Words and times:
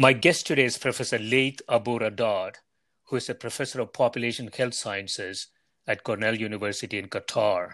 My 0.00 0.12
guest 0.12 0.46
today 0.46 0.64
is 0.64 0.78
Professor 0.78 1.18
Laith 1.18 1.60
Abu-Raddad, 1.68 2.54
who 3.06 3.16
is 3.16 3.28
a 3.28 3.34
professor 3.34 3.80
of 3.80 3.92
population 3.92 4.48
health 4.56 4.74
sciences 4.74 5.48
at 5.88 6.04
Cornell 6.04 6.36
University 6.36 7.00
in 7.00 7.08
Qatar. 7.08 7.72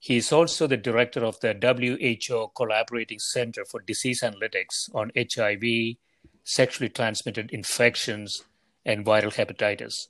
He 0.00 0.16
is 0.16 0.32
also 0.32 0.66
the 0.66 0.76
director 0.76 1.24
of 1.24 1.38
the 1.38 1.54
WHO 1.54 2.50
Collaborating 2.56 3.20
Center 3.20 3.64
for 3.64 3.80
Disease 3.80 4.22
Analytics 4.22 4.92
on 4.92 5.12
HIV, 5.16 5.98
sexually 6.42 6.88
transmitted 6.88 7.52
infections, 7.52 8.42
and 8.84 9.06
viral 9.06 9.32
hepatitis. 9.32 10.08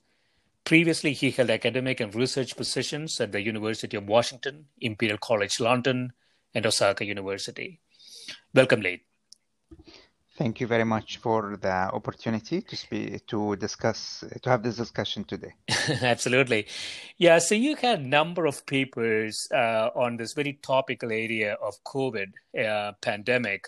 Previously, 0.63 1.13
he 1.13 1.29
held 1.29 1.51
academic 1.51 1.99
and 1.99 2.15
research 2.15 2.57
positions 2.57 3.21
at 3.21 3.31
the 3.31 3.43
University 3.43 3.95
of 3.95 4.07
Washington, 4.07 4.65
Imperial 4.81 5.19
College 5.19 5.59
London, 5.59 6.13
and 6.55 6.65
Osaka 6.65 7.05
University. 7.05 7.79
Welcome, 8.55 8.81
Laith. 8.81 9.01
Thank 10.35 10.59
you 10.59 10.65
very 10.65 10.83
much 10.83 11.17
for 11.17 11.57
the 11.61 11.69
opportunity 11.93 12.61
to 12.61 12.75
speak, 12.75 13.27
to 13.27 13.55
discuss, 13.55 14.23
to 14.41 14.49
have 14.49 14.63
this 14.63 14.77
discussion 14.77 15.23
today. 15.25 15.53
Absolutely, 16.01 16.65
yeah. 17.17 17.37
So 17.37 17.53
you 17.53 17.75
had 17.75 17.99
a 17.99 18.01
number 18.01 18.47
of 18.47 18.65
papers 18.65 19.47
uh, 19.53 19.89
on 19.95 20.17
this 20.17 20.33
very 20.33 20.53
topical 20.63 21.11
area 21.11 21.53
of 21.61 21.75
COVID 21.83 22.31
uh, 22.59 22.93
pandemic 23.01 23.67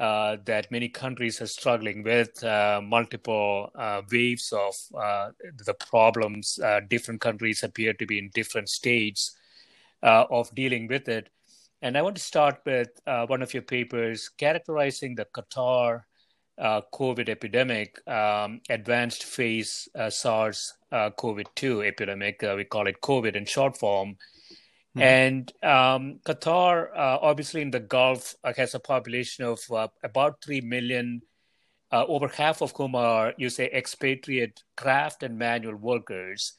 uh, 0.00 0.38
that 0.44 0.70
many 0.72 0.88
countries 0.88 1.40
are 1.40 1.46
struggling 1.46 2.02
with, 2.02 2.42
uh, 2.42 2.80
multiple 2.82 3.70
uh, 3.76 4.02
waves 4.10 4.52
of 4.52 4.74
uh, 4.98 5.30
the 5.64 5.74
problems. 5.74 6.58
different 6.88 7.20
countries 7.20 7.62
appear 7.62 7.92
to 7.92 8.04
be 8.04 8.18
in 8.18 8.28
different 8.34 8.68
states 8.68 9.36
of 10.02 10.52
dealing 10.54 10.88
with 10.88 11.08
it. 11.08 11.28
And 11.84 11.98
I 11.98 12.02
want 12.02 12.16
to 12.16 12.22
start 12.22 12.60
with 12.64 12.88
uh, 13.06 13.26
one 13.26 13.42
of 13.42 13.52
your 13.52 13.62
papers 13.62 14.30
characterizing 14.30 15.16
the 15.16 15.26
Qatar 15.26 16.04
uh, 16.56 16.80
COVID 16.94 17.28
epidemic, 17.28 18.00
um, 18.08 18.62
advanced 18.70 19.24
phase 19.24 19.86
uh, 19.94 20.08
SARS 20.08 20.72
uh, 20.90 21.10
CoV 21.10 21.42
2 21.54 21.82
epidemic. 21.82 22.42
Uh, 22.42 22.54
we 22.56 22.64
call 22.64 22.86
it 22.86 23.02
COVID 23.02 23.36
in 23.36 23.44
short 23.44 23.76
form. 23.76 24.16
Mm-hmm. 24.96 25.02
And 25.02 25.52
um, 25.62 26.20
Qatar, 26.24 26.88
uh, 26.96 27.18
obviously 27.20 27.60
in 27.60 27.70
the 27.70 27.80
Gulf, 27.80 28.34
has 28.56 28.74
a 28.74 28.80
population 28.80 29.44
of 29.44 29.60
about 30.02 30.42
3 30.42 30.62
million, 30.62 31.20
over 31.92 32.28
half 32.28 32.62
of 32.62 32.72
whom 32.74 32.94
are, 32.94 33.34
you 33.36 33.50
say, 33.50 33.68
expatriate 33.70 34.62
craft 34.74 35.22
and 35.22 35.36
manual 35.36 35.76
workers. 35.76 36.54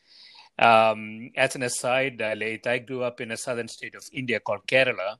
Um, 0.57 1.31
as 1.35 1.55
an 1.55 1.63
aside, 1.63 2.21
uh, 2.21 2.35
I 2.69 2.77
grew 2.79 3.03
up 3.03 3.21
in 3.21 3.31
a 3.31 3.37
southern 3.37 3.67
state 3.67 3.95
of 3.95 4.03
India 4.13 4.39
called 4.39 4.67
Kerala. 4.67 5.17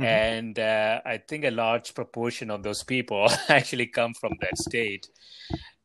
Mm-hmm. 0.00 0.04
And 0.04 0.58
uh, 0.58 1.00
I 1.06 1.18
think 1.18 1.44
a 1.44 1.50
large 1.50 1.94
proportion 1.94 2.50
of 2.50 2.62
those 2.62 2.82
people 2.82 3.28
actually 3.48 3.86
come 3.86 4.12
from 4.14 4.34
that 4.40 4.58
state. 4.58 5.08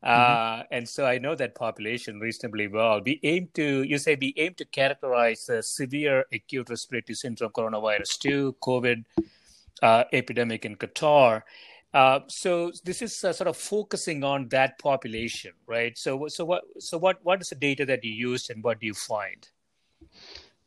Uh, 0.03 0.09
mm-hmm. 0.09 0.61
and 0.71 0.89
so 0.89 1.05
I 1.05 1.17
know 1.19 1.35
that 1.35 1.55
population 1.55 2.19
reasonably 2.19 2.67
well. 2.67 3.01
We 3.05 3.19
aim 3.23 3.49
to, 3.53 3.83
you 3.83 3.97
say, 3.97 4.17
we 4.19 4.33
aim 4.35 4.55
to 4.55 4.65
characterize 4.65 5.45
the 5.45 5.61
severe 5.61 6.25
acute 6.33 6.69
respiratory 6.69 7.15
syndrome 7.15 7.51
coronavirus 7.51 8.19
2, 8.19 8.55
COVID 8.61 9.05
uh, 9.81 10.03
epidemic 10.11 10.65
in 10.65 10.75
Qatar. 10.75 11.43
Uh, 11.93 12.21
so 12.27 12.71
this 12.85 13.01
is 13.01 13.23
uh, 13.23 13.33
sort 13.33 13.47
of 13.49 13.57
focusing 13.57 14.23
on 14.23 14.47
that 14.49 14.79
population, 14.79 15.51
right? 15.67 15.97
So, 15.97 16.27
so 16.27 16.45
what, 16.45 16.63
so 16.79 16.97
what, 16.97 17.19
what 17.23 17.41
is 17.41 17.49
the 17.49 17.55
data 17.55 17.85
that 17.85 18.03
you 18.03 18.13
used, 18.13 18.49
and 18.49 18.63
what 18.63 18.79
do 18.79 18.85
you 18.85 18.93
find? 18.93 19.47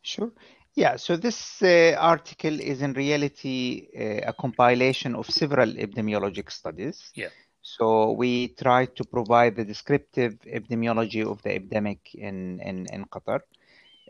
Sure. 0.03 0.31
Yeah. 0.75 0.97
So 0.97 1.17
this 1.17 1.63
uh, 1.63 1.97
article 1.99 2.61
is 2.61 2.83
in 2.83 2.93
reality 2.93 3.89
uh, 3.99 4.29
a 4.29 4.33
compilation 4.33 5.15
of 5.15 5.31
several 5.31 5.73
epidemiologic 5.73 6.51
studies. 6.51 7.11
Yeah. 7.15 7.29
So 7.63 8.13
we 8.13 8.49
try 8.49 8.85
to 8.87 9.05
provide 9.05 9.57
the 9.57 9.65
descriptive 9.65 10.39
epidemiology 10.47 11.25
of 11.25 11.41
the 11.43 11.55
epidemic 11.55 12.15
in 12.15 12.61
in, 12.61 12.87
in 12.93 13.07
Qatar. 13.07 13.41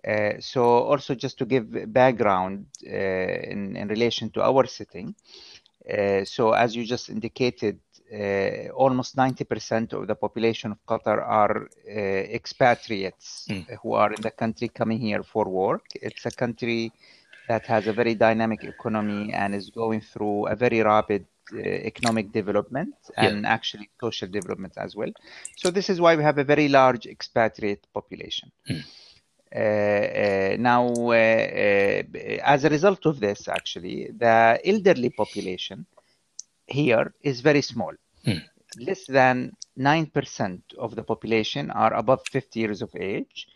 Uh, 0.06 0.40
so 0.40 0.64
also 0.64 1.14
just 1.14 1.38
to 1.38 1.46
give 1.46 1.92
background 1.92 2.66
in 2.82 3.76
in 3.76 3.86
relation 3.88 4.30
to 4.30 4.42
our 4.42 4.66
setting. 4.66 5.14
Uh, 5.90 6.24
so 6.24 6.52
as 6.52 6.74
you 6.74 6.84
just 6.84 7.08
indicated, 7.10 7.78
uh, 8.12 8.68
almost 8.74 9.16
90% 9.16 9.92
of 9.92 10.06
the 10.06 10.14
population 10.14 10.72
of 10.72 10.78
Qatar 10.86 11.22
are 11.26 11.68
uh, 11.88 11.90
expatriates 11.90 13.46
mm. 13.50 13.66
who 13.82 13.94
are 13.94 14.12
in 14.12 14.20
the 14.20 14.30
country 14.30 14.68
coming 14.68 14.98
here 14.98 15.22
for 15.22 15.48
work. 15.48 15.84
It's 15.94 16.26
a 16.26 16.30
country 16.30 16.92
that 17.48 17.66
has 17.66 17.86
a 17.86 17.92
very 17.92 18.14
dynamic 18.14 18.64
economy 18.64 19.32
and 19.32 19.54
is 19.54 19.70
going 19.70 20.00
through 20.00 20.46
a 20.46 20.56
very 20.56 20.80
rapid 20.82 21.26
uh, 21.52 21.58
economic 21.58 22.32
development 22.32 22.94
and 23.16 23.42
yeah. 23.42 23.48
actually 23.48 23.90
social 24.00 24.28
development 24.28 24.72
as 24.76 24.96
well. 24.96 25.10
So 25.56 25.70
this 25.70 25.90
is 25.90 26.00
why 26.00 26.16
we 26.16 26.22
have 26.22 26.38
a 26.38 26.44
very 26.44 26.68
large 26.68 27.06
expatriate 27.06 27.86
population. 27.92 28.50
Mm. 28.70 28.84
Uh, 29.54 29.58
uh, 29.58 30.56
now, 30.58 30.88
uh, 31.10 32.02
as 32.42 32.64
a 32.64 32.68
result 32.68 33.06
of 33.06 33.20
this, 33.20 33.46
actually, 33.46 34.10
the 34.16 34.60
elderly 34.64 35.10
population 35.10 35.86
here 36.66 37.14
is 37.22 37.40
very 37.40 37.62
small. 37.62 37.92
Hmm. 38.24 38.38
Less 38.80 39.06
than 39.06 39.52
9% 39.78 40.62
of 40.78 40.96
the 40.96 41.04
population 41.04 41.70
are 41.70 41.94
above 41.94 42.22
50 42.32 42.58
years 42.58 42.82
of 42.82 42.90
age, 42.98 43.46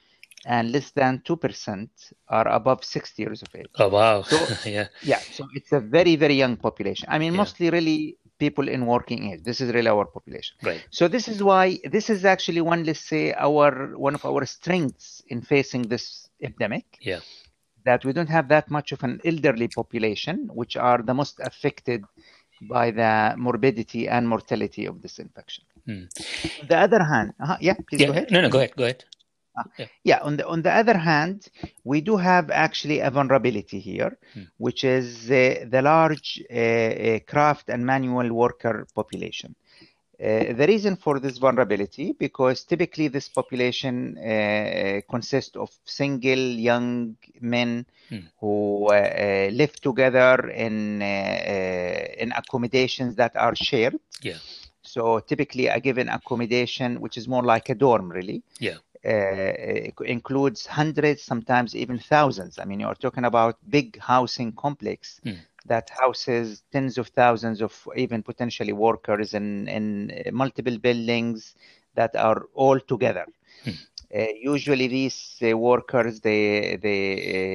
and 0.46 0.70
less 0.70 0.92
than 0.92 1.20
2% 1.26 1.88
are 2.28 2.46
above 2.46 2.84
60 2.84 3.22
years 3.22 3.42
of 3.42 3.48
age. 3.56 3.66
Oh, 3.78 3.88
wow. 3.88 4.22
So, 4.22 4.36
yeah. 4.70 4.86
Yeah. 5.02 5.18
So 5.18 5.48
it's 5.54 5.72
a 5.72 5.80
very, 5.80 6.14
very 6.14 6.34
young 6.34 6.56
population. 6.56 7.08
I 7.10 7.18
mean, 7.18 7.32
yeah. 7.32 7.38
mostly 7.38 7.70
really 7.70 8.16
people 8.38 8.68
in 8.68 8.86
working 8.86 9.32
age. 9.32 9.42
This 9.42 9.60
is 9.60 9.72
really 9.72 9.88
our 9.88 10.04
population. 10.04 10.56
Right. 10.62 10.82
So 10.90 11.08
this 11.08 11.28
is 11.28 11.42
why 11.42 11.78
this 11.84 12.10
is 12.10 12.24
actually 12.24 12.60
one, 12.60 12.84
let's 12.84 13.00
say, 13.00 13.32
our 13.34 13.96
one 13.96 14.14
of 14.14 14.24
our 14.24 14.46
strengths 14.46 15.22
in 15.28 15.42
facing 15.42 15.82
this 15.82 16.28
epidemic. 16.42 16.84
Yeah. 17.00 17.20
That 17.84 18.04
we 18.04 18.12
don't 18.12 18.28
have 18.28 18.48
that 18.48 18.70
much 18.70 18.92
of 18.92 19.02
an 19.02 19.20
elderly 19.24 19.68
population, 19.68 20.50
which 20.52 20.76
are 20.76 21.00
the 21.02 21.14
most 21.14 21.40
affected 21.40 22.04
by 22.60 22.90
the 22.90 23.34
morbidity 23.38 24.08
and 24.08 24.28
mortality 24.28 24.84
of 24.86 25.00
this 25.00 25.18
infection. 25.18 25.64
Hmm. 25.86 26.04
On 26.60 26.68
the 26.68 26.76
other 26.76 27.02
hand, 27.02 27.32
uh-huh, 27.40 27.56
yeah, 27.60 27.74
please 27.88 28.00
yeah, 28.00 28.08
go 28.08 28.12
ahead. 28.12 28.30
No, 28.30 28.40
no, 28.40 28.48
go 28.50 28.58
ahead, 28.58 28.76
go 28.76 28.84
ahead. 28.84 29.04
Yeah. 29.78 29.86
yeah. 30.04 30.18
On 30.22 30.36
the 30.36 30.46
on 30.46 30.62
the 30.62 30.72
other 30.72 30.96
hand, 30.96 31.48
we 31.84 32.00
do 32.00 32.16
have 32.16 32.50
actually 32.50 33.00
a 33.00 33.10
vulnerability 33.10 33.80
here, 33.80 34.18
hmm. 34.34 34.42
which 34.58 34.84
is 34.84 35.30
uh, 35.30 35.64
the 35.68 35.82
large 35.82 36.42
uh, 36.50 36.54
uh, 36.54 37.18
craft 37.26 37.68
and 37.68 37.84
manual 37.84 38.32
worker 38.32 38.86
population. 38.94 39.54
Uh, 40.20 40.52
the 40.52 40.66
reason 40.66 40.96
for 40.96 41.20
this 41.20 41.38
vulnerability 41.38 42.10
because 42.18 42.64
typically 42.64 43.06
this 43.06 43.28
population 43.28 44.18
uh, 44.18 45.00
consists 45.08 45.54
of 45.54 45.70
single 45.84 46.36
young 46.38 47.16
men 47.40 47.86
hmm. 48.08 48.18
who 48.40 48.88
uh, 48.90 48.94
uh 48.94 49.48
live 49.52 49.72
together 49.80 50.48
in 50.50 51.00
uh, 51.00 52.04
in 52.18 52.32
accommodations 52.32 53.14
that 53.14 53.36
are 53.36 53.54
shared. 53.54 53.94
Yeah. 54.20 54.38
So 54.82 55.20
typically, 55.20 55.68
a 55.68 55.78
given 55.78 56.08
accommodation, 56.08 57.00
which 57.00 57.16
is 57.16 57.28
more 57.28 57.44
like 57.44 57.68
a 57.68 57.76
dorm, 57.76 58.08
really. 58.08 58.42
Yeah. 58.58 58.78
Includes 59.04 60.66
hundreds, 60.66 61.22
sometimes 61.22 61.74
even 61.74 61.98
thousands. 61.98 62.58
I 62.58 62.64
mean, 62.64 62.80
you're 62.80 62.94
talking 62.94 63.24
about 63.24 63.56
big 63.68 63.98
housing 63.98 64.52
complex. 64.52 65.20
Hmm 65.22 65.32
that 65.66 65.90
houses 66.00 66.62
tens 66.72 66.96
of 66.96 67.08
thousands 67.08 67.60
of 67.60 67.72
even 67.94 68.22
potentially 68.22 68.72
workers 68.72 69.34
in, 69.34 69.68
in 69.68 70.10
multiple 70.32 70.78
buildings 70.78 71.54
that 71.94 72.14
are 72.16 72.46
all 72.54 72.78
together. 72.80 73.26
Hmm. 73.64 73.72
Uh, 74.14 74.26
usually 74.40 74.86
these 74.88 75.36
uh, 75.42 75.56
workers 75.56 76.20
they 76.20 76.76
they 76.82 77.02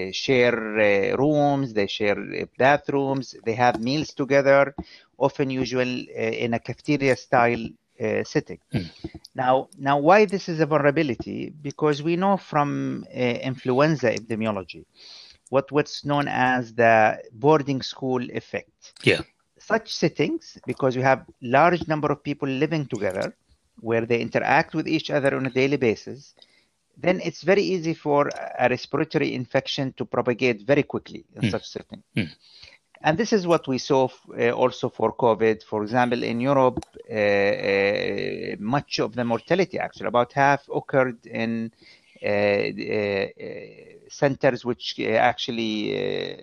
uh, 0.08 0.12
share 0.12 0.58
uh, 0.80 1.16
rooms 1.18 1.74
they 1.74 1.88
share 1.88 2.18
uh, 2.20 2.46
bathrooms 2.58 3.36
they 3.46 3.54
have 3.54 3.80
meals 3.80 4.14
together 4.14 4.74
often 5.18 5.50
usual 5.50 5.92
uh, 6.18 6.44
in 6.46 6.54
a 6.54 6.60
cafeteria 6.60 7.16
style 7.16 7.66
setting 8.24 8.60
hmm. 8.72 8.82
now 9.36 9.70
now 9.78 9.98
why 9.98 10.26
this 10.26 10.50
is 10.50 10.60
a 10.60 10.66
vulnerability 10.66 11.54
because 11.62 12.02
we 12.02 12.16
know 12.16 12.36
from 12.38 13.06
influenza 13.14 14.12
epidemiology 14.12 14.84
what 15.54 15.72
what's 15.72 16.04
known 16.04 16.28
as 16.28 16.74
the 16.74 16.94
boarding 17.44 17.82
school 17.82 18.22
effect. 18.42 18.94
Yeah. 19.04 19.22
Such 19.72 19.88
settings, 20.04 20.58
because 20.66 20.96
you 20.98 21.04
have 21.04 21.20
large 21.42 21.88
number 21.88 22.10
of 22.12 22.24
people 22.30 22.50
living 22.64 22.86
together, 22.88 23.28
where 23.80 24.06
they 24.10 24.20
interact 24.28 24.74
with 24.78 24.88
each 24.88 25.10
other 25.12 25.32
on 25.38 25.46
a 25.46 25.54
daily 25.62 25.78
basis, 25.78 26.34
then 27.06 27.22
it's 27.28 27.42
very 27.52 27.62
easy 27.74 27.94
for 27.94 28.30
a 28.64 28.68
respiratory 28.76 29.30
infection 29.42 29.94
to 29.98 30.04
propagate 30.06 30.60
very 30.72 30.84
quickly 30.84 31.24
in 31.36 31.44
mm. 31.44 31.52
such 31.52 31.66
setting. 31.76 32.02
Mm. 32.18 32.30
And 33.06 33.18
this 33.18 33.34
is 33.34 33.46
what 33.46 33.68
we 33.68 33.80
saw 33.80 34.08
uh, 34.40 34.52
also 34.52 34.88
for 34.88 35.14
COVID. 35.14 35.64
For 35.64 35.84
example, 35.84 36.24
in 36.24 36.40
Europe, 36.40 36.86
uh, 37.12 37.14
uh, 37.14 38.56
much 38.60 39.00
of 39.00 39.14
the 39.14 39.26
mortality, 39.26 39.78
actually, 39.78 40.08
about 40.08 40.32
half 40.32 40.70
occurred 40.74 41.26
in 41.26 41.70
uh, 42.24 42.28
uh, 42.28 43.28
centers 44.10 44.64
which 44.64 44.98
actually 45.02 46.40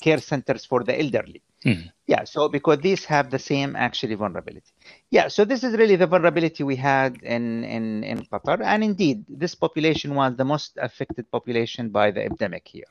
care 0.00 0.18
centers 0.18 0.64
for 0.64 0.82
the 0.82 0.98
elderly. 1.00 1.40
Mm. 1.64 1.90
Yeah, 2.06 2.24
so 2.24 2.48
because 2.48 2.78
these 2.78 3.04
have 3.04 3.30
the 3.30 3.38
same 3.38 3.76
actually 3.76 4.16
vulnerability. 4.16 4.72
Yeah, 5.10 5.28
so 5.28 5.44
this 5.44 5.62
is 5.62 5.76
really 5.76 5.96
the 5.96 6.06
vulnerability 6.06 6.64
we 6.64 6.76
had 6.76 7.18
in, 7.22 7.64
in, 7.64 8.04
in 8.04 8.26
Qatar. 8.26 8.60
And 8.62 8.82
indeed, 8.82 9.24
this 9.28 9.54
population 9.54 10.14
was 10.14 10.36
the 10.36 10.44
most 10.44 10.76
affected 10.80 11.30
population 11.30 11.90
by 11.90 12.10
the 12.10 12.24
epidemic 12.24 12.66
here. 12.66 12.84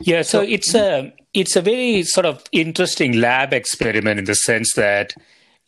Yeah, 0.00 0.22
so, 0.22 0.38
so 0.38 0.48
it's 0.48 0.74
a 0.74 1.12
it's 1.34 1.56
a 1.56 1.62
very 1.62 2.02
sort 2.04 2.26
of 2.26 2.44
interesting 2.52 3.20
lab 3.20 3.52
experiment 3.52 4.18
in 4.20 4.24
the 4.26 4.34
sense 4.34 4.74
that 4.74 5.12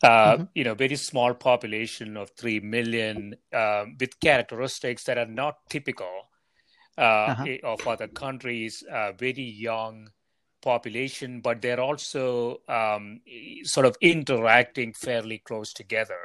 uh, 0.02 0.34
mm-hmm. 0.34 0.44
you 0.54 0.64
know, 0.64 0.74
very 0.74 0.96
small 0.96 1.34
population 1.34 2.16
of 2.16 2.30
3 2.38 2.60
million 2.60 3.34
um, 3.52 3.96
with 3.98 4.20
characteristics 4.20 5.04
that 5.04 5.18
are 5.18 5.26
not 5.26 5.56
typical 5.68 6.28
uh, 6.96 7.00
uh-huh. 7.00 7.56
of 7.64 7.86
other 7.86 8.06
countries, 8.06 8.84
uh, 8.92 9.12
very 9.12 9.42
young 9.42 10.08
population, 10.62 11.40
but 11.40 11.62
they're 11.62 11.80
also 11.80 12.60
um, 12.68 13.20
sort 13.64 13.86
of 13.86 13.96
interacting 14.00 14.92
fairly 14.92 15.38
close 15.38 15.72
together. 15.72 16.20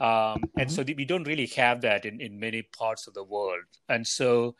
Um, 0.00 0.08
mm-hmm. 0.08 0.60
And 0.60 0.72
so 0.72 0.82
we 0.82 1.04
don't 1.04 1.26
really 1.26 1.46
have 1.56 1.82
that 1.82 2.04
in, 2.04 2.20
in 2.20 2.40
many 2.40 2.62
parts 2.62 3.06
of 3.06 3.14
the 3.14 3.24
world. 3.24 3.64
And 3.88 4.06
so 4.06 4.54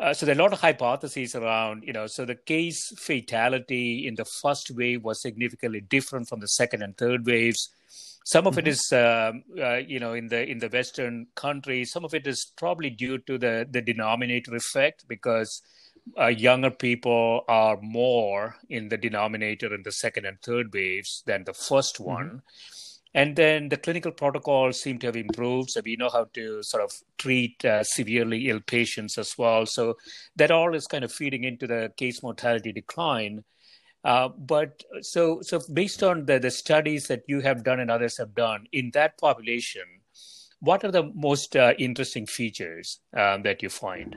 uh, 0.00 0.14
so 0.14 0.24
there 0.24 0.34
are 0.34 0.38
a 0.38 0.42
lot 0.42 0.52
of 0.54 0.60
hypotheses 0.60 1.34
around, 1.34 1.84
you 1.86 1.92
know, 1.92 2.06
so 2.06 2.24
the 2.24 2.34
case 2.34 2.90
fatality 2.96 4.06
in 4.06 4.14
the 4.14 4.24
first 4.24 4.70
wave 4.70 5.04
was 5.04 5.20
significantly 5.20 5.82
different 5.82 6.26
from 6.26 6.40
the 6.40 6.48
second 6.48 6.82
and 6.82 6.96
third 6.96 7.26
waves. 7.26 7.68
Some 8.24 8.46
of 8.46 8.54
mm-hmm. 8.54 8.60
it 8.60 8.68
is, 8.68 8.92
uh, 8.92 9.32
uh, 9.62 9.76
you 9.76 10.00
know, 10.00 10.14
in 10.14 10.28
the 10.28 10.48
in 10.48 10.58
the 10.58 10.68
Western 10.68 11.26
countries. 11.34 11.90
Some 11.90 12.06
of 12.06 12.14
it 12.14 12.26
is 12.26 12.50
probably 12.56 12.88
due 12.88 13.18
to 13.18 13.36
the 13.36 13.66
the 13.70 13.82
denominator 13.82 14.56
effect 14.56 15.04
because 15.06 15.60
uh, 16.18 16.26
younger 16.26 16.70
people 16.70 17.44
are 17.48 17.78
more 17.80 18.56
in 18.68 18.88
the 18.88 18.96
denominator 18.96 19.74
in 19.74 19.82
the 19.82 19.92
second 19.92 20.26
and 20.26 20.40
third 20.42 20.72
waves 20.72 21.22
than 21.26 21.44
the 21.44 21.52
1st 21.52 21.94
mm-hmm. 21.94 22.04
one. 22.04 22.42
And 23.12 23.34
then 23.34 23.68
the 23.68 23.76
clinical 23.76 24.12
protocols 24.12 24.80
seem 24.80 24.98
to 25.00 25.08
have 25.08 25.16
improved. 25.16 25.70
So 25.70 25.80
we 25.84 25.96
know 25.96 26.10
how 26.10 26.26
to 26.34 26.62
sort 26.62 26.84
of 26.84 26.92
treat 27.18 27.64
uh, 27.64 27.82
severely 27.82 28.48
ill 28.48 28.60
patients 28.60 29.18
as 29.18 29.36
well. 29.36 29.66
So 29.66 29.96
that 30.36 30.52
all 30.52 30.74
is 30.74 30.86
kind 30.86 31.02
of 31.02 31.12
feeding 31.12 31.42
into 31.42 31.66
the 31.66 31.92
case 31.96 32.22
mortality 32.22 32.72
decline. 32.72 33.42
Uh, 34.04 34.28
but 34.28 34.82
so, 35.00 35.40
so 35.42 35.60
based 35.72 36.02
on 36.02 36.24
the, 36.24 36.38
the 36.38 36.50
studies 36.50 37.08
that 37.08 37.22
you 37.26 37.40
have 37.40 37.64
done 37.64 37.80
and 37.80 37.90
others 37.90 38.16
have 38.16 38.34
done 38.34 38.66
in 38.72 38.90
that 38.94 39.18
population, 39.18 39.82
what 40.60 40.84
are 40.84 40.92
the 40.92 41.10
most 41.14 41.56
uh, 41.56 41.74
interesting 41.78 42.26
features 42.26 43.00
um, 43.16 43.42
that 43.42 43.62
you 43.62 43.68
find? 43.68 44.16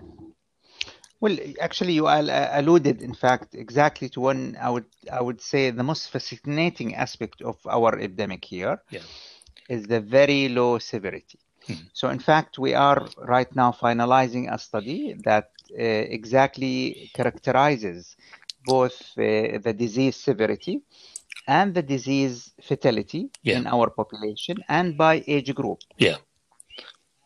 Well, 1.24 1.38
actually, 1.62 1.94
you 1.94 2.06
alluded, 2.10 3.02
in 3.02 3.14
fact, 3.14 3.56
exactly 3.56 4.10
to 4.10 4.20
one. 4.20 4.58
I 4.60 4.70
would 4.70 4.90
I 5.10 5.22
would 5.22 5.40
say 5.40 5.62
the 5.70 5.88
most 5.92 6.10
fascinating 6.12 6.96
aspect 6.96 7.42
of 7.42 7.56
our 7.66 7.98
epidemic 7.98 8.44
here 8.44 8.82
yeah. 8.90 9.06
is 9.70 9.88
the 9.88 10.02
very 10.02 10.50
low 10.50 10.80
severity. 10.80 11.40
Hmm. 11.66 11.86
So, 11.94 12.10
in 12.10 12.20
fact, 12.20 12.60
we 12.60 12.74
are 12.74 13.08
right 13.36 13.48
now 13.56 13.72
finalizing 13.72 14.54
a 14.54 14.60
study 14.60 15.16
that 15.24 15.48
uh, 15.72 16.18
exactly 16.18 17.10
characterizes 17.14 18.18
both 18.66 18.98
uh, 19.18 19.60
the 19.68 19.74
disease 19.84 20.18
severity 20.18 20.82
and 21.48 21.74
the 21.74 21.84
disease 21.84 22.52
fatality 22.62 23.30
yeah. 23.44 23.60
in 23.60 23.68
our 23.68 23.90
population 23.90 24.58
and 24.68 24.98
by 24.98 25.24
age 25.26 25.56
group. 25.56 25.80
Yeah. 25.98 26.18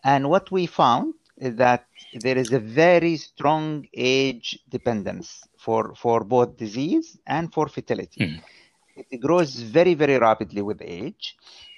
And 0.03 0.29
what 0.29 0.51
we 0.51 0.67
found 0.67 1.15
is 1.37 1.55
that 1.55 1.86
there 2.13 2.37
is 2.37 2.51
a 2.53 2.59
very 2.59 3.17
strong 3.17 3.87
age 3.93 4.59
dependence 4.69 5.43
for, 5.57 5.93
for 5.95 6.23
both 6.23 6.57
disease 6.57 7.17
and 7.27 7.53
for 7.53 7.67
fatality. 7.67 8.21
Mm. 8.21 8.41
It 9.11 9.17
grows 9.17 9.55
very, 9.55 9.93
very 9.93 10.17
rapidly 10.17 10.61
with 10.61 10.81
age. 10.81 11.35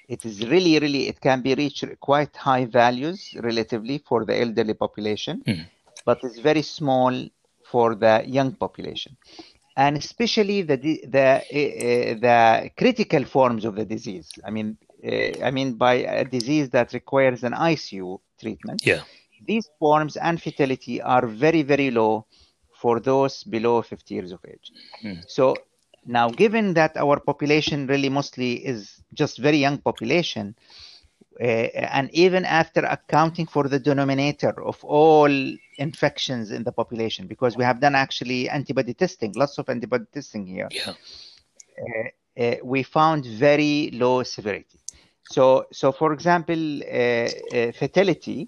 It 0.08 0.26
is 0.26 0.48
really, 0.48 0.80
really, 0.80 1.08
it 1.08 1.20
can 1.22 1.42
be 1.42 1.54
reached 1.56 1.86
quite 2.00 2.36
high 2.36 2.66
values 2.66 3.36
relatively 3.42 4.00
for 4.00 4.26
the 4.26 4.40
elderly 4.40 4.74
population, 4.74 5.44
mm. 5.46 5.66
but 6.06 6.20
it's 6.24 6.40
very 6.40 6.62
small 6.62 7.28
for 7.66 7.96
the 7.96 8.24
young 8.26 8.54
population. 8.54 9.18
And 9.78 9.98
especially 9.98 10.64
the, 10.64 10.78
the, 10.78 11.20
uh, 11.20 12.20
the 12.20 12.72
critical 12.78 13.24
forms 13.26 13.66
of 13.66 13.76
the 13.76 13.86
disease. 13.86 14.30
I 14.46 14.50
mean, 14.50 14.78
uh, 15.06 15.44
I 15.44 15.52
mean 15.52 15.74
by 15.74 15.94
a 15.94 16.26
disease 16.26 16.70
that 16.72 16.92
requires 16.94 17.44
an 17.44 17.54
ICU 17.54 18.20
treatment. 18.40 18.86
Yeah 18.86 19.04
these 19.46 19.70
forms 19.80 20.18
and 20.18 20.42
fatality 20.42 21.02
are 21.02 21.26
very, 21.28 21.62
very 21.62 21.92
low 21.92 22.26
for 22.74 23.00
those 23.00 23.44
below 23.44 23.82
50 23.82 24.14
years 24.14 24.32
of 24.32 24.40
age. 24.48 24.72
Mm. 25.04 25.24
So 25.28 25.56
now, 26.06 26.30
given 26.30 26.74
that 26.76 26.96
our 26.98 27.20
population 27.20 27.88
really 27.88 28.10
mostly 28.10 28.54
is 28.66 29.02
just 29.14 29.38
very 29.38 29.58
young 29.58 29.78
population, 29.80 30.56
uh, 31.42 31.44
and 31.44 32.10
even 32.14 32.46
after 32.46 32.82
accounting 32.82 33.46
for 33.46 33.68
the 33.68 33.80
denominator 33.80 34.62
of 34.62 34.84
all 34.84 35.32
infections 35.78 36.52
in 36.52 36.64
the 36.64 36.72
population, 36.72 37.28
because 37.28 37.56
we 37.56 37.64
have 37.64 37.80
done 37.80 37.96
actually 37.96 38.50
antibody 38.50 38.94
testing, 38.94 39.34
lots 39.36 39.58
of 39.58 39.70
antibody 39.70 40.06
testing 40.14 40.46
here, 40.46 40.68
yeah. 40.72 40.94
uh, 41.82 42.42
uh, 42.42 42.56
we 42.64 42.84
found 42.84 43.26
very 43.26 43.90
low 43.94 44.24
severity. 44.24 44.80
So, 45.32 45.68
so 45.72 45.92
for 45.92 46.12
example, 46.12 46.82
fatality 47.74 48.48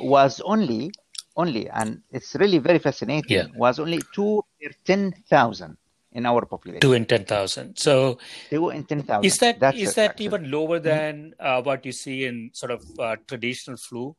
was 0.00 0.40
only 0.44 0.92
only 1.36 1.68
and 1.70 2.02
it's 2.10 2.34
really 2.34 2.58
very 2.58 2.78
fascinating 2.78 3.36
yeah. 3.36 3.46
was 3.56 3.78
only 3.78 4.00
two 4.12 4.42
per 4.60 4.70
10,000 4.84 5.76
in 6.12 6.26
our 6.26 6.44
population. 6.44 6.80
Two 6.80 6.92
in 6.92 7.06
10,000. 7.06 7.76
So 7.76 8.18
two 8.48 8.70
in 8.70 8.84
10,000. 8.84 9.24
Is 9.24 9.38
that 9.38 9.60
That's 9.60 9.78
is 9.78 9.94
that 9.94 10.20
even 10.20 10.50
lower 10.50 10.78
mm-hmm. 10.78 10.84
than 10.84 11.34
uh, 11.38 11.62
what 11.62 11.86
you 11.86 11.92
see 11.92 12.24
in 12.24 12.50
sort 12.52 12.72
of 12.72 12.82
uh, 12.98 13.16
traditional 13.26 13.76
flu? 13.76 14.16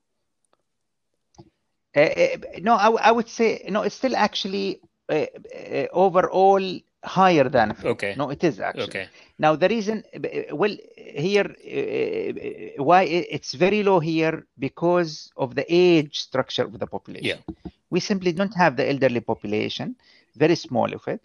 Uh, 1.96 2.00
uh 2.00 2.38
no, 2.60 2.76
I, 2.76 2.90
I, 3.10 3.12
would 3.12 3.28
say 3.28 3.66
no. 3.68 3.82
It's 3.82 3.96
still 3.96 4.16
actually 4.16 4.80
uh, 5.10 5.26
uh, 5.54 5.88
overall 5.92 6.64
higher 7.04 7.50
than 7.50 7.76
okay. 7.84 8.14
No 8.18 8.30
it 8.30 8.44
is 8.44 8.60
actually. 8.60 8.84
Okay. 8.84 9.08
Now 9.40 9.56
the 9.56 9.68
reason 9.68 10.04
well 10.52 10.76
here 10.98 11.46
uh, 11.46 12.84
why 12.84 13.04
it's 13.04 13.54
very 13.54 13.84
low 13.84 14.00
here 14.00 14.46
because 14.60 15.32
of 15.38 15.56
the 15.56 15.66
age 15.68 16.20
structure 16.20 16.64
of 16.64 16.78
the 16.80 16.88
population. 16.88 17.40
Yeah. 17.48 17.56
We 17.90 18.00
simply 18.00 18.32
don't 18.32 18.56
have 18.56 18.78
the 18.78 18.88
elderly 18.90 19.22
population 19.22 19.96
very 20.36 20.56
small 20.56 20.94
of 20.94 21.06
it. 21.08 21.22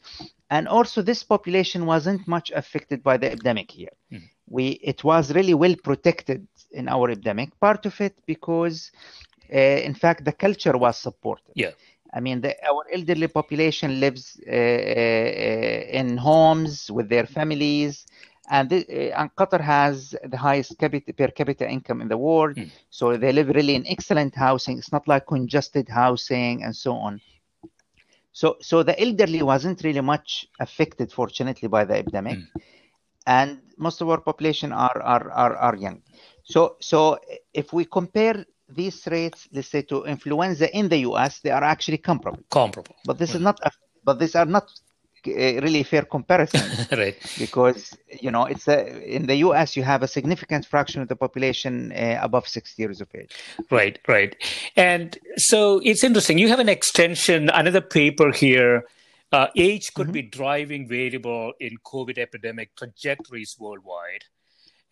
And 0.50 0.66
also 0.68 1.02
this 1.02 1.22
population 1.22 1.86
wasn't 1.86 2.26
much 2.26 2.50
affected 2.50 3.02
by 3.02 3.16
the 3.16 3.30
epidemic 3.32 3.70
here. 3.70 3.94
Mm. 4.12 4.22
we 4.48 4.66
it 4.92 5.02
was 5.04 5.34
really 5.34 5.54
well 5.54 5.76
protected 5.82 6.46
in 6.70 6.88
our 6.88 7.10
epidemic. 7.10 7.48
Part 7.60 7.86
of 7.86 8.00
it 8.00 8.14
because 8.26 8.90
uh, 9.52 9.58
in 9.88 9.94
fact 9.94 10.24
the 10.24 10.32
culture 10.32 10.76
was 10.76 10.96
supported. 10.98 11.52
Yeah 11.54 11.72
I 12.16 12.20
mean, 12.20 12.40
the, 12.40 12.52
our 12.70 12.84
elderly 12.96 13.28
population 13.28 14.00
lives 14.00 14.40
uh, 14.48 14.50
uh, 14.52 16.00
in 16.00 16.16
homes 16.16 16.90
with 16.96 17.08
their 17.08 17.26
families, 17.26 18.06
and, 18.50 18.68
the, 18.70 18.78
uh, 18.88 19.20
and 19.20 19.28
Qatar 19.38 19.60
has 19.60 20.14
the 20.32 20.38
highest 20.38 20.78
capita, 20.78 21.12
per 21.12 21.28
capita 21.28 21.68
income 21.68 22.00
in 22.00 22.08
the 22.08 22.16
world. 22.16 22.56
Mm. 22.56 22.70
So 22.90 23.16
they 23.16 23.32
live 23.32 23.48
really 23.58 23.74
in 23.74 23.84
excellent 23.86 24.34
housing. 24.34 24.78
It's 24.78 24.92
not 24.92 25.06
like 25.06 25.26
congested 25.26 25.88
housing 25.88 26.62
and 26.64 26.74
so 26.74 26.92
on. 26.94 27.20
So, 28.32 28.56
so 28.60 28.82
the 28.82 28.98
elderly 29.00 29.42
wasn't 29.42 29.82
really 29.84 30.00
much 30.00 30.46
affected, 30.60 31.12
fortunately, 31.12 31.68
by 31.68 31.84
the 31.84 31.96
epidemic, 31.96 32.38
Mm. 32.38 32.62
and 33.26 33.50
most 33.76 34.00
of 34.02 34.08
our 34.10 34.20
population 34.20 34.72
are 34.72 35.00
are 35.14 35.30
are, 35.44 35.54
are 35.56 35.76
young. 35.76 36.02
So, 36.44 36.76
so 36.80 37.18
if 37.52 37.72
we 37.72 37.84
compare 37.84 38.44
these 38.68 39.06
rates, 39.06 39.48
let's 39.52 39.68
say 39.68 39.82
to 39.82 40.04
influenza 40.04 40.74
in 40.76 40.88
the 40.88 40.98
US, 40.98 41.40
they 41.40 41.50
are 41.50 41.64
actually 41.64 41.98
comparable. 41.98 42.42
comparable 42.50 42.94
But 43.04 43.18
this 43.18 43.34
is 43.34 43.40
not, 43.40 43.60
a, 43.62 43.70
but 44.04 44.18
these 44.18 44.34
are 44.34 44.46
not 44.46 44.68
uh, 45.26 45.30
really 45.30 45.82
fair 45.82 46.02
comparison 46.02 46.70
right 46.96 47.16
because 47.38 47.96
you 48.20 48.30
know 48.30 48.44
it's 48.44 48.68
a, 48.68 49.02
in 49.02 49.26
the 49.26 49.36
US 49.36 49.76
you 49.76 49.82
have 49.82 50.02
a 50.04 50.08
significant 50.08 50.64
fraction 50.64 51.02
of 51.02 51.08
the 51.08 51.16
population 51.16 51.92
uh, 51.92 52.18
above 52.22 52.46
60 52.46 52.80
years 52.80 53.00
of 53.00 53.08
age. 53.14 53.34
Right, 53.70 53.98
right. 54.06 54.36
And 54.76 55.18
so 55.36 55.80
it's 55.84 56.04
interesting. 56.04 56.38
You 56.38 56.48
have 56.48 56.60
an 56.60 56.68
extension, 56.68 57.50
another 57.50 57.80
paper 57.80 58.30
here. 58.30 58.84
Uh, 59.32 59.48
age 59.56 59.92
could 59.94 60.08
Mhm. 60.08 60.12
be 60.12 60.22
driving 60.22 60.88
variable 60.88 61.52
in 61.58 61.76
COVID 61.84 62.18
epidemic 62.18 62.76
trajectories 62.76 63.56
worldwide. 63.58 64.24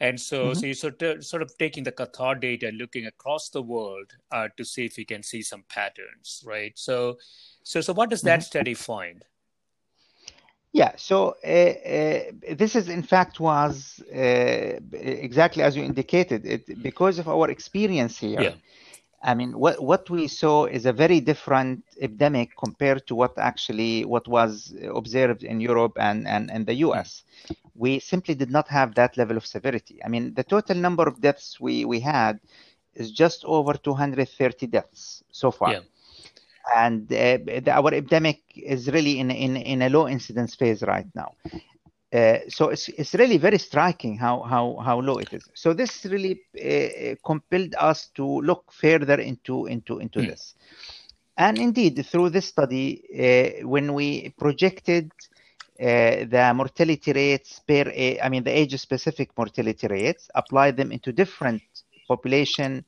And 0.01 0.21
so, 0.21 0.53
Mhm. 0.53 0.55
so 0.55 0.67
you're 0.67 0.75
sort 0.75 1.03
of, 1.03 1.25
sort 1.25 1.43
of 1.43 1.57
taking 1.59 1.85
the 1.85 1.93
Qatar 1.93 2.41
data 2.41 2.69
and 2.69 2.79
looking 2.79 3.07
across 3.07 3.49
the 3.51 3.63
world 3.63 4.13
uh, 4.33 4.49
to 4.57 4.65
see 4.65 4.85
if 4.85 4.99
you 4.99 5.07
can 5.07 5.23
see 5.23 5.43
some 5.43 5.65
patterns, 5.69 6.43
right? 6.47 6.73
So, 6.77 7.19
so, 7.63 7.81
so 7.81 7.93
what 7.93 8.11
does 8.11 8.23
that 8.23 8.41
Mhm. 8.41 8.43
study 8.43 8.75
find? 8.75 9.25
Yeah, 10.73 10.93
so 10.97 11.37
uh, 11.47 11.49
uh, 11.49 12.55
this 12.57 12.75
is 12.75 12.89
in 12.89 13.03
fact 13.05 13.39
was 13.39 14.03
uh, 14.13 14.81
exactly 14.93 15.63
as 15.63 15.77
you 15.77 15.85
indicated. 15.85 16.45
It 16.45 16.83
because 16.83 17.21
of 17.21 17.29
our 17.29 17.49
experience 17.49 18.19
here. 18.19 18.41
Yeah. 18.41 18.55
I 19.23 19.35
mean, 19.35 19.57
what 19.59 19.81
what 19.83 20.11
we 20.11 20.27
saw 20.29 20.67
is 20.67 20.85
a 20.85 20.93
very 20.93 21.21
different 21.21 21.85
epidemic 22.01 22.57
compared 22.59 23.07
to 23.07 23.15
what 23.15 23.39
actually 23.39 24.05
what 24.05 24.27
was 24.27 24.75
observed 24.95 25.45
in 25.45 25.61
Europe 25.61 25.97
and 26.01 26.27
and, 26.27 26.51
and 26.51 26.67
the 26.67 26.75
U.S. 26.87 27.23
We 27.75 27.99
simply 28.01 28.35
did 28.35 28.51
not 28.51 28.69
have 28.69 28.95
that 28.95 29.17
level 29.17 29.37
of 29.37 29.47
severity. 29.47 30.01
I 30.05 30.09
mean, 30.09 30.35
the 30.35 30.45
total 30.45 30.77
number 30.77 31.05
of 31.09 31.21
deaths 31.21 31.59
we 31.61 31.85
we 31.85 32.01
had 32.01 32.41
is 32.95 33.11
just 33.11 33.45
over 33.45 33.75
230 33.75 34.67
deaths 34.69 35.23
so 35.31 35.51
far. 35.51 35.73
Yeah. 35.73 35.81
And 36.75 37.13
uh, 37.13 37.39
the, 37.45 37.73
our 37.73 37.93
epidemic 37.95 38.41
is 38.57 38.89
really 38.91 39.19
in, 39.19 39.31
in, 39.31 39.57
in 39.57 39.83
a 39.83 39.89
low 39.91 40.09
incidence 40.09 40.55
phase 40.55 40.83
right 40.83 41.07
now. 41.15 41.33
Uh, 42.13 42.39
so 42.49 42.69
it's, 42.69 42.89
it's 42.91 43.15
really 43.15 43.39
very 43.39 43.59
striking 43.59 44.17
how, 44.17 44.43
how, 44.43 44.77
how 44.83 45.01
low 45.01 45.19
it 45.19 45.33
is. 45.33 45.49
So 45.55 45.75
this 45.75 46.07
really 46.07 46.41
uh, 46.57 47.17
compelled 47.27 47.75
us 47.79 48.09
to 48.15 48.25
look 48.43 48.73
further 48.73 49.21
into, 49.21 49.67
into, 49.67 49.99
into 49.99 50.21
Hmm. 50.21 50.27
this. 50.27 50.55
And 51.37 51.59
indeed, 51.59 52.07
through 52.07 52.31
this 52.31 52.47
study, 52.47 53.03
uh, 53.63 53.67
when 53.67 53.93
we 53.95 54.31
projected 54.39 55.11
uh, 55.81 56.25
the 56.27 56.53
mortality 56.55 57.13
rates 57.13 57.61
per, 57.67 57.91
I 58.23 58.29
mean, 58.29 58.45
the 58.45 58.51
age-specific 58.51 59.31
mortality 59.37 59.87
rates, 59.87 60.31
apply 60.35 60.71
them 60.73 60.93
into 60.93 61.13
different 61.13 61.63
population 62.07 62.85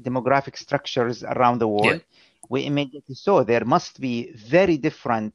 demographic 0.00 0.56
structures 0.56 1.22
around 1.22 1.58
the 1.58 1.68
world, 1.68 2.02
we 2.48 2.66
immediately 2.66 3.14
saw 3.14 3.42
there 3.42 3.64
must 3.64 4.00
be 4.00 4.32
very 4.32 4.76
different 4.76 5.34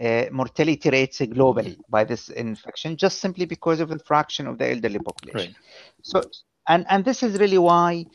uh, 0.00 0.24
mortality 0.30 0.90
rates 0.90 1.20
globally 1.20 1.78
by 1.88 2.04
this 2.04 2.28
infection, 2.30 2.96
just 2.96 3.18
simply 3.20 3.46
because 3.46 3.80
of 3.80 3.88
the 3.88 3.98
fraction 3.98 4.46
of 4.46 4.58
the 4.58 4.70
elderly 4.70 4.98
population. 4.98 5.54
Right. 5.54 6.02
So, 6.02 6.22
and 6.68 6.86
and 6.88 7.04
this 7.04 7.22
is 7.22 7.38
really 7.38 7.58
why 7.58 8.06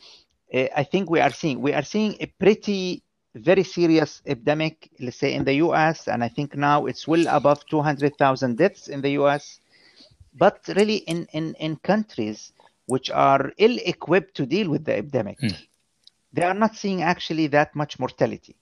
uh, 0.52 0.66
I 0.76 0.84
think 0.84 1.08
we 1.08 1.20
are 1.20 1.30
seeing 1.30 1.60
we 1.60 1.72
are 1.72 1.84
seeing 1.84 2.16
a 2.20 2.26
pretty 2.26 3.02
very 3.34 3.62
serious 3.64 4.22
epidemic, 4.26 4.90
let's 5.00 5.18
say 5.18 5.34
in 5.34 5.44
the 5.44 5.54
U.S. 5.54 6.08
and 6.08 6.22
I 6.24 6.28
think 6.28 6.56
now 6.56 6.86
it's 6.86 7.06
well 7.08 7.26
above 7.28 7.64
200,000 7.66 8.56
deaths 8.58 8.88
in 8.88 9.00
the 9.02 9.10
U.S. 9.12 9.60
But 10.34 10.60
really 10.76 10.98
in 10.98 11.26
in 11.32 11.54
in 11.54 11.76
countries 11.76 12.52
which 12.86 13.10
are 13.10 13.52
ill-equipped 13.58 14.34
to 14.36 14.46
deal 14.46 14.68
with 14.70 14.84
the 14.84 14.96
epidemic, 14.96 15.38
Hmm. 15.40 15.54
they 16.32 16.42
are 16.42 16.54
not 16.54 16.74
seeing 16.76 17.02
actually 17.02 17.46
that 17.48 17.74
much 17.74 17.98
mortality. 17.98 18.56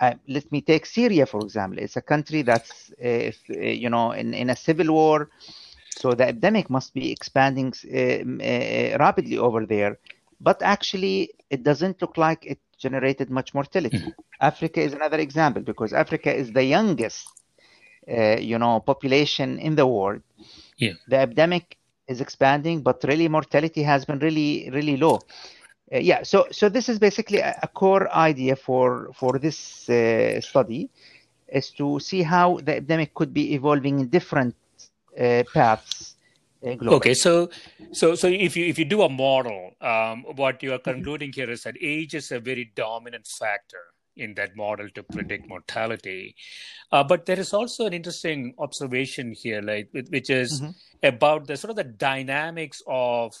Uh, 0.00 0.14
let 0.28 0.50
me 0.52 0.60
take 0.60 0.86
Syria 0.86 1.26
for 1.26 1.42
example. 1.42 1.78
It's 1.78 1.96
a 1.96 2.02
country 2.02 2.42
that's 2.42 2.92
uh, 3.04 3.30
you 3.48 3.90
know 3.90 4.12
in, 4.12 4.34
in 4.34 4.50
a 4.50 4.56
civil 4.56 4.92
war, 4.94 5.30
so 5.92 6.14
the 6.14 6.28
epidemic 6.28 6.70
must 6.70 6.94
be 6.94 7.10
expanding 7.12 7.72
uh, 7.92 8.98
rapidly 8.98 9.38
over 9.38 9.66
there. 9.66 9.98
But 10.40 10.62
actually, 10.62 11.30
it 11.50 11.62
doesn't 11.64 12.00
look 12.00 12.16
like 12.16 12.44
it 12.46 12.58
generated 12.78 13.30
much 13.30 13.54
mortality. 13.54 14.12
Africa 14.40 14.80
is 14.80 14.92
another 14.92 15.18
example 15.18 15.62
because 15.62 15.92
Africa 15.92 16.32
is 16.34 16.52
the 16.52 16.64
youngest, 16.64 17.28
uh, 18.10 18.36
you 18.38 18.58
know, 18.58 18.80
population 18.80 19.58
in 19.58 19.74
the 19.74 19.86
world. 19.86 20.22
Yeah. 20.76 20.92
The 21.08 21.18
epidemic 21.18 21.76
is 22.06 22.20
expanding, 22.20 22.82
but 22.82 23.04
really 23.04 23.28
mortality 23.28 23.82
has 23.82 24.04
been 24.04 24.18
really, 24.18 24.70
really 24.72 24.96
low. 24.96 25.18
Uh, 25.92 25.98
yeah, 25.98 26.22
so 26.22 26.46
so 26.50 26.68
this 26.68 26.88
is 26.88 26.98
basically 26.98 27.38
a, 27.38 27.58
a 27.62 27.68
core 27.68 28.12
idea 28.14 28.54
for 28.56 29.10
for 29.14 29.38
this 29.38 29.88
uh, 29.88 30.40
study, 30.40 30.90
is 31.48 31.70
to 31.70 31.98
see 31.98 32.22
how 32.22 32.58
the 32.58 32.76
epidemic 32.76 33.14
could 33.14 33.32
be 33.32 33.54
evolving 33.54 34.00
in 34.00 34.08
different 34.08 34.54
uh, 35.18 35.42
paths. 35.54 36.16
Okay, 36.62 37.14
so 37.14 37.50
so 37.92 38.14
so 38.14 38.26
if 38.28 38.56
you 38.56 38.66
if 38.66 38.78
you 38.78 38.84
do 38.84 39.02
a 39.02 39.08
model, 39.08 39.72
um, 39.80 40.24
what 40.36 40.62
you 40.62 40.72
are 40.72 40.78
concluding 40.78 41.32
here 41.32 41.50
is 41.50 41.62
that 41.62 41.76
age 41.80 42.14
is 42.14 42.32
a 42.32 42.40
very 42.40 42.64
dominant 42.74 43.26
factor 43.26 43.84
in 44.16 44.34
that 44.34 44.56
model 44.56 44.88
to 44.90 45.02
predict 45.04 45.48
mortality. 45.48 46.34
Uh, 46.90 47.04
but 47.04 47.26
there 47.26 47.38
is 47.38 47.52
also 47.54 47.86
an 47.86 47.92
interesting 47.92 48.52
observation 48.58 49.32
here, 49.32 49.62
like 49.62 49.88
which- 49.92 50.30
is 50.30 50.60
Mhm. 50.60 50.74
about 51.04 51.46
the 51.46 51.56
sort 51.56 51.70
of 51.70 51.76
the 51.76 51.84
dynamics 51.84 52.82
of 52.86 53.34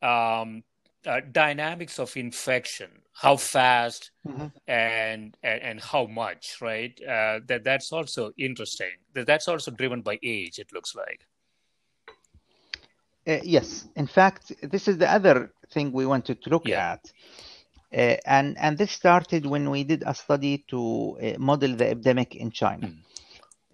um, 0.00 0.64
uh, 1.06 1.20
dynamics 1.32 1.98
of 1.98 2.16
infection, 2.16 2.90
how 3.12 3.36
fast 3.36 4.10
Mhm. 4.26 4.52
and, 4.66 5.36
and 5.42 5.62
and 5.62 5.80
how 5.80 6.06
much, 6.06 6.60
right? 6.62 6.98
Uh, 7.02 7.40
that 7.46 7.62
that's 7.64 7.92
also 7.92 8.32
interesting. 8.38 8.96
That 9.12 9.26
that's 9.26 9.48
also 9.48 9.70
driven 9.70 10.00
by 10.00 10.18
age. 10.22 10.58
It 10.58 10.72
looks 10.72 10.94
like. 10.94 11.26
Uh, 13.26 13.38
yes, 13.42 13.88
in 13.96 14.06
fact, 14.06 14.52
this 14.62 14.86
is 14.88 14.98
the 14.98 15.10
other 15.10 15.52
thing 15.72 15.92
we 15.92 16.06
wanted 16.06 16.42
to 16.42 16.50
look 16.50 16.68
Yeah. 16.68 16.92
at. 16.92 17.12
Uh, 17.92 18.16
and, 18.26 18.56
and 18.58 18.76
this 18.76 18.90
started 18.90 19.46
when 19.46 19.70
we 19.70 19.84
did 19.84 20.02
a 20.04 20.14
study 20.14 20.64
to 20.68 21.16
uh, 21.22 21.38
model 21.38 21.76
the 21.76 21.88
epidemic 21.90 22.34
in 22.34 22.50
China. 22.50 22.88
Mm. 22.88 22.98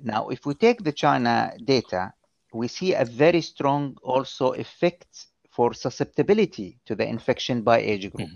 Now, 0.03 0.29
if 0.29 0.47
we 0.47 0.55
take 0.55 0.85
the 0.85 0.93
China 0.93 1.53
data, 1.65 2.13
we 2.53 2.69
see 2.69 2.95
a 2.95 3.05
very 3.05 3.41
strong 3.41 3.97
also 4.03 4.53
effect 4.53 5.27
for 5.51 5.75
susceptibility 5.75 6.79
to 6.87 6.95
the 6.95 7.07
infection 7.07 7.63
by 7.63 7.79
age 7.79 8.11
group. 8.13 8.31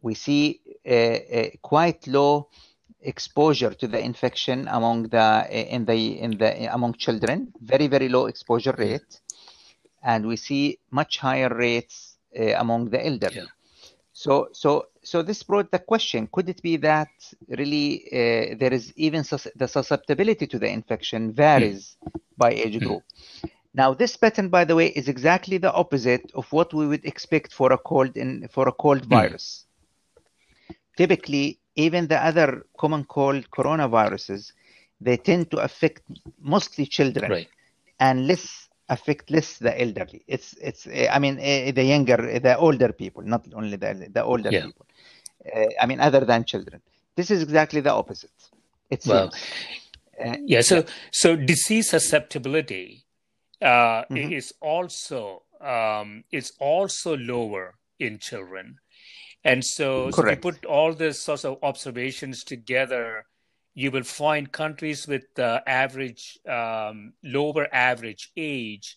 We 0.00 0.14
see 0.14 0.60
uh, 0.86 0.92
uh, 0.92 1.46
quite 1.62 2.06
low 2.06 2.48
exposure 3.00 3.74
to 3.74 3.86
the 3.86 4.00
infection 4.00 4.68
among 4.68 5.08
the 5.08 5.46
in 5.50 5.84
the 5.84 6.20
in 6.20 6.38
the 6.38 6.72
among 6.74 6.94
children, 6.94 7.52
very 7.60 7.86
very 7.86 8.08
low 8.08 8.26
exposure 8.26 8.74
rate, 8.76 9.20
and 10.02 10.26
we 10.26 10.36
see 10.36 10.78
much 10.90 11.18
higher 11.18 11.48
rates 11.48 12.16
uh, 12.38 12.54
among 12.58 12.90
the 12.90 13.04
elderly. 13.04 13.34
Yeah. 13.34 13.44
So, 14.12 14.48
so, 14.52 14.86
so 15.02 15.22
this 15.22 15.42
brought 15.42 15.70
the 15.70 15.78
question: 15.78 16.28
Could 16.32 16.48
it 16.48 16.62
be 16.62 16.76
that 16.78 17.10
really 17.48 18.04
uh, 18.12 18.56
there 18.58 18.72
is 18.72 18.92
even 18.96 19.24
sus- 19.24 19.48
the 19.56 19.66
susceptibility 19.68 20.46
to 20.46 20.58
the 20.58 20.68
infection 20.68 21.32
varies 21.32 21.96
by 22.36 22.50
age 22.50 22.80
group? 22.82 23.04
Now, 23.74 23.94
this 23.94 24.16
pattern, 24.16 24.48
by 24.48 24.64
the 24.64 24.74
way, 24.76 24.88
is 24.88 25.08
exactly 25.08 25.58
the 25.58 25.72
opposite 25.72 26.30
of 26.34 26.50
what 26.52 26.72
we 26.74 26.86
would 26.86 27.04
expect 27.04 27.52
for 27.52 27.72
a 27.72 27.78
cold 27.78 28.16
in 28.16 28.48
for 28.48 28.68
a 28.68 28.72
cold 28.72 29.04
virus. 29.06 29.66
Typically, 30.96 31.58
even 31.76 32.08
the 32.08 32.18
other 32.24 32.66
common 32.78 33.04
cold 33.04 33.50
coronaviruses, 33.50 34.52
they 35.00 35.16
tend 35.16 35.50
to 35.50 35.58
affect 35.58 36.02
mostly 36.40 36.86
children 36.86 37.32
Right. 37.32 37.48
and 38.00 38.26
less 38.26 38.67
affect 38.88 39.30
less 39.30 39.58
the 39.58 39.80
elderly. 39.80 40.22
It's 40.26 40.54
it's 40.60 40.86
uh, 40.86 41.08
I 41.12 41.18
mean 41.18 41.38
uh, 41.38 41.72
the 41.72 41.84
younger 41.84 42.38
the 42.40 42.56
older 42.56 42.92
people, 42.92 43.22
not 43.22 43.46
only 43.54 43.76
the 43.76 44.08
the 44.12 44.24
older 44.24 44.50
Yeah. 44.50 44.64
people. 44.66 44.86
Uh, 45.54 45.66
I 45.80 45.86
mean 45.86 46.00
other 46.00 46.24
than 46.24 46.44
children. 46.44 46.80
This 47.16 47.30
is 47.30 47.42
exactly 47.42 47.80
the 47.80 47.92
opposite. 47.92 48.30
It 48.90 49.06
Well. 49.06 49.32
Uh, 50.24 50.36
Yeah. 50.46 50.62
So 50.62 50.84
so 51.12 51.36
disease 51.36 51.90
susceptibility 51.90 53.04
uh, 53.62 54.04
Mhm. 54.10 54.32
is 54.32 54.52
also 54.60 55.42
um, 55.60 56.24
is 56.30 56.52
also 56.60 57.16
lower 57.16 57.74
in 57.98 58.18
children, 58.18 58.78
and 59.44 59.64
so, 59.64 60.10
so 60.10 60.28
you 60.30 60.36
put 60.36 60.64
all 60.64 60.92
these 60.94 61.18
sorts 61.20 61.44
of 61.44 61.58
observations 61.62 62.44
together, 62.44 63.24
you 63.78 63.92
will 63.92 64.02
find 64.02 64.50
countries 64.50 65.06
with 65.06 65.38
uh, 65.38 65.60
average 65.64 66.36
um, 66.48 67.12
lower 67.22 67.72
average 67.72 68.32
age 68.36 68.96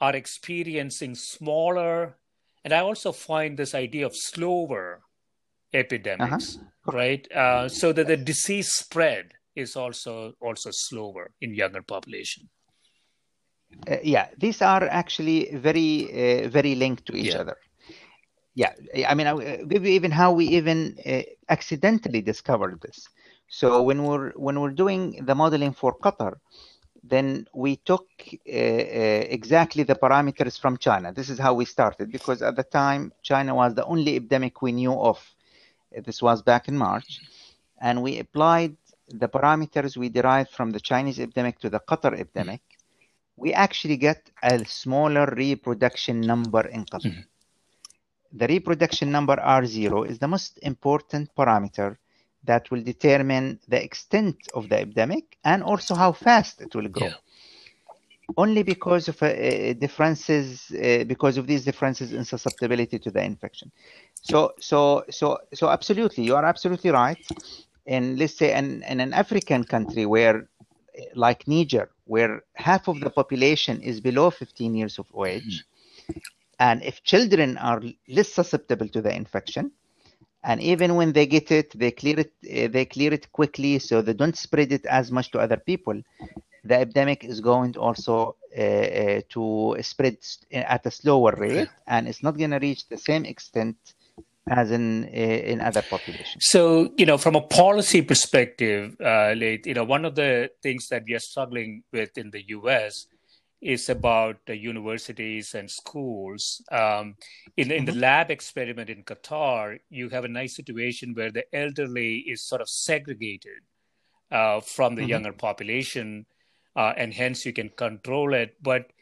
are 0.00 0.14
experiencing 0.14 1.16
smaller, 1.16 2.16
and 2.64 2.72
I 2.72 2.78
also 2.78 3.10
find 3.10 3.58
this 3.58 3.74
idea 3.74 4.06
of 4.06 4.12
slower 4.14 5.02
epidemics, 5.74 6.56
right? 6.86 7.26
Uh, 7.32 7.68
so 7.68 7.92
that 7.92 8.06
the 8.06 8.16
disease 8.16 8.70
spread 8.70 9.32
is 9.56 9.74
also 9.74 10.34
also 10.40 10.70
slower 10.70 11.32
in 11.40 11.56
younger 11.56 11.82
population. 11.82 12.48
Uh, 13.90 13.96
yeah, 14.04 14.28
these 14.38 14.62
are 14.62 14.84
actually 14.84 15.50
very, 15.52 16.06
uh, 16.12 16.48
very 16.48 16.76
linked 16.76 17.06
to 17.06 17.16
each 17.16 17.34
Yeah. 17.34 17.40
other. 17.40 17.56
Yeah, 18.54 18.72
I 19.08 19.14
mean, 19.14 19.26
you 19.70 19.84
even 19.84 20.12
how 20.12 20.30
we 20.32 20.46
even 20.46 20.96
uh, 21.06 21.22
accidentally 21.48 22.22
discovered 22.22 22.80
this. 22.82 23.08
So 23.58 23.82
when 23.82 24.02
we're 24.04 24.30
when 24.46 24.58
we're 24.60 24.78
doing 24.84 25.26
the 25.26 25.34
modeling 25.34 25.74
for 25.74 25.92
Qatar, 25.98 26.32
then 27.04 27.46
we 27.54 27.76
took 27.76 28.08
uh, 28.48 28.50
uh, 28.50 29.22
exactly 29.38 29.82
the 29.82 29.94
parameters 29.94 30.58
from 30.58 30.78
China. 30.78 31.12
This 31.12 31.28
is 31.28 31.38
how 31.38 31.52
we 31.52 31.66
started 31.66 32.10
because 32.10 32.40
at 32.40 32.56
the 32.56 32.62
time 32.62 33.12
China 33.22 33.54
was 33.54 33.74
the 33.74 33.84
only 33.84 34.16
epidemic 34.16 34.62
we 34.62 34.72
knew 34.72 34.94
of. 34.98 35.18
This 36.06 36.22
was 36.22 36.40
back 36.40 36.68
in 36.68 36.78
March, 36.78 37.20
and 37.78 38.02
we 38.02 38.18
applied 38.20 38.74
the 39.08 39.28
parameters 39.28 39.98
we 39.98 40.08
derived 40.08 40.50
from 40.50 40.70
the 40.70 40.80
Chinese 40.80 41.20
epidemic 41.20 41.58
to 41.58 41.68
the 41.68 41.80
Qatar 41.80 42.18
epidemic. 42.18 42.62
We 43.36 43.52
actually 43.52 43.98
get 43.98 44.30
a 44.42 44.64
smaller 44.64 45.26
reproduction 45.26 46.22
number 46.22 46.66
in 46.68 46.86
Qatar. 46.86 47.12
Mhm. 47.12 47.24
The 48.32 48.46
reproduction 48.46 49.10
number 49.12 49.36
R0 49.36 50.08
is 50.08 50.18
the 50.18 50.28
most 50.28 50.58
important 50.62 51.34
parameter 51.34 51.98
that 52.44 52.70
will 52.70 52.82
determine 52.82 53.58
the 53.68 53.82
extent 53.82 54.48
of 54.54 54.68
the 54.68 54.80
epidemic 54.80 55.38
and 55.44 55.62
also 55.62 55.94
how 55.94 56.12
fast 56.12 56.60
it 56.60 56.74
will 56.74 56.88
grow. 56.88 57.08
Yeah. 57.08 57.14
only 58.36 58.62
because 58.62 59.08
of 59.08 59.22
uh, 59.22 59.26
uh, 59.26 59.72
differences 59.74 60.70
uh, 60.72 61.04
because 61.04 61.36
of 61.36 61.46
these 61.46 61.64
differences 61.64 62.12
in 62.12 62.24
susceptibility 62.24 62.98
to 62.98 63.10
the 63.10 63.22
infection. 63.22 63.70
So 64.20 64.52
so 64.58 65.04
so 65.10 65.38
so 65.52 65.68
absolutely 65.68 66.24
you 66.24 66.34
are 66.36 66.44
absolutely 66.44 66.90
right. 66.90 67.24
In 67.86 68.16
let's 68.16 68.36
say 68.36 68.56
in, 68.56 68.82
in 68.84 69.00
an 69.00 69.12
african 69.12 69.64
country 69.64 70.06
where 70.06 70.36
uh, 70.98 71.02
like 71.14 71.46
niger 71.48 71.90
where 72.04 72.42
half 72.54 72.88
of 72.88 73.00
the 73.00 73.10
population 73.10 73.80
is 73.80 74.00
below 74.00 74.30
15 74.30 74.74
years 74.74 74.98
of 74.98 75.06
age 75.26 75.64
and 76.58 76.82
if 76.82 77.02
children 77.02 77.58
are 77.58 77.82
less 78.08 78.28
susceptible 78.32 78.88
to 78.88 79.00
the 79.02 79.14
infection 79.14 79.72
and 80.44 80.60
even 80.60 80.96
when 80.96 81.12
they 81.12 81.26
get 81.26 81.50
it 81.50 81.76
they 81.78 81.90
clear 81.90 82.20
it 82.20 82.32
uh, 82.44 82.68
they 82.72 82.84
clear 82.84 83.12
it 83.12 83.30
quickly 83.32 83.78
so 83.78 84.02
they 84.02 84.12
don't 84.12 84.36
spread 84.36 84.72
it 84.72 84.84
as 84.86 85.10
much 85.10 85.30
to 85.30 85.38
other 85.38 85.56
people 85.56 86.00
the 86.64 86.74
epidemic 86.74 87.24
is 87.24 87.40
going 87.40 87.76
also 87.76 88.36
uh, 88.56 88.60
uh, 88.60 89.20
to 89.28 89.76
spread 89.80 90.16
at 90.52 90.86
a 90.86 90.90
slower 90.90 91.34
rate 91.36 91.68
and 91.86 92.06
it's 92.06 92.22
not 92.22 92.36
going 92.36 92.50
to 92.50 92.58
reach 92.58 92.88
the 92.88 92.96
same 92.96 93.24
extent 93.24 93.76
as 94.48 94.70
in 94.70 95.04
uh, 95.04 95.08
in 95.52 95.60
other 95.60 95.82
populations 95.82 96.44
So, 96.46 96.92
you 96.96 97.06
know, 97.06 97.16
from 97.16 97.36
a 97.36 97.40
policy 97.40 98.02
perspective, 98.02 98.96
uh, 99.00 99.34
you 99.36 99.74
know, 99.74 99.84
one 99.84 100.04
of 100.04 100.14
the 100.16 100.50
things 100.62 100.88
that 100.88 101.04
we 101.06 101.14
are 101.14 101.20
struggling 101.20 101.84
with 101.92 102.18
in 102.18 102.30
the 102.30 102.42
U.S. 102.48 103.06
is 103.62 103.88
about 103.88 104.36
the 104.46 104.56
universities 104.56 105.54
and 105.54 105.70
schools. 105.70 106.62
Um, 106.72 107.16
in, 107.56 107.70
in 107.70 107.84
the 107.86 107.92
lab 107.92 108.30
experiment 108.30 108.90
in 108.90 109.04
Qatar, 109.04 109.78
you 109.90 110.08
have 110.10 110.24
a 110.24 110.28
nice 110.28 110.56
situation 110.56 111.14
where 111.14 111.30
the 111.30 111.44
elderly 111.54 112.18
is 112.18 112.42
sort 112.44 112.60
of 112.60 112.68
segregated 112.68 113.62
uh, 114.30 114.60
from 114.60 114.96
the 114.96 115.04
Mhm. 115.04 115.08
younger 115.08 115.32
population, 115.32 116.26
uh, 116.76 116.92
and 116.96 117.14
hence 117.14 117.46
you 117.46 117.52
can 117.52 117.70
control 117.70 118.34
it. 118.34 118.56
But 118.62 118.92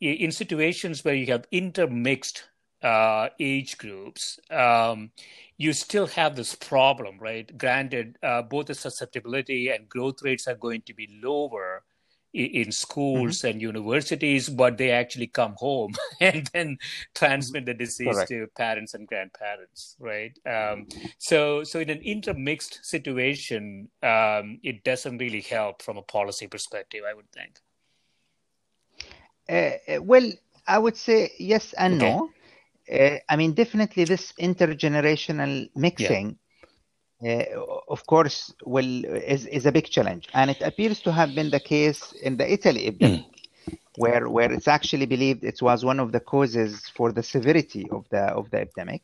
in 0.00 0.32
situations 0.32 1.04
where 1.04 1.14
you 1.14 1.26
have 1.26 1.46
intermixed 1.50 2.48
uh, 2.82 3.28
age 3.38 3.78
groups, 3.78 4.38
um, 4.50 5.12
you 5.58 5.72
still 5.72 6.06
have 6.08 6.36
this 6.36 6.54
problem, 6.54 7.18
right? 7.20 7.56
Granted, 7.58 8.16
uh, 8.22 8.42
both 8.42 8.66
the 8.66 8.74
susceptibility 8.74 9.68
and 9.68 9.88
growth 9.88 10.22
rates 10.22 10.48
are 10.48 10.54
going 10.54 10.82
to 10.82 10.94
be 10.94 11.20
lower 11.22 11.84
in 12.32 12.72
schools 12.72 13.44
and 13.44 13.60
universities, 13.60 14.48
but 14.48 14.78
they 14.78 14.90
actually 14.90 15.26
come 15.26 15.54
home 15.56 15.92
and 16.20 16.48
then 16.52 16.78
transmit 17.14 17.66
the 17.66 17.74
disease 17.74 18.14
Correct. 18.14 18.28
to 18.28 18.46
parents 18.56 18.94
and 18.94 19.06
grandparents, 19.06 19.96
right? 19.98 20.38
Um, 20.46 20.86
so, 21.18 21.64
so 21.64 21.80
in 21.80 21.90
an 21.90 22.00
intermixed 22.02 22.84
situation, 22.84 23.88
um, 24.02 24.58
it 24.62 24.84
doesn't 24.84 25.18
really 25.18 25.40
help 25.42 25.82
from 25.82 25.96
a 25.96 26.02
policy 26.02 26.46
perspective, 26.46 27.02
I 27.08 27.14
would 27.14 27.30
think. 27.32 27.58
Uh, 29.48 29.72
uh, 29.88 30.02
well, 30.02 30.30
I 30.66 30.78
would 30.78 30.96
say 30.96 31.32
yes 31.38 31.72
and 31.72 31.94
Okay. 31.94 31.98
no. 31.98 32.30
Uh, 32.92 33.16
I 33.28 33.36
mean, 33.36 33.52
definitely 33.54 34.04
this 34.04 34.32
intergenerational 34.40 35.68
mixing, 35.74 36.30
uh, 36.30 36.49
of 37.88 38.06
course, 38.06 38.52
will 38.64 39.04
is, 39.04 39.46
is 39.46 39.66
a 39.66 39.72
big 39.72 39.86
challenge, 39.90 40.28
and 40.34 40.50
it 40.50 40.60
appears 40.62 41.00
to 41.02 41.12
have 41.12 41.34
been 41.34 41.50
the 41.50 41.60
case 41.60 42.12
in 42.22 42.36
the 42.36 42.50
Italy 42.50 42.86
epidemic, 42.86 43.48
where 43.96 44.28
where 44.28 44.52
it's 44.52 44.68
actually 44.68 45.06
believed 45.06 45.44
it 45.44 45.60
was 45.62 45.84
one 45.84 46.00
of 46.00 46.12
the 46.12 46.20
causes 46.20 46.88
for 46.96 47.12
the 47.12 47.22
severity 47.22 47.88
of 47.90 48.08
the 48.10 48.22
of 48.40 48.50
the 48.50 48.60
epidemic. 48.60 49.02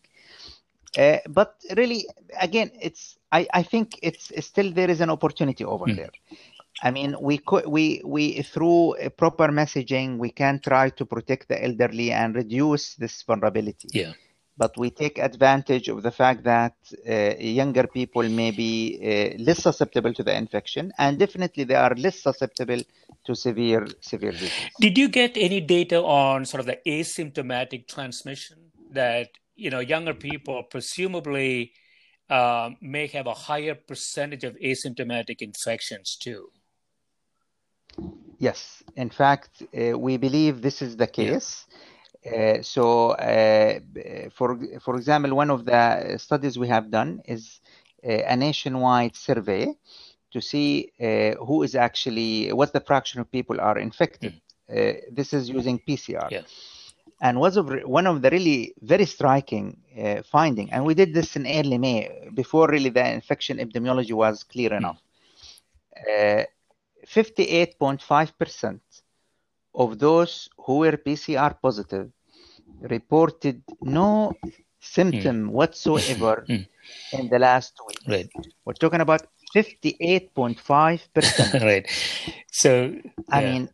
Uh, 0.99 1.19
but 1.29 1.55
really, 1.77 2.07
again, 2.41 2.71
it's 2.81 3.19
I, 3.33 3.47
I 3.53 3.63
think 3.63 3.99
it's 4.03 4.33
still 4.45 4.73
there 4.73 4.91
is 4.91 5.01
an 5.01 5.11
opportunity 5.11 5.65
over 5.65 5.87
Mm. 5.87 5.97
there. 5.97 6.11
I 6.83 6.91
mean, 6.91 7.17
we 7.21 7.39
could 7.39 7.67
we 7.67 8.01
we 8.05 8.43
through 8.43 8.97
proper 9.17 9.49
messaging 9.49 10.19
we 10.19 10.31
can 10.31 10.61
try 10.61 10.91
to 10.91 11.05
protect 11.07 11.49
the 11.49 11.63
elderly 11.63 12.13
and 12.13 12.35
reduce 12.35 12.95
this 12.97 13.23
vulnerability. 13.23 13.89
Yeah. 13.93 14.13
But 14.59 14.77
we 14.79 14.91
take 14.91 15.19
advantage 15.19 15.89
of 15.89 16.03
the 16.03 16.11
fact 16.11 16.45
that 16.45 16.75
uh, 17.09 17.35
younger 17.39 17.87
people 17.87 18.27
may 18.29 18.51
be 18.51 18.99
uh, 19.01 19.43
less 19.43 19.63
susceptible 19.63 20.15
to 20.15 20.23
the 20.23 20.35
infection, 20.35 20.93
and 20.99 21.19
definitely 21.19 21.65
they 21.65 21.75
are 21.75 21.95
less 21.95 22.23
susceptible 22.23 22.81
to 23.25 23.35
severe 23.35 23.87
severe 24.01 24.33
disease. 24.33 24.71
Did 24.81 24.97
you 24.97 25.09
get 25.09 25.37
any 25.37 25.61
data 25.61 26.03
on 26.03 26.47
sort 26.47 26.61
of 26.61 26.67
the 26.67 26.79
asymptomatic 26.87 27.87
transmission 27.87 28.59
that 28.93 29.29
you 29.57 29.71
know 29.71 29.81
younger 29.81 30.15
people 30.15 30.63
presumably 30.63 31.73
um, 32.31 32.77
may 32.81 33.07
have 33.09 33.27
a 33.27 33.35
higher 33.35 33.75
percentage 33.75 34.45
of 34.45 34.57
asymptomatic 34.57 35.43
infections 35.43 36.17
too? 36.17 36.49
Yes, 38.39 38.83
in 38.97 39.11
fact, 39.11 39.63
uh, 39.63 39.99
we 39.99 40.17
believe 40.19 40.61
this 40.61 40.83
is 40.83 40.97
the 40.97 41.07
case. 41.07 41.67
Uh, 42.27 42.63
so, 42.63 43.11
uh, 43.11 43.79
for 44.31 44.59
for 44.81 44.97
example, 44.97 45.35
one 45.35 45.51
of 45.51 45.65
the 45.65 46.17
studies 46.19 46.59
we 46.59 46.69
have 46.69 46.91
done 46.91 47.21
is 47.27 47.61
uh, 48.05 48.33
a 48.33 48.37
nationwide 48.37 49.15
survey 49.15 49.75
to 50.33 50.41
see 50.41 50.91
uh, 51.01 51.45
who 51.45 51.63
is 51.63 51.75
actually 51.75 52.53
what 52.53 52.73
the 52.73 52.81
fraction 52.81 53.21
of 53.21 53.31
people 53.31 53.61
are 53.61 53.79
infected. 53.79 54.41
Uh, 54.69 54.93
this 55.13 55.33
is 55.33 55.49
using 55.49 55.79
PCR. 55.79 56.29
Yeah. 56.31 56.43
And 57.21 57.39
was 57.41 57.57
of 57.57 57.71
one 57.85 58.07
of 58.07 58.21
the 58.21 58.31
really 58.31 58.75
very 58.83 59.07
striking 59.07 59.79
uh, 59.99 60.23
finding, 60.23 60.71
and 60.73 60.85
we 60.85 60.95
did 60.95 61.15
this 61.15 61.37
in 61.37 61.47
early 61.47 61.79
May 61.79 62.29
before 62.35 62.69
really 62.69 62.91
the 62.91 63.07
infection 63.09 63.59
epidemiology 63.59 64.13
was 64.13 64.45
clear 64.45 64.75
enough. 64.75 65.01
Uh, 65.97 66.43
58.5% 67.07 68.81
of 69.77 69.99
those 69.99 70.49
who 70.59 70.79
were 70.79 70.97
PCR 70.97 71.55
positive 71.61 72.11
reported 72.81 73.63
no 73.83 74.33
symptom 74.81 75.53
whatsoever 75.53 76.45
Mm. 76.49 76.67
in 77.13 77.29
the 77.29 77.39
last 77.39 77.75
week. 77.87 77.99
Right. 78.09 78.29
We're 78.65 78.73
talking 78.75 79.01
about 79.01 79.23
58.5%. 79.55 81.63
right. 81.63 81.87
So 82.51 82.97
I 83.31 83.43
yeah. 83.43 83.53
mean, 83.53 83.69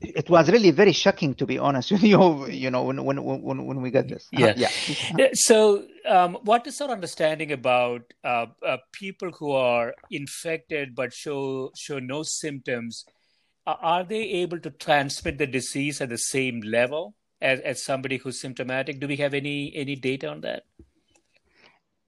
it 0.00 0.28
was 0.30 0.48
really 0.50 0.70
very 0.70 0.92
shocking 0.92 1.34
to 1.34 1.44
be 1.46 1.58
honest 1.58 1.90
with 1.90 2.02
you 2.12 2.46
you 2.46 2.70
know 2.70 2.84
when 2.84 3.04
when 3.04 3.20
when, 3.24 3.66
when 3.66 3.82
we 3.82 3.90
got 3.90 4.06
this 4.06 4.28
yeah 4.30 4.54
yeah 4.56 4.70
so 5.34 5.82
um, 6.06 6.38
what 6.44 6.64
is 6.68 6.80
our 6.80 6.90
understanding 6.90 7.50
about 7.50 8.02
uh, 8.22 8.46
uh, 8.64 8.76
people 8.92 9.32
who 9.32 9.50
are 9.50 9.92
infected 10.10 10.94
but 10.94 11.12
show 11.12 11.72
show 11.76 11.98
no 11.98 12.22
symptoms 12.22 13.04
are 13.80 14.04
they 14.04 14.22
able 14.42 14.58
to 14.58 14.70
transmit 14.70 15.38
the 15.38 15.46
disease 15.46 16.00
at 16.00 16.08
the 16.08 16.18
same 16.18 16.60
level 16.60 17.14
as, 17.40 17.60
as 17.60 17.82
somebody 17.82 18.16
who's 18.16 18.40
symptomatic 18.40 19.00
do 19.00 19.06
we 19.06 19.16
have 19.16 19.34
any 19.34 19.72
any 19.74 19.96
data 19.96 20.28
on 20.28 20.40
that 20.40 20.64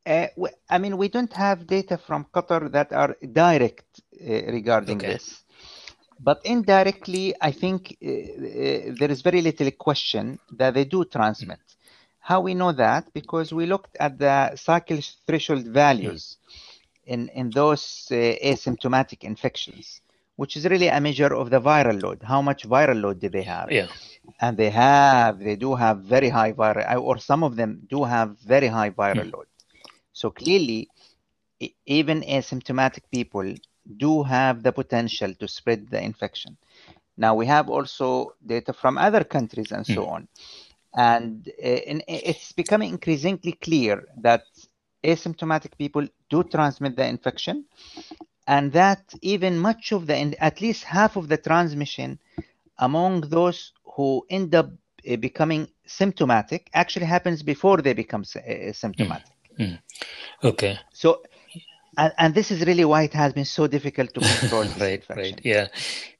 uh, 0.06 0.26
I 0.68 0.78
mean, 0.78 0.96
we 0.96 1.08
don't 1.08 1.32
have 1.34 1.66
data 1.66 1.98
from 1.98 2.26
Qatar 2.32 2.72
that 2.72 2.92
are 2.92 3.16
direct 3.32 4.00
uh, 4.20 4.32
regarding 4.50 4.96
okay. 4.96 5.12
this. 5.12 5.42
But 6.18 6.40
indirectly, 6.44 7.34
I 7.40 7.52
think 7.52 7.96
uh, 8.02 8.08
uh, 8.08 8.94
there 8.98 9.10
is 9.10 9.22
very 9.22 9.40
little 9.40 9.70
question 9.72 10.38
that 10.52 10.74
they 10.74 10.84
do 10.84 11.04
transmit. 11.04 11.58
Mm. 11.58 11.74
How 12.20 12.40
we 12.40 12.54
know 12.54 12.72
that? 12.72 13.12
Because 13.14 13.52
we 13.52 13.66
looked 13.66 13.96
at 13.98 14.18
the 14.18 14.54
cycle 14.56 15.00
threshold 15.26 15.66
values 15.66 16.36
mm. 16.46 17.12
in, 17.12 17.28
in 17.28 17.50
those 17.50 18.08
uh, 18.10 18.14
asymptomatic 18.14 19.24
infections, 19.24 20.02
which 20.40 20.56
is 20.56 20.64
really 20.72 20.88
a 20.88 21.00
measure 21.06 21.32
of 21.40 21.50
the 21.50 21.60
viral 21.60 22.02
load. 22.02 22.18
How 22.22 22.40
much 22.40 22.66
viral 22.66 22.98
load 23.02 23.20
do 23.20 23.28
they 23.28 23.42
have? 23.42 23.70
Yeah. 23.70 23.88
And 24.40 24.56
they 24.56 24.70
have, 24.70 25.38
they 25.38 25.54
do 25.54 25.74
have 25.74 25.98
very 26.14 26.30
high 26.30 26.52
viral, 26.54 27.02
or 27.08 27.18
some 27.18 27.44
of 27.44 27.56
them 27.56 27.70
do 27.90 28.04
have 28.04 28.28
very 28.38 28.68
high 28.68 28.88
viral 28.88 29.26
mm. 29.26 29.34
load. 29.34 29.48
So 30.14 30.30
clearly, 30.30 30.88
even 31.84 32.22
asymptomatic 32.22 33.04
people 33.12 33.54
do 34.04 34.22
have 34.22 34.62
the 34.62 34.72
potential 34.72 35.34
to 35.40 35.46
spread 35.46 35.90
the 35.90 36.02
infection. 36.02 36.56
Now 37.18 37.34
we 37.34 37.44
have 37.44 37.68
also 37.68 38.32
data 38.54 38.72
from 38.72 38.96
other 38.96 39.24
countries 39.24 39.72
and 39.72 39.86
so 39.86 40.06
mm. 40.06 40.12
on. 40.14 40.28
And 40.96 41.48
uh, 41.48 42.00
it's 42.08 42.52
becoming 42.52 42.88
increasingly 42.88 43.52
clear 43.66 44.04
that 44.22 44.44
asymptomatic 45.04 45.76
people 45.76 46.06
do 46.30 46.44
transmit 46.44 46.96
the 46.96 47.06
infection 47.06 47.66
and 48.46 48.72
that 48.72 49.14
even 49.22 49.58
much 49.58 49.92
of 49.92 50.06
the, 50.06 50.36
at 50.42 50.60
least 50.60 50.84
half 50.84 51.16
of 51.16 51.28
the 51.28 51.36
transmission 51.36 52.18
among 52.78 53.22
those 53.22 53.72
who 53.84 54.24
end 54.30 54.54
up 54.54 54.70
uh, 55.08 55.16
becoming 55.16 55.68
symptomatic 55.86 56.70
actually 56.74 57.06
happens 57.06 57.42
before 57.42 57.78
they 57.82 57.92
become 57.92 58.24
uh, 58.36 58.72
symptomatic. 58.72 59.32
Mm. 59.58 59.78
Okay. 60.42 60.78
So 60.92 61.22
and, 61.96 62.12
and 62.18 62.34
this 62.34 62.50
is 62.50 62.66
really 62.66 62.84
why 62.84 63.02
it 63.02 63.12
has 63.14 63.32
been 63.32 63.44
so 63.44 63.66
difficult 63.66 64.12
to 64.14 64.20
control 64.20 64.64
right 64.80 65.04
right 65.08 65.40
yeah 65.44 65.66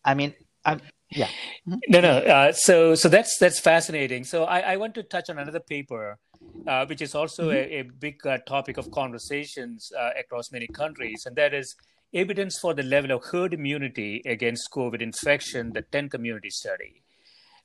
i 0.05 0.15
mean 0.15 0.35
I'm, 0.65 0.81
yeah 1.11 1.29
mm-hmm. 1.69 1.79
no 1.89 2.01
no 2.01 2.19
uh, 2.19 2.53
so 2.53 2.95
so 2.95 3.09
that's 3.09 3.39
that's 3.39 3.61
fascinating 3.61 4.25
so 4.25 4.45
i, 4.45 4.61
I 4.61 4.77
want 4.77 4.95
to 4.97 5.03
touch 5.03 5.31
on 5.31 5.39
another 5.39 5.61
paper 5.61 6.19
uh, 6.67 6.87
which 6.87 7.03
is 7.03 7.15
also 7.15 7.51
mm-hmm. 7.51 7.73
a, 7.73 7.81
a, 7.81 7.83
big 7.83 8.27
uh, 8.27 8.39
topic 8.47 8.79
of 8.79 8.91
conversations 8.91 9.93
uh, 9.99 10.11
across 10.19 10.51
many 10.53 10.67
countries 10.67 11.25
and 11.27 11.37
that 11.37 11.55
is 11.55 11.75
evidence 12.13 12.59
for 12.59 12.75
the 12.75 12.83
level 12.83 13.11
of 13.11 13.25
herd 13.25 13.55
immunity 13.55 14.23
against 14.27 14.71
covid 14.71 15.01
infection 15.01 15.73
the 15.73 15.83
10 15.83 16.09
community 16.09 16.51
study 16.51 17.03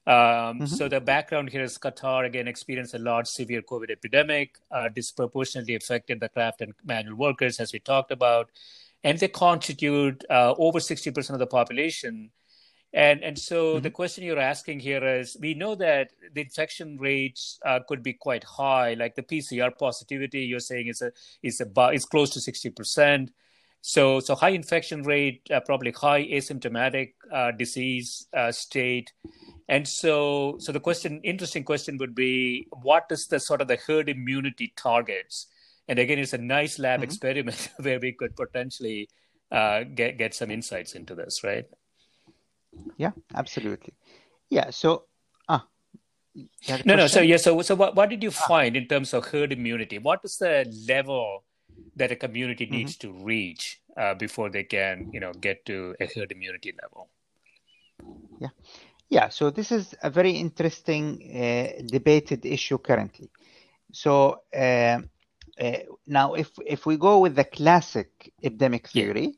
um, 0.08 0.14
mm-hmm. 0.14 0.66
So 0.68 0.88
the 0.88 1.02
background 1.02 1.50
here 1.50 1.64
is 1.64 1.80
Qatar 1.80 2.26
again 2.26 2.48
experienced 2.48 2.94
a 2.94 3.00
large 3.00 3.28
severe 3.28 3.64
COVID 3.64 3.90
epidemic, 3.90 4.60
uh, 4.70 4.90
disproportionately 4.90 5.76
affected 5.76 6.20
the 6.20 6.30
craft 6.30 6.62
and 6.62 6.74
manual 6.84 7.16
workers, 7.16 7.60
as 7.60 7.74
we 7.74 7.80
talked 7.80 8.12
about, 8.12 8.52
and 9.04 9.18
they 9.18 9.28
constitute 9.28 10.24
uh, 10.30 10.54
over 10.60 10.80
sixty 10.80 11.10
percent 11.10 11.36
of 11.36 11.40
the 11.40 11.48
population. 11.48 12.30
And 12.94 13.24
and 13.24 13.38
so 13.38 13.74
mm-hmm. 13.74 13.84
the 13.84 13.90
question 13.90 14.24
you're 14.24 14.38
asking 14.38 14.82
here 14.82 15.04
is: 15.04 15.36
we 15.40 15.56
know 15.56 15.74
that 15.74 16.12
the 16.36 16.42
infection 16.42 16.98
rates 16.98 17.60
uh, 17.66 17.80
could 17.88 18.04
be 18.04 18.14
quite 18.14 18.44
high, 18.44 18.94
like 18.94 19.16
the 19.16 19.24
PCR 19.24 19.76
positivity 19.76 20.42
you're 20.42 20.60
saying 20.60 20.88
is 20.88 21.02
a 21.02 21.12
is 21.42 21.62
about 21.62 21.96
is 21.96 22.06
close 22.06 22.30
to 22.32 22.40
sixty 22.40 22.70
percent. 22.70 23.32
So 23.86 24.20
so 24.20 24.36
high 24.36 24.50
infection 24.50 25.04
rate, 25.04 25.42
uh, 25.54 25.60
probably 25.60 25.92
high 25.92 26.26
asymptomatic 26.26 27.14
uh, 27.32 27.52
disease 27.52 28.28
uh, 28.34 28.52
state 28.52 29.12
and 29.68 29.88
so, 29.88 30.58
so 30.60 30.72
the 30.72 30.80
question, 30.80 31.22
interesting 31.24 31.64
question 31.64 31.98
would 31.98 32.14
be, 32.14 32.68
what 32.84 33.06
is 33.10 33.28
the 33.28 33.40
sort 33.40 33.62
of 33.62 33.68
the 33.68 33.78
herd 33.78 34.10
immunity 34.10 34.74
targets? 34.76 35.48
And 35.88 35.98
again, 35.98 36.20
it's 36.20 36.34
a 36.34 36.38
nice 36.38 36.78
lab 36.78 37.00
mm-hmm. 37.00 37.06
experiment 37.06 37.70
where 37.80 38.00
we 38.00 38.12
could 38.12 38.36
potentially 38.36 39.10
uh, 39.52 39.84
get 39.84 40.18
get 40.18 40.34
some 40.34 40.50
insights 40.50 40.94
into 40.94 41.14
this, 41.16 41.44
right? 41.44 41.66
Yeah, 42.98 43.12
absolutely. 43.34 43.94
Yeah. 44.50 44.72
So, 44.72 45.06
ah, 45.48 45.66
no, 46.86 46.96
no. 46.96 47.08
So 47.08 47.22
yeah. 47.22 47.38
So, 47.38 47.62
so 47.62 47.76
what 47.76 47.96
what 47.96 48.10
did 48.10 48.24
you 48.24 48.30
ah. 48.30 48.48
find 48.48 48.76
in 48.76 48.88
terms 48.88 49.14
of 49.14 49.28
herd 49.28 49.54
immunity? 49.54 50.00
What 50.00 50.22
is 50.24 50.38
the 50.38 50.66
level 50.88 51.44
that 51.96 52.12
a 52.12 52.16
community 52.16 52.66
mm-hmm. 52.66 52.76
needs 52.76 52.98
mm-hmm. 52.98 53.18
to 53.18 53.26
reach 53.26 53.82
uh, 53.98 54.14
before 54.16 54.50
they 54.50 54.64
can, 54.64 55.10
you 55.14 55.20
know, 55.20 55.32
get 55.34 55.66
to 55.66 55.96
a 56.00 56.06
herd 56.06 56.32
immunity 56.32 56.74
level? 56.82 57.08
Yeah. 58.40 58.50
Yeah, 59.08 59.30
so 59.30 59.52
this 59.52 59.72
is 59.72 59.94
a 60.02 60.10
very 60.10 60.32
interesting 60.32 61.22
uh, 61.30 61.84
debated 61.86 62.46
issue 62.46 62.80
currently. 62.80 63.30
So 63.92 64.42
uh, 64.54 65.00
uh, 65.60 65.78
now, 66.06 66.34
if 66.34 66.50
if 66.66 66.86
we 66.86 66.98
go 66.98 67.20
with 67.20 67.36
the 67.36 67.46
classic 67.46 68.34
epidemic 68.44 68.88
theory, 68.90 69.38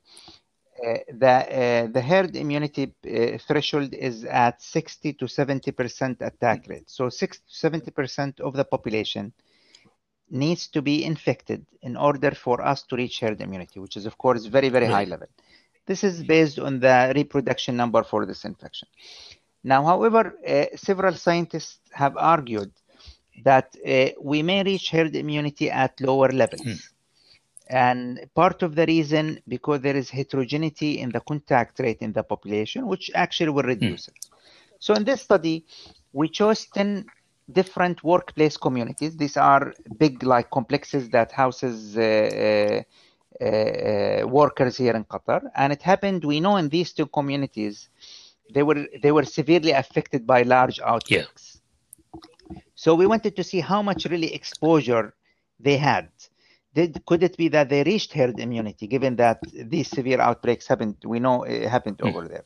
uh, 0.86 0.98
the 1.10 1.28
uh, 1.28 1.88
the 1.92 2.02
herd 2.02 2.36
immunity 2.36 2.94
uh, 3.06 3.38
threshold 3.40 3.94
is 3.94 4.24
at 4.26 4.62
60 4.62 5.14
to 5.14 5.28
70 5.28 5.72
percent 5.72 6.18
attack 6.22 6.66
rate. 6.68 6.90
So 6.90 7.10
60 7.10 7.44
to 7.48 7.56
70 7.56 7.92
percent 7.92 8.40
of 8.40 8.54
the 8.54 8.64
population 8.64 9.34
needs 10.30 10.68
to 10.68 10.82
be 10.82 11.04
infected 11.04 11.66
in 11.82 11.96
order 11.96 12.32
for 12.32 12.62
us 12.62 12.84
to 12.84 12.96
reach 12.96 13.20
herd 13.20 13.42
immunity, 13.42 13.80
which 13.80 13.98
is 13.98 14.06
of 14.06 14.18
course 14.18 14.46
very 14.46 14.70
very 14.70 14.86
high 14.86 15.06
level. 15.06 15.28
This 15.86 16.04
is 16.04 16.22
based 16.24 16.60
on 16.60 16.80
the 16.80 17.14
reproduction 17.16 17.78
number 17.78 18.04
for 18.04 18.26
this 18.26 18.44
infection. 18.44 18.90
Now, 19.64 19.84
however, 19.84 20.34
uh, 20.46 20.66
several 20.76 21.14
scientists 21.14 21.80
have 21.92 22.16
argued 22.18 22.72
that 23.44 23.76
uh, 23.86 24.10
we 24.22 24.44
may 24.44 24.64
reach 24.64 24.92
herd 24.92 25.16
immunity 25.16 25.70
at 25.70 26.00
lower 26.02 26.30
levels. 26.30 26.62
Hmm. 26.62 26.74
And 27.70 28.30
part 28.34 28.64
of 28.64 28.76
the 28.76 28.86
reason 28.86 29.42
because 29.48 29.82
there 29.82 29.96
is 29.96 30.10
heterogeneity 30.10 31.00
in 31.00 31.10
the 31.10 31.20
contact 31.22 31.80
rate 31.80 31.98
in 32.02 32.14
the 32.14 32.24
population, 32.24 32.88
which 32.88 33.12
actually 33.14 33.50
will 33.50 33.64
reduce 33.64 34.06
hmm. 34.06 34.12
it. 34.16 34.26
So 34.80 34.94
in 34.94 35.04
this 35.04 35.22
study, 35.22 35.66
we 36.14 36.30
chose 36.30 36.66
10 36.68 37.06
different 37.52 38.04
workplace 38.04 38.58
communities. 38.58 39.16
These 39.18 39.38
are 39.38 39.74
big 39.98 40.24
like 40.24 40.50
complexes 40.50 41.10
that 41.10 41.32
houses 41.32 41.98
uh, 41.98 42.84
uh, 43.40 43.46
uh 43.46 44.28
workers 44.28 44.78
here 44.78 44.96
in 44.96 45.06
Qatar. 45.06 45.42
And 45.56 45.72
it 45.72 45.82
happened, 45.82 46.24
we 46.26 46.40
know 46.40 46.58
in 46.58 46.70
these 46.70 46.94
two 46.94 47.08
communities, 47.08 47.90
they 48.54 48.64
were 48.64 48.88
they 49.02 49.12
were 49.12 49.26
severely 49.26 49.72
affected 49.72 50.26
by 50.26 50.44
large 50.44 50.80
outbreaks. 50.80 51.62
Yeah. 52.52 52.60
So 52.76 52.96
we 52.96 53.06
wanted 53.08 53.36
to 53.36 53.44
see 53.44 53.60
how 53.60 53.82
much 53.82 54.06
really 54.06 54.34
exposure 54.34 55.14
they 55.60 55.78
had. 55.78 56.10
Did, 56.74 57.04
could 57.08 57.24
it 57.24 57.36
be 57.38 57.48
that 57.50 57.70
they 57.70 57.84
reached 57.84 58.14
herd 58.14 58.40
immunity, 58.40 58.86
given 58.86 59.16
that 59.16 59.40
these 59.52 59.90
severe 59.90 60.22
outbreaks 60.22 60.68
happened? 60.68 60.96
We 61.04 61.20
know 61.20 61.44
it 61.44 61.68
happened 61.68 61.98
mm. 61.98 62.08
over 62.08 62.28
there, 62.28 62.46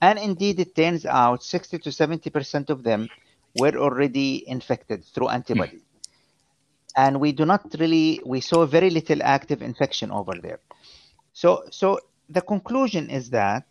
and 0.00 0.18
indeed, 0.18 0.60
it 0.60 0.76
turns 0.76 1.04
out 1.04 1.42
60 1.42 1.78
to 1.78 1.90
70 1.90 2.30
percent 2.30 2.70
of 2.70 2.84
them 2.84 3.08
were 3.56 3.76
already 3.76 4.48
infected 4.48 5.04
through 5.04 5.28
antibody, 5.28 5.78
mm. 5.78 5.82
and 6.96 7.20
we 7.20 7.32
do 7.32 7.44
not 7.44 7.74
really 7.78 8.20
we 8.24 8.40
saw 8.40 8.66
very 8.66 8.90
little 8.90 9.22
active 9.22 9.62
infection 9.62 10.10
over 10.10 10.34
there. 10.40 10.60
So, 11.32 11.64
so 11.70 12.00
the 12.28 12.40
conclusion 12.40 13.10
is 13.10 13.30
that 13.30 13.66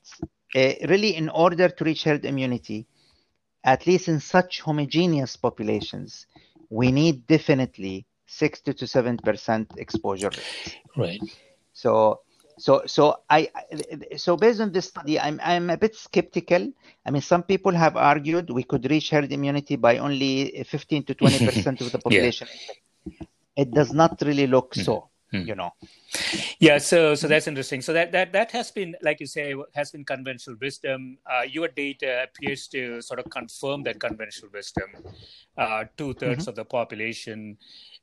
uh, 0.55 0.73
really 0.87 1.15
in 1.15 1.29
order 1.29 1.69
to 1.69 1.83
reach 1.83 2.03
herd 2.03 2.25
immunity, 2.25 2.87
at 3.63 3.85
least 3.85 4.07
in 4.07 4.19
such 4.19 4.61
homogeneous 4.61 5.35
populations, 5.35 6.25
we 6.69 6.91
need 6.91 7.27
definitely 7.27 8.05
60 8.27 8.73
to 8.73 8.87
7 8.87 9.17
percent 9.17 9.71
exposure 9.77 10.29
rate. 10.29 10.77
Right. 10.95 11.21
So, 11.73 12.21
so, 12.57 12.83
so 12.85 13.19
I, 13.29 13.49
so 14.17 14.35
based 14.35 14.59
on 14.59 14.71
this 14.71 14.87
study, 14.87 15.19
I'm, 15.19 15.39
I'm 15.43 15.69
a 15.69 15.77
bit 15.77 15.95
skeptical. 15.95 16.71
I 17.05 17.11
mean, 17.11 17.21
some 17.21 17.43
people 17.43 17.71
have 17.71 17.95
argued 17.95 18.49
we 18.49 18.63
could 18.63 18.89
reach 18.89 19.11
herd 19.11 19.31
immunity 19.31 19.75
by 19.75 19.99
only 19.99 20.63
15 20.67 21.03
to 21.05 21.13
20 21.13 21.45
percent 21.45 21.81
of 21.81 21.91
the 21.91 21.99
population. 22.05 22.47
yeah. 23.05 23.13
It 23.55 23.71
does 23.71 23.93
not 23.93 24.21
really 24.21 24.47
look 24.47 24.73
mm. 24.73 24.85
so. 24.85 25.09
Hmm. 25.31 25.41
you 25.41 25.55
know 25.55 25.73
yeah 26.59 26.77
so 26.77 27.13
so 27.13 27.27
that's 27.27 27.47
interesting 27.47 27.81
so 27.81 27.91
that 27.91 28.13
that 28.13 28.31
that 28.31 28.49
has 28.51 28.71
been 28.71 28.95
like 29.01 29.19
you 29.19 29.27
say 29.27 29.53
has 29.75 29.91
been 29.91 30.05
conventional 30.05 30.57
wisdom 30.61 31.17
uh, 31.29 31.41
your 31.41 31.67
data 31.67 32.23
appears 32.23 32.67
to 32.69 33.01
sort 33.01 33.19
of 33.19 33.29
confirm 33.29 33.83
that 33.83 33.99
conventional 33.99 34.49
wisdom 34.53 34.89
uh, 35.57 35.83
two-thirds 35.97 36.43
mm-hmm. 36.43 36.49
of 36.49 36.55
the 36.55 36.63
population 36.63 37.57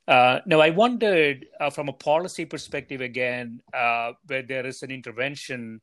uh, 0.06 0.40
now 0.44 0.60
i 0.60 0.68
wondered 0.68 1.46
uh, 1.60 1.70
from 1.70 1.88
a 1.88 1.94
policy 1.94 2.44
perspective 2.44 3.00
again 3.00 3.58
uh, 3.72 4.12
where 4.26 4.42
there 4.42 4.66
is 4.66 4.82
an 4.82 4.90
intervention 4.90 5.80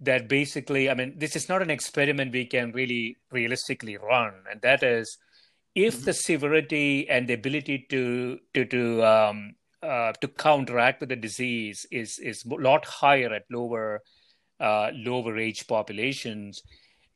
that 0.00 0.28
basically, 0.28 0.90
I 0.90 0.94
mean, 0.94 1.14
this 1.16 1.36
is 1.36 1.48
not 1.48 1.62
an 1.62 1.70
experiment 1.70 2.32
we 2.32 2.44
can 2.44 2.72
really 2.72 3.16
realistically 3.30 3.96
run, 3.96 4.34
and 4.50 4.60
that 4.60 4.82
is 4.82 5.16
if 5.74 5.96
mm-hmm. 5.96 6.04
the 6.04 6.12
severity 6.12 7.08
and 7.08 7.26
the 7.26 7.34
ability 7.34 7.86
to 7.90 8.38
to 8.54 8.64
to 8.66 9.04
um, 9.04 9.54
uh, 9.82 10.12
to 10.20 10.28
counteract 10.28 11.00
with 11.00 11.10
the 11.10 11.16
disease 11.16 11.86
is 11.90 12.18
is 12.18 12.44
a 12.44 12.54
lot 12.54 12.84
higher 12.84 13.32
at 13.32 13.44
lower 13.50 14.02
uh, 14.60 14.90
lower 14.94 15.36
age 15.36 15.66
populations, 15.66 16.62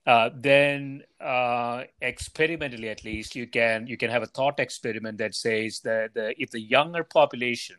uh, 0.06 0.30
then 0.34 1.02
uh, 1.20 1.84
experimentally 2.02 2.88
at 2.88 3.04
least 3.04 3.34
you 3.34 3.46
can 3.46 3.86
you 3.86 3.96
can 3.96 4.10
have 4.10 4.22
a 4.22 4.26
thought 4.26 4.60
experiment 4.60 5.18
that 5.18 5.34
says 5.34 5.80
that 5.80 6.12
the, 6.14 6.34
if 6.40 6.50
the 6.50 6.60
younger 6.60 7.04
population 7.04 7.76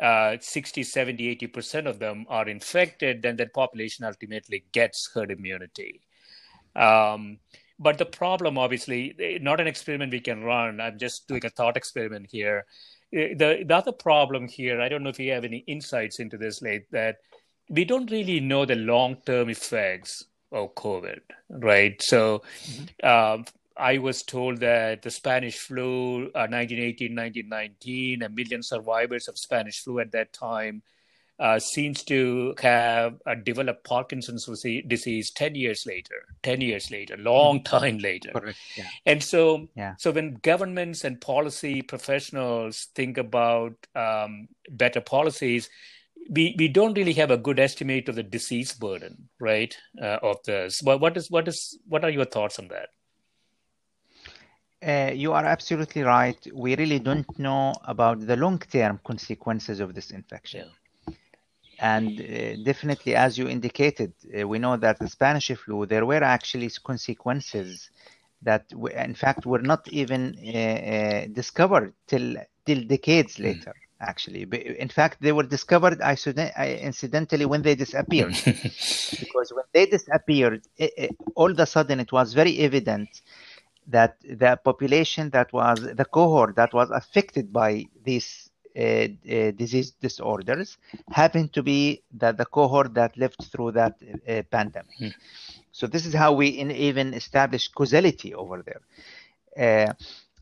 uh, 0.00 0.36
60 0.40 0.82
70 0.82 1.28
80 1.28 1.46
percent 1.46 1.86
of 1.86 1.98
them 1.98 2.26
are 2.28 2.48
infected 2.48 3.22
then 3.22 3.36
that 3.36 3.52
population 3.52 4.04
ultimately 4.04 4.64
gets 4.72 5.10
herd 5.14 5.30
immunity. 5.30 6.02
Um, 6.76 7.38
but 7.78 7.96
the 7.96 8.06
problem 8.06 8.58
obviously 8.58 9.38
not 9.40 9.60
an 9.60 9.66
experiment 9.66 10.12
we 10.12 10.20
can 10.20 10.44
run. 10.44 10.80
I'm 10.80 10.98
just 10.98 11.28
doing 11.28 11.44
a 11.44 11.50
thought 11.50 11.76
experiment 11.76 12.26
here 12.30 12.66
the, 13.12 13.64
the 13.66 13.74
other 13.74 13.92
problem 13.92 14.46
here 14.48 14.80
i 14.80 14.88
don't 14.88 15.02
know 15.02 15.10
if 15.10 15.18
you 15.18 15.32
have 15.32 15.44
any 15.44 15.64
insights 15.66 16.20
into 16.20 16.36
this 16.36 16.62
Laith 16.62 16.88
that 16.90 17.18
we 17.70 17.84
don't 17.84 18.10
really 18.10 18.40
know 18.40 18.66
the 18.66 18.74
long 18.74 19.16
term 19.24 19.48
effects 19.48 20.24
of 20.52 20.74
COVID, 20.74 21.20
right? 21.48 22.00
So 22.02 22.42
mm-hmm. 22.64 22.84
uh, 23.02 23.44
I 23.76 23.98
was 23.98 24.22
told 24.22 24.58
that 24.58 25.02
the 25.02 25.10
Spanish 25.10 25.58
flu, 25.58 26.26
uh, 26.34 26.50
1918, 26.50 27.14
1919, 27.14 28.22
a 28.22 28.28
million 28.28 28.62
survivors 28.62 29.28
of 29.28 29.38
Spanish 29.38 29.82
flu 29.82 30.00
at 30.00 30.12
that 30.12 30.32
time, 30.32 30.82
uh, 31.40 31.58
seems 31.58 32.04
to 32.04 32.54
have 32.60 33.14
uh, 33.26 33.34
developed 33.34 33.82
Parkinson's 33.84 34.46
disease 34.86 35.30
10 35.30 35.54
years 35.54 35.86
later, 35.86 36.26
10 36.42 36.60
years 36.60 36.90
later, 36.90 37.16
long 37.16 37.60
mm-hmm. 37.60 37.76
time 37.78 37.98
later. 37.98 38.30
Yeah. 38.76 38.84
And 39.06 39.22
so, 39.22 39.68
yeah. 39.74 39.94
so 39.98 40.10
when 40.10 40.34
governments 40.42 41.04
and 41.04 41.18
policy 41.18 41.80
professionals 41.80 42.88
think 42.94 43.16
about 43.16 43.72
um, 43.96 44.48
better 44.68 45.00
policies, 45.00 45.70
we, 46.28 46.54
we 46.58 46.68
don't 46.68 46.96
really 46.96 47.14
have 47.14 47.30
a 47.30 47.38
good 47.38 47.58
estimate 47.58 48.10
of 48.10 48.16
the 48.16 48.22
disease 48.22 48.74
burden, 48.74 49.30
right? 49.40 49.74
Uh, 50.00 50.18
of 50.22 50.36
this. 50.44 50.82
What, 50.82 51.00
what 51.00 51.16
is 51.16 51.30
what 51.30 51.48
is 51.48 51.78
what 51.88 52.04
are 52.04 52.10
your 52.10 52.26
thoughts 52.26 52.58
on 52.58 52.68
that? 52.68 52.90
Uh, 54.82 55.12
you 55.12 55.32
are 55.32 55.44
absolutely 55.44 56.02
right. 56.02 56.38
We 56.54 56.76
really 56.76 56.98
don't 56.98 57.38
know 57.38 57.74
about 57.84 58.26
the 58.26 58.36
long-term 58.36 59.00
consequences 59.04 59.80
of 59.80 59.94
this 59.94 60.10
infection. 60.10 60.66
Yeah. 60.66 60.72
And 61.80 62.20
uh, 62.20 62.62
definitely, 62.62 63.14
as 63.14 63.38
you 63.38 63.48
indicated, 63.48 64.12
uh, 64.38 64.46
we 64.46 64.58
know 64.58 64.76
that 64.76 64.98
the 64.98 65.08
Spanish 65.08 65.50
flu, 65.64 65.86
there 65.86 66.04
were 66.04 66.22
actually 66.22 66.70
consequences 66.84 67.90
that, 68.42 68.66
in 69.06 69.14
fact, 69.14 69.46
were 69.46 69.62
not 69.62 69.88
even 69.88 70.36
uh, 70.44 70.58
uh, 70.58 71.26
discovered 71.32 71.94
till 72.06 72.36
till 72.66 72.84
decades 72.84 73.36
hmm. 73.36 73.44
later. 73.44 73.70
Mm 73.70 73.80
actually. 74.00 74.42
In 74.78 74.88
fact, 74.88 75.18
they 75.20 75.32
were 75.32 75.42
discovered 75.42 76.00
incidentally 76.00 77.44
when 77.44 77.62
they 77.62 77.74
disappeared. 77.74 78.34
because 78.44 79.52
when 79.52 79.64
they 79.72 79.86
disappeared, 79.86 80.66
it, 80.76 80.92
it, 80.96 81.10
all 81.34 81.50
of 81.50 81.58
a 81.58 81.66
sudden 81.66 82.00
it 82.00 82.10
was 82.10 82.32
very 82.32 82.58
evident 82.60 83.08
that 83.86 84.16
the 84.22 84.58
population 84.64 85.30
that 85.30 85.52
was 85.52 85.80
the 85.82 86.04
cohort 86.04 86.56
that 86.56 86.72
was 86.72 86.90
affected 86.90 87.52
by 87.52 87.84
these 88.04 88.49
uh, 88.49 88.49
uh, 88.49 88.49
disease 88.74 89.92
disorders 90.00 90.78
happened 91.10 91.52
to 91.52 91.62
be 91.62 92.02
that 92.12 92.36
the 92.36 92.44
cohort 92.46 92.94
that 92.94 93.16
lived 93.16 93.42
through 93.50 93.72
that 93.72 93.94
uh, 94.02 94.42
pandemic. 94.50 94.98
Mm. 95.00 95.14
So 95.72 95.86
this 95.86 96.06
is 96.06 96.14
how 96.14 96.32
we 96.32 96.48
in, 96.48 96.70
even 96.70 97.14
establish 97.14 97.68
causality 97.68 98.34
over 98.34 98.62
there. 98.62 98.82
Uh, 99.56 99.92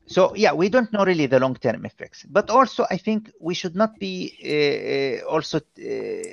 so 0.07 0.35
yeah, 0.35 0.53
we 0.53 0.71
don't 0.71 0.91
know 0.93 1.05
really 1.05 1.27
the 1.27 1.39
long-term 1.39 1.85
effects, 1.85 2.25
but 2.29 2.49
also 2.49 2.87
I 2.91 2.97
think 2.97 3.31
we 3.41 3.55
should 3.55 3.77
not 3.77 3.99
be 3.99 4.33
uh, 4.43 5.29
uh 5.29 5.31
also 5.31 5.59
uh, 5.59 5.83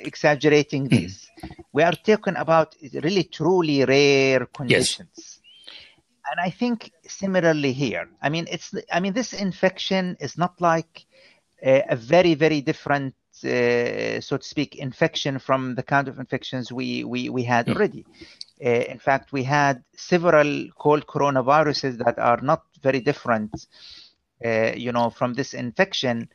exaggerating 0.10 0.84
hmm. 0.86 0.96
this. 0.96 1.30
we 1.74 1.84
are 1.84 1.92
talking 1.92 2.38
about 2.38 2.76
really 2.94 3.24
truly 3.26 3.84
rare 3.84 4.46
conditions. 4.46 5.10
Yes. 5.18 5.40
And 6.32 6.40
I 6.40 6.50
think 6.50 6.92
similarly 7.06 7.74
here. 7.74 8.10
I 8.22 8.30
mean, 8.30 8.48
it's. 8.50 8.74
I 8.92 9.00
mean, 9.00 9.14
this 9.14 9.34
infection 9.34 10.18
is 10.20 10.38
not 10.38 10.60
like 10.60 11.06
uh, 11.14 11.15
a 11.62 11.96
very, 11.96 12.36
very 12.36 12.62
different, 12.62 13.16
uh, 13.44 14.22
so 14.22 14.38
to 14.38 14.44
speak, 14.44 14.76
infection 14.76 15.40
from 15.40 15.76
the 15.76 15.84
kind 15.84 16.08
of 16.08 16.20
infections 16.20 16.72
we 16.72 17.04
we 17.04 17.30
we 17.30 17.44
had 17.44 17.68
hmm. 17.68 17.74
already. 17.74 18.06
Uh, 18.64 18.70
in 18.70 19.00
fact, 19.00 19.32
we 19.32 19.44
had 19.44 19.84
several 19.96 20.68
cold 20.78 21.06
coronaviruses 21.08 21.98
that 21.98 22.18
are 22.20 22.40
not 22.42 22.64
very 22.82 23.02
different, 23.02 23.68
uh, 24.46 24.72
you 24.76 24.92
know, 24.92 25.10
from 25.10 25.34
this 25.34 25.54
infection. 25.54 26.30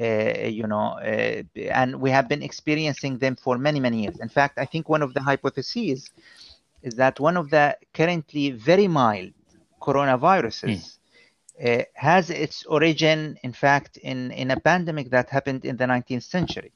Uh, 0.00 0.46
you 0.46 0.68
know, 0.68 0.96
uh, 1.02 1.42
and 1.72 2.00
we 2.00 2.10
have 2.10 2.28
been 2.28 2.44
experiencing 2.44 3.18
them 3.18 3.34
for 3.34 3.58
many, 3.58 3.80
many 3.80 4.02
years. 4.02 4.20
In 4.20 4.28
fact, 4.28 4.56
I 4.56 4.64
think 4.64 4.88
one 4.88 5.02
of 5.02 5.14
the 5.14 5.20
hypotheses 5.20 6.08
is 6.80 6.94
that 6.94 7.18
one 7.18 7.36
of 7.36 7.50
the 7.50 7.76
currently 7.92 8.52
very 8.52 8.86
mild 8.86 9.32
coronaviruses 9.82 10.98
mm. 11.60 11.84
has 11.94 12.30
its 12.30 12.64
origin, 12.66 13.38
in 13.42 13.52
fact, 13.52 13.96
in, 13.98 14.30
in 14.32 14.50
a 14.50 14.60
pandemic 14.60 15.10
that 15.10 15.30
happened 15.30 15.64
in 15.64 15.76
the 15.76 15.84
19th 15.84 16.22
century 16.22 16.72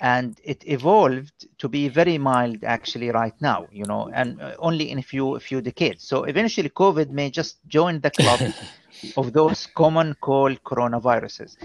and 0.00 0.40
it 0.44 0.62
evolved 0.66 1.46
to 1.58 1.68
be 1.68 1.88
very 1.88 2.18
mild 2.18 2.62
actually 2.64 3.10
right 3.10 3.34
now 3.40 3.66
you 3.70 3.84
know 3.84 4.10
and 4.12 4.40
uh, 4.40 4.54
only 4.58 4.90
in 4.90 4.98
a 4.98 5.02
few 5.02 5.36
a 5.36 5.40
few 5.40 5.60
decades 5.60 6.02
so 6.02 6.24
eventually 6.24 6.68
covid 6.68 7.10
may 7.10 7.30
just 7.30 7.56
join 7.68 8.00
the 8.00 8.10
club 8.10 8.40
of 9.16 9.32
those 9.32 9.66
common 9.66 10.14
cold 10.20 10.62
coronaviruses 10.64 11.56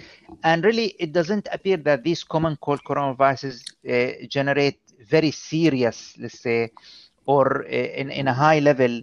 and 0.44 0.64
really 0.64 0.88
it 1.00 1.12
doesn't 1.12 1.48
appear 1.52 1.78
that 1.78 2.04
these 2.04 2.24
common 2.24 2.56
cold 2.58 2.82
coronaviruses 2.84 3.56
uh, 3.90 4.26
generate 4.28 4.80
very 5.10 5.32
serious 5.32 6.16
let's 6.20 6.40
say 6.40 6.70
or 7.26 7.64
uh, 7.66 7.68
in, 8.02 8.10
in 8.10 8.28
a 8.28 8.34
high 8.34 8.60
level 8.60 9.02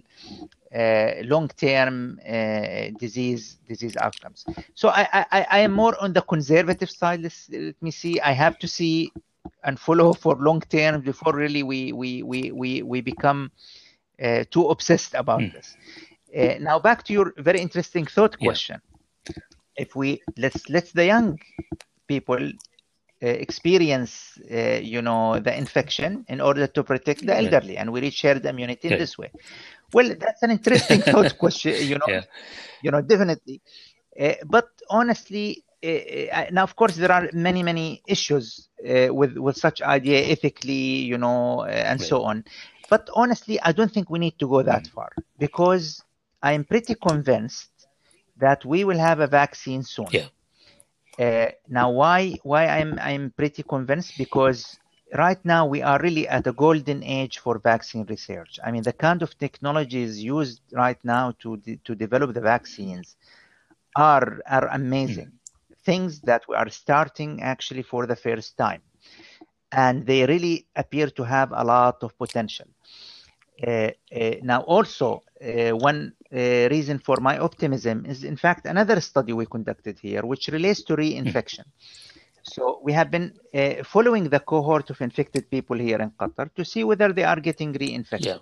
uh, 0.75 1.11
long-term 1.23 2.19
uh, 2.27 2.89
disease 2.99 3.57
disease 3.67 3.95
outcomes. 3.97 4.45
So 4.75 4.89
I, 4.89 5.07
I, 5.13 5.47
I 5.49 5.59
am 5.59 5.71
more 5.71 5.95
on 6.01 6.13
the 6.13 6.21
conservative 6.21 6.89
side. 6.89 7.21
Let's, 7.21 7.49
let 7.49 7.81
me 7.81 7.91
see. 7.91 8.19
I 8.19 8.31
have 8.31 8.59
to 8.59 8.67
see 8.67 9.11
and 9.63 9.79
follow 9.79 10.13
for 10.13 10.35
long 10.35 10.61
term 10.61 11.01
before 11.01 11.33
really 11.33 11.63
we 11.63 11.91
we 11.93 12.23
we 12.23 12.51
we, 12.51 12.81
we 12.81 13.01
become 13.01 13.51
uh, 14.21 14.43
too 14.51 14.67
obsessed 14.67 15.13
about 15.13 15.39
mm. 15.39 15.53
this. 15.53 15.75
Uh, 16.35 16.55
now 16.59 16.79
back 16.79 17.03
to 17.03 17.13
your 17.13 17.33
very 17.37 17.59
interesting 17.59 18.05
thought 18.05 18.37
question. 18.37 18.81
Yeah. 19.29 19.35
If 19.77 19.95
we 19.95 20.21
let's 20.37 20.69
let 20.69 20.87
the 20.93 21.05
young 21.05 21.39
people 22.07 22.51
uh, 23.23 23.27
experience, 23.27 24.39
uh, 24.51 24.79
you 24.81 25.01
know, 25.01 25.39
the 25.39 25.55
infection 25.57 26.23
in 26.27 26.39
order 26.39 26.67
to 26.67 26.83
protect 26.83 27.25
the 27.25 27.35
elderly, 27.35 27.77
and 27.77 27.91
we 27.91 28.01
reach 28.01 28.21
herd 28.21 28.45
immunity 28.45 28.89
in 28.89 28.99
this 28.99 29.17
way. 29.17 29.31
Well, 29.93 30.15
that's 30.19 30.43
an 30.43 30.51
interesting 30.51 31.01
thought 31.11 31.37
question. 31.37 31.75
You 31.87 31.97
know, 31.97 32.05
yeah. 32.07 32.23
you 32.81 32.91
know, 32.91 33.01
definitely. 33.01 33.61
Uh, 34.19 34.33
but 34.45 34.69
honestly, 34.89 35.63
uh, 35.83 35.87
uh, 35.87 36.45
now 36.51 36.63
of 36.63 36.75
course 36.75 36.95
there 36.95 37.11
are 37.11 37.29
many 37.33 37.61
many 37.61 38.01
issues 38.07 38.69
uh, 38.87 39.13
with 39.13 39.37
with 39.37 39.57
such 39.57 39.81
idea 39.81 40.25
ethically, 40.27 40.73
you 40.73 41.17
know, 41.17 41.63
and 41.63 41.99
right. 41.99 42.07
so 42.07 42.23
on. 42.23 42.43
But 42.89 43.09
honestly, 43.13 43.59
I 43.61 43.71
don't 43.71 43.91
think 43.91 44.09
we 44.09 44.19
need 44.19 44.39
to 44.39 44.47
go 44.47 44.63
that 44.63 44.83
mm. 44.83 44.91
far 44.91 45.11
because 45.37 46.03
I 46.41 46.53
am 46.53 46.63
pretty 46.63 46.95
convinced 46.95 47.69
that 48.37 48.63
we 48.65 48.83
will 48.83 48.97
have 48.97 49.19
a 49.19 49.27
vaccine 49.27 49.83
soon. 49.83 50.07
Yeah. 50.11 50.27
Uh, 51.19 51.49
now, 51.67 51.89
why 51.91 52.37
why 52.43 52.67
I'm 52.67 52.97
I'm 52.99 53.33
pretty 53.35 53.63
convinced 53.63 54.17
because 54.17 54.77
right 55.13 55.43
now 55.45 55.65
we 55.65 55.81
are 55.81 55.99
really 55.99 56.27
at 56.27 56.47
a 56.47 56.53
golden 56.53 57.03
age 57.03 57.39
for 57.39 57.59
vaccine 57.59 58.05
research. 58.09 58.59
I 58.63 58.71
mean, 58.71 58.83
the 58.83 58.93
kind 58.93 59.21
of 59.21 59.37
technologies 59.37 60.23
used 60.23 60.61
right 60.73 60.99
now 61.03 61.33
to 61.39 61.57
de- 61.57 61.77
to 61.85 61.95
develop 61.95 62.33
the 62.33 62.41
vaccines 62.41 63.15
are 63.95 64.41
are 64.47 64.67
amazing. 64.69 65.27
Mm. 65.27 65.31
Things 65.85 66.21
that 66.21 66.43
we 66.49 66.55
are 66.55 66.69
starting 66.69 67.41
actually 67.41 67.83
for 67.83 68.05
the 68.05 68.15
first 68.15 68.57
time, 68.57 68.81
and 69.71 70.05
they 70.05 70.25
really 70.25 70.65
appear 70.75 71.07
to 71.11 71.23
have 71.23 71.51
a 71.53 71.63
lot 71.63 72.03
of 72.03 72.17
potential. 72.17 72.67
Uh, 73.65 73.89
uh, 74.15 74.35
now, 74.43 74.61
also 74.61 75.23
uh, 75.41 75.71
one 75.71 76.13
uh, 76.31 76.37
reason 76.69 76.99
for 76.99 77.17
my 77.19 77.37
optimism 77.39 78.05
is, 78.05 78.23
in 78.23 78.35
fact, 78.37 78.65
another 78.65 78.99
study 79.01 79.33
we 79.33 79.45
conducted 79.45 79.97
here, 79.99 80.21
which 80.23 80.47
relates 80.47 80.83
to 80.83 80.95
reinfection. 80.95 81.65
So 82.47 82.79
we 82.81 82.93
have 82.93 83.11
been 83.11 83.33
uh, 83.53 83.83
following 83.83 84.29
the 84.29 84.39
cohort 84.39 84.89
of 84.89 85.01
infected 85.01 85.49
people 85.51 85.77
here 85.77 85.97
in 85.97 86.11
Qatar 86.11 86.49
to 86.55 86.63
see 86.63 86.83
whether 86.83 87.11
they 87.11 87.23
are 87.23 87.39
getting 87.39 87.73
reinfected. 87.73 88.25
Yeah. 88.25 88.37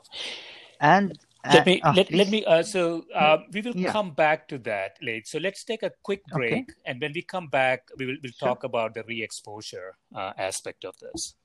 And 0.79 1.17
let 1.53 1.65
me 1.65 1.81
uh, 1.81 1.93
let, 1.93 2.11
let 2.11 2.29
me 2.29 2.43
uh, 2.45 2.63
so 2.63 3.05
uh, 3.13 3.37
we 3.51 3.61
will 3.61 3.75
yeah. 3.75 3.91
come 3.91 4.11
back 4.11 4.47
to 4.49 4.57
that 4.59 4.97
later. 5.01 5.25
So 5.25 5.39
let's 5.39 5.63
take 5.63 5.83
a 5.83 5.91
quick 6.01 6.23
break, 6.31 6.53
okay. 6.53 6.65
and 6.85 6.99
when 6.99 7.13
we 7.13 7.21
come 7.21 7.47
back, 7.47 7.89
we 7.97 8.05
will 8.05 8.17
we'll 8.23 8.31
sure. 8.31 8.49
talk 8.49 8.63
about 8.63 8.93
the 8.95 9.03
re-exposure 9.03 9.95
uh, 10.15 10.33
aspect 10.37 10.85
of 10.85 10.95
this. 10.99 11.35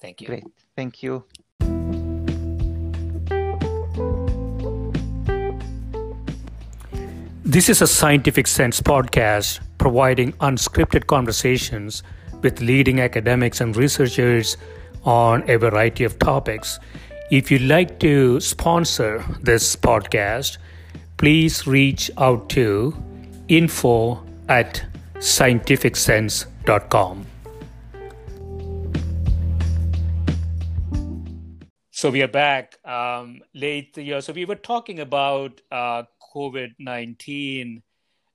Thank 0.00 0.20
you. 0.20 0.26
Great. 0.26 0.44
Thank 0.76 1.02
you. 1.02 1.24
This 7.44 7.68
is 7.68 7.82
a 7.82 7.86
Scientific 7.86 8.46
Sense 8.46 8.80
podcast 8.80 9.60
providing 9.78 10.32
unscripted 10.34 11.06
conversations 11.06 12.02
with 12.42 12.60
leading 12.60 13.00
academics 13.00 13.60
and 13.60 13.76
researchers 13.76 14.56
on 15.04 15.48
a 15.48 15.56
variety 15.56 16.04
of 16.04 16.18
topics. 16.18 16.78
If 17.30 17.50
you'd 17.50 17.62
like 17.62 17.98
to 18.00 18.40
sponsor 18.40 19.24
this 19.42 19.76
podcast, 19.76 20.58
please 21.16 21.66
reach 21.66 22.10
out 22.18 22.50
to 22.50 22.94
info 23.48 24.22
at 24.48 24.84
scientificsense.com. 25.16 27.26
So 31.90 32.10
we 32.10 32.22
are 32.22 32.28
back 32.28 32.76
um, 32.84 33.40
Laith 33.54 33.98
year. 33.98 34.20
So 34.20 34.32
we 34.32 34.44
were 34.44 34.54
talking 34.54 35.00
about 35.00 35.60
uh, 35.72 36.04
COVID 36.32 36.74
19, 36.78 37.82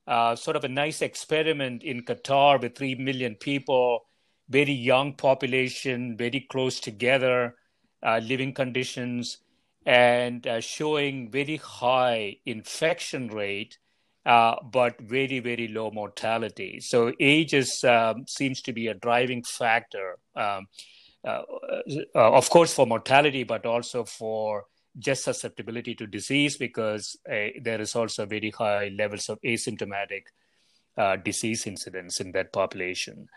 uh, 0.07 0.35
sort 0.35 0.55
of 0.55 0.63
a 0.63 0.69
nice 0.69 1.01
experiment 1.01 1.83
in 1.83 2.03
Qatar 2.03 2.61
with 2.61 2.77
3 2.77 2.95
million 2.95 3.35
people, 3.35 4.05
very 4.49 4.73
young 4.73 5.13
population, 5.13 6.17
very 6.17 6.41
close 6.49 6.79
together, 6.79 7.55
uh, 8.05 8.19
living 8.23 8.53
conditions, 8.53 9.37
and 9.85 10.45
uh, 10.47 10.59
showing 10.59 11.31
very 11.31 11.57
high 11.57 12.37
infection 12.45 13.27
rate. 13.27 13.77
Uh, 14.25 14.55
but 14.71 14.97
very, 15.01 15.39
very 15.39 15.67
low 15.67 15.91
mortality. 15.91 16.79
So 16.79 17.11
age 17.19 17.53
is, 17.53 17.83
um, 17.83 18.23
seems 18.25 18.61
to 18.61 18.71
be 18.71 18.87
a 18.87 18.93
driving 18.93 19.43
factor, 19.43 20.17
um, 20.33 20.67
uh, 21.27 21.41
of 22.15 22.49
course, 22.49 22.73
for 22.73 22.87
mortality, 22.87 23.43
but 23.43 23.65
also 23.65 24.05
for 24.05 24.63
just 24.97 25.23
susceptibility 25.23 25.95
to 25.95 26.07
disease 26.07 26.57
because 26.57 27.17
uh, 27.29 27.47
there 27.61 27.81
is 27.81 27.95
also 27.95 28.25
very 28.25 28.51
high 28.51 28.91
levels 28.97 29.29
of 29.29 29.39
asymptomatic 29.41 30.23
uh, 30.97 31.15
disease 31.17 31.65
incidence 31.65 32.19
in 32.19 32.31
that 32.31 32.53
population. 32.53 33.27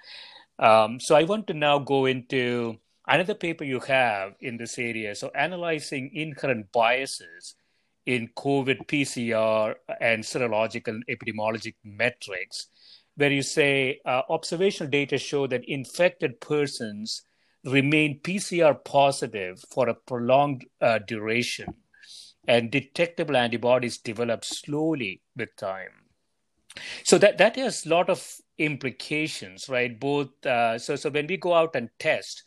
Um, 0.58 1.00
so 1.00 1.14
I 1.14 1.24
want 1.24 1.46
to 1.48 1.54
now 1.54 1.78
go 1.78 2.06
into 2.06 2.76
another 3.06 3.34
paper 3.34 3.64
you 3.64 3.80
have 3.80 4.34
in 4.40 4.56
this 4.56 4.78
area. 4.78 5.14
So 5.14 5.30
analyzing 5.34 6.10
inherent 6.14 6.72
biases 6.72 7.54
in 8.04 8.28
COVID 8.36 8.86
PCR 8.86 9.74
and 10.00 10.22
serological 10.22 11.00
epidemiologic 11.10 11.74
metrics, 11.84 12.68
where 13.16 13.32
you 13.32 13.42
say 13.42 14.00
uh, 14.04 14.22
observational 14.28 14.90
data 14.90 15.18
show 15.18 15.46
that 15.48 15.64
infected 15.66 16.40
persons 16.40 17.22
remain 17.66 18.20
PCR 18.20 18.82
positive 18.84 19.62
for 19.70 19.88
a 19.88 19.94
prolonged 19.94 20.64
uh, 20.80 21.00
duration, 21.06 21.74
and 22.48 22.70
detectable 22.70 23.36
antibodies 23.36 23.98
develop 23.98 24.44
slowly 24.44 25.20
with 25.36 25.54
time. 25.56 25.90
So 27.04 27.18
that 27.18 27.38
that 27.38 27.56
has 27.56 27.84
a 27.84 27.88
lot 27.88 28.08
of 28.08 28.40
implications, 28.58 29.68
right? 29.68 29.98
Both 29.98 30.46
uh, 30.46 30.78
so 30.78 30.96
so 30.96 31.10
when 31.10 31.26
we 31.26 31.36
go 31.36 31.54
out 31.54 31.74
and 31.74 31.90
test, 31.98 32.42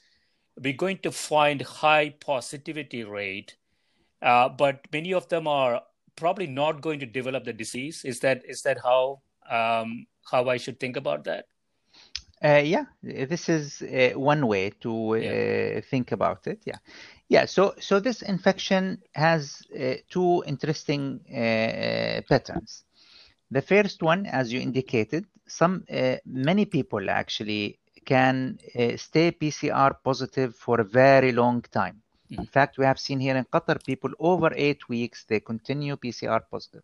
we're 0.57 0.73
going 0.73 0.99
to 0.99 1.11
find 1.11 1.61
high 1.61 2.15
positivity 2.19 3.03
rate, 3.03 3.55
uh, 4.21 4.49
but 4.49 4.81
many 4.93 5.13
of 5.13 5.27
them 5.29 5.47
are 5.47 5.81
probably 6.15 6.47
not 6.47 6.81
going 6.81 6.99
to 6.99 7.05
develop 7.05 7.43
the 7.45 7.53
disease. 7.53 8.03
Is 8.05 8.19
that 8.21 8.43
is 8.47 8.61
that 8.63 8.79
how 8.83 9.21
um, 9.49 10.05
how 10.29 10.47
I 10.47 10.57
should 10.57 10.79
think 10.79 10.95
about 10.95 11.23
that? 11.25 11.45
Uh, 12.41 12.61
yeah, 12.63 12.85
this 13.03 13.49
is 13.49 13.81
uh, 13.81 14.17
one 14.17 14.47
way 14.47 14.69
to 14.69 15.11
uh, 15.11 15.15
yeah. 15.15 15.81
think 15.81 16.13
about 16.13 16.47
it. 16.47 16.61
Yeah, 16.65 16.77
yeah. 17.27 17.45
So, 17.45 17.75
so 17.79 17.99
this 17.99 18.21
infection 18.21 19.01
has 19.13 19.61
uh, 19.77 19.95
two 20.09 20.43
interesting 20.47 21.19
uh, 21.29 22.21
patterns. 22.29 22.85
The 23.51 23.61
first 23.61 24.01
one, 24.01 24.25
as 24.25 24.53
you 24.53 24.61
indicated, 24.61 25.25
some 25.47 25.83
many 26.25 26.65
people 26.65 27.09
actually 27.09 27.79
can 28.05 28.59
stay 28.95 29.31
PCR 29.31 29.95
positive 30.03 30.55
for 30.55 30.79
a 30.79 30.83
very 30.83 31.31
long 31.31 31.63
time. 31.73 32.01
Mm. 32.31 32.39
In 32.39 32.45
fact, 32.45 32.77
we 32.77 32.85
have 32.85 32.99
seen 32.99 33.19
here 33.19 33.35
in 33.35 33.45
Qatar 33.45 33.83
people 33.83 34.11
over 34.19 34.53
eight 34.55 34.87
weeks 34.87 35.25
they 35.27 35.39
continue 35.39 35.97
PCR 35.97 36.41
positive. 36.49 36.83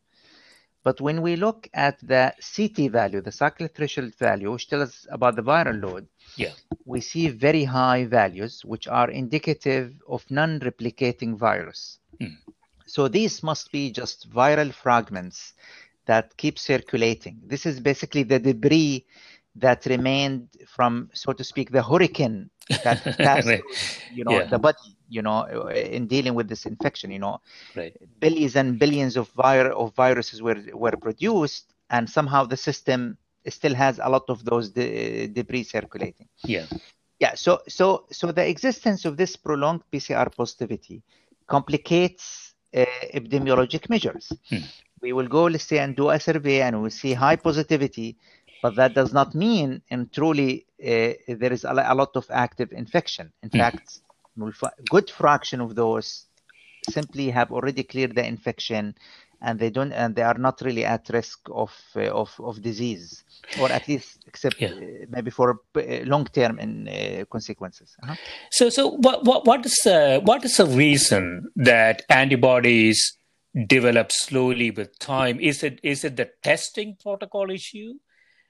But 0.86 1.02
when 1.02 1.24
we 1.24 1.36
look 1.36 1.68
at 1.74 1.98
the 2.00 2.32
CT 2.56 2.92
value, 2.92 3.20
the 3.20 3.32
cyclic 3.32 3.76
threshold 3.76 4.14
value, 4.20 4.52
which 4.52 4.70
tells 4.70 4.90
us 4.90 5.08
about 5.10 5.36
the 5.36 5.42
viral 5.42 5.82
load, 5.82 6.08
yeah. 6.38 6.52
we 6.86 7.02
see 7.02 7.28
very 7.30 7.64
high 7.64 8.06
values, 8.06 8.64
which 8.64 8.88
are 8.88 9.10
indicative 9.10 9.96
of 10.08 10.24
non-replicating 10.30 11.38
virus. 11.38 11.98
Mm. 12.22 12.38
So 12.86 13.08
these 13.08 13.42
must 13.42 13.72
be 13.72 13.90
just 13.90 14.30
viral 14.30 14.72
fragments 14.72 15.56
that 16.06 16.38
keep 16.38 16.60
circulating. 16.60 17.42
This 17.44 17.66
is 17.66 17.80
basically 17.80 18.22
the 18.22 18.38
debris 18.38 19.08
that 19.56 19.88
remained 19.88 20.50
from, 20.68 21.10
so 21.14 21.34
to 21.34 21.44
speak, 21.44 21.72
the 21.72 21.82
hurricane 21.82 22.52
that 22.84 23.04
passed, 23.18 23.48
you 24.14 24.24
know, 24.24 24.32
yeah. 24.32 24.46
the 24.46 24.60
body 24.60 24.96
you 25.10 25.22
know, 25.22 25.46
in 25.70 26.08
dealing 26.08 26.34
with 26.34 26.48
this 26.48 26.66
infection. 26.66 27.12
You 27.12 27.20
know, 27.20 27.42
right. 27.76 27.96
billions 28.20 28.56
and 28.56 28.80
billions 28.80 29.18
of, 29.18 29.30
vir- 29.36 29.72
of 29.72 29.94
viruses 29.96 30.42
were 30.42 30.62
were 30.74 30.96
produced, 30.98 31.74
and 31.90 32.10
somehow 32.10 32.46
the 32.46 32.58
system 32.58 33.18
still 33.48 33.76
has 33.76 34.00
a 34.02 34.10
lot 34.10 34.24
of 34.30 34.44
those 34.46 34.70
de- 34.72 35.28
debris 35.28 35.64
circulating. 35.64 36.28
Yeah. 36.44 36.66
Yeah. 37.20 37.36
So 37.36 37.62
so 37.68 38.06
so 38.12 38.32
the 38.32 38.48
existence 38.48 39.06
of 39.06 39.18
this 39.18 39.36
prolonged 39.36 39.84
PCR 39.92 40.34
positivity 40.36 41.04
complicates 41.48 42.54
uh, 42.76 42.86
epidemiologic 43.14 43.90
measures. 43.90 44.32
Hmm. 44.50 44.66
We 45.02 45.14
will 45.14 45.28
go, 45.28 45.44
let's 45.46 45.66
say, 45.66 45.78
and 45.80 45.96
do 45.96 46.10
a 46.10 46.20
survey, 46.20 46.62
and 46.62 46.82
we'll 46.82 46.90
see 46.90 47.14
high 47.14 47.36
positivity, 47.36 48.18
but 48.62 48.76
that 48.76 48.94
does 48.94 49.14
not 49.14 49.36
mean, 49.36 49.82
and 49.90 50.12
truly, 50.12 50.66
uh, 50.82 51.14
there 51.28 51.54
is 51.54 51.64
a, 51.64 51.72
a, 51.72 51.96
lot 51.96 52.16
of 52.16 52.26
active 52.30 52.72
infection. 52.72 53.32
In 53.44 53.50
hmm. 53.50 53.58
fact, 53.58 54.00
good 54.90 55.10
fraction 55.10 55.62
of 55.62 55.76
those 55.76 56.26
simply 56.90 57.30
have 57.30 57.52
already 57.52 57.84
cleared 57.84 58.16
the 58.16 58.26
infection 58.26 58.96
and 59.42 59.60
they 59.60 59.70
don't 59.70 59.92
and 59.92 60.16
they 60.16 60.22
are 60.22 60.38
not 60.38 60.62
really 60.62 60.86
at 60.86 61.10
risk 61.10 61.40
of 61.52 61.72
uh, 61.96 62.02
of, 62.10 62.34
of 62.40 62.62
disease 62.62 63.24
or 63.60 63.72
at 63.72 63.88
least 63.88 64.24
except 64.28 64.60
yeah. 64.60 64.70
uh, 64.70 65.06
maybe 65.10 65.30
for 65.30 65.60
uh, 65.76 65.82
long 66.04 66.26
term 66.26 66.60
in 66.60 66.88
uh, 66.88 67.26
consequences 67.26 67.96
uh-huh. 68.04 68.16
so 68.52 68.70
so 68.70 68.92
what 68.92 69.24
what 69.26 69.46
what 69.46 69.66
is 69.66 69.86
uh, 69.86 70.20
what 70.24 70.44
is 70.46 70.58
the 70.58 70.66
reason 70.66 71.48
that 71.56 72.04
antibodies 72.10 73.18
develop 73.68 74.12
slowly 74.12 74.72
with 74.72 74.98
time 75.00 75.40
is 75.40 75.64
it 75.64 75.80
is 75.84 76.04
it 76.04 76.16
the 76.18 76.30
testing 76.44 76.96
protocol 77.02 77.50
issue 77.50 77.94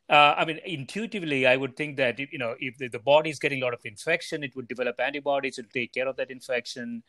uh, 0.10 0.36
I 0.38 0.46
mean, 0.46 0.60
intuitively, 0.65 1.48
I 1.48 1.58
would 1.58 1.76
think 1.76 1.98
that 1.98 2.20
you 2.20 2.38
know 2.38 2.56
if 2.60 2.78
the, 2.78 2.88
the 2.88 3.00
body 3.00 3.30
is 3.30 3.39
getting 3.39 3.62
a 3.62 3.65
lot 3.65 3.74
of 3.74 3.82
infection, 3.86 4.44
it 4.44 4.56
would 4.56 4.68
develop 4.68 5.00
antibodies 5.00 5.56
to 5.56 5.63
take 5.63 5.94
care 5.94 6.08
of 6.08 6.15
that 6.18 6.30
infection. 6.30 7.04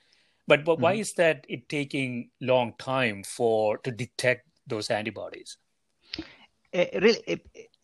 But, 0.48 0.64
but 0.64 0.74
mm-hmm. 0.74 0.82
why 0.82 0.92
is 0.94 1.12
that 1.14 1.44
it 1.48 1.68
taking 1.68 2.30
long 2.40 2.74
time 2.78 3.24
for 3.24 3.78
to 3.78 3.90
detect 3.90 4.46
those 4.66 4.90
antibodies? 4.90 5.58
Uh, 6.72 6.84
really, 6.94 7.22
uh, 7.28 7.36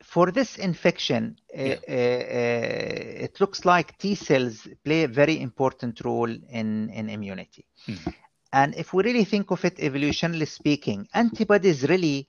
for 0.03 0.31
this 0.31 0.59
infection, 0.59 1.37
uh, 1.57 1.63
yeah. 1.63 1.77
Uh, 1.89 3.25
it 3.25 3.41
looks 3.41 3.65
like 3.65 3.99
T 3.99 4.15
cells 4.15 4.67
play 4.85 5.05
a 5.05 5.09
very 5.09 5.41
important 5.41 6.05
role 6.05 6.31
in 6.31 6.89
in 6.91 7.11
immunity. 7.11 7.67
Mm-hmm. 7.87 8.11
And 8.55 8.75
if 8.77 8.93
we 8.93 9.03
really 9.03 9.25
think 9.25 9.51
of 9.51 9.65
it 9.65 9.77
evolutionarily 9.77 10.49
speaking, 10.49 11.09
antibodies 11.15 11.89
really 11.89 12.29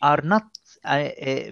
are 0.00 0.20
not 0.22 0.44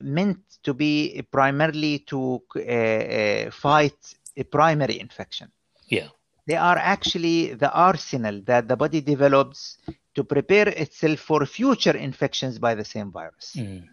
meant 0.03 0.39
to 0.63 0.75
be 0.75 1.23
primarily 1.31 2.01
to 2.01 2.43
uh, 2.57 3.51
fight 3.51 4.15
a 4.37 4.45
primary 4.45 5.01
infection. 5.01 5.51
Yeah. 5.89 6.09
They 6.47 6.57
are 6.57 6.79
actually 6.79 7.55
the 7.55 7.73
arsenal 7.73 8.43
that 8.47 8.67
the 8.69 8.77
body 8.77 9.01
develops 9.01 9.79
to 10.15 10.25
prepare 10.25 10.69
itself 10.69 11.21
for 11.21 11.47
future 11.47 11.97
infections 11.97 12.59
by 12.59 12.75
the 12.75 12.85
same 12.85 13.13
virus. 13.13 13.55
Mm. 13.57 13.87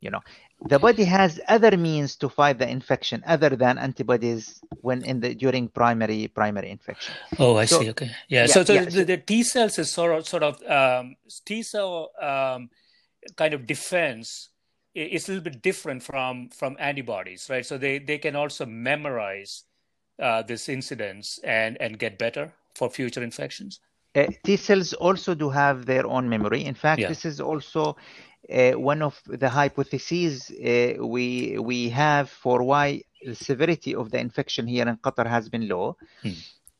You 0.00 0.10
know, 0.10 0.20
the 0.68 0.78
body 0.78 1.04
has 1.04 1.40
other 1.48 1.76
means 1.76 2.16
to 2.16 2.28
fight 2.28 2.58
the 2.58 2.68
infection 2.68 3.22
other 3.26 3.50
than 3.50 3.78
antibodies 3.78 4.60
when 4.82 5.02
in 5.04 5.20
the 5.20 5.34
during 5.34 5.68
primary 5.68 6.28
primary 6.28 6.70
infection. 6.70 7.14
Oh, 7.38 7.56
I 7.56 7.64
so, 7.64 7.80
see. 7.80 7.90
Okay, 7.90 8.10
yeah. 8.28 8.42
yeah 8.42 8.46
so, 8.46 8.64
so, 8.64 8.72
yeah, 8.74 8.84
the, 8.84 9.04
the, 9.04 9.16
T 9.16 9.42
cells 9.42 9.78
is 9.78 9.90
sort 9.90 10.16
of 10.16 10.28
sort 10.28 10.42
of 10.42 10.62
um, 10.70 11.16
T 11.44 11.62
cell 11.62 12.10
um, 12.20 12.68
kind 13.36 13.54
of 13.54 13.66
defense 13.66 14.50
is 15.02 15.28
a 15.28 15.32
little 15.32 15.44
bit 15.44 15.62
different 15.62 16.02
from 16.02 16.48
from 16.50 16.76
antibodies, 16.78 17.48
right? 17.50 17.66
So 17.66 17.78
they 17.78 17.98
they 17.98 18.18
can 18.18 18.36
also 18.36 18.66
memorize 18.66 19.64
uh, 20.18 20.42
this 20.42 20.68
incidence 20.68 21.38
and 21.44 21.76
and 21.80 21.98
get 21.98 22.18
better 22.18 22.52
for 22.74 22.90
future 22.90 23.22
infections. 23.22 23.80
Uh, 24.14 24.26
T 24.44 24.56
cells 24.56 24.94
also 24.94 25.34
do 25.34 25.50
have 25.50 25.84
their 25.84 26.06
own 26.06 26.28
memory. 26.28 26.64
In 26.64 26.74
fact, 26.74 27.02
yeah. 27.02 27.08
this 27.08 27.24
is 27.24 27.40
also 27.40 27.96
uh, 28.50 28.72
one 28.72 29.02
of 29.02 29.20
the 29.26 29.48
hypotheses 29.48 30.50
uh, 30.50 31.06
we 31.06 31.58
we 31.58 31.90
have 31.90 32.30
for 32.30 32.62
why 32.62 33.02
the 33.24 33.34
severity 33.34 33.94
of 33.94 34.10
the 34.10 34.18
infection 34.18 34.66
here 34.66 34.88
in 34.88 34.96
Qatar 34.96 35.26
has 35.26 35.48
been 35.48 35.68
low 35.68 35.96
Hmm. 36.22 36.32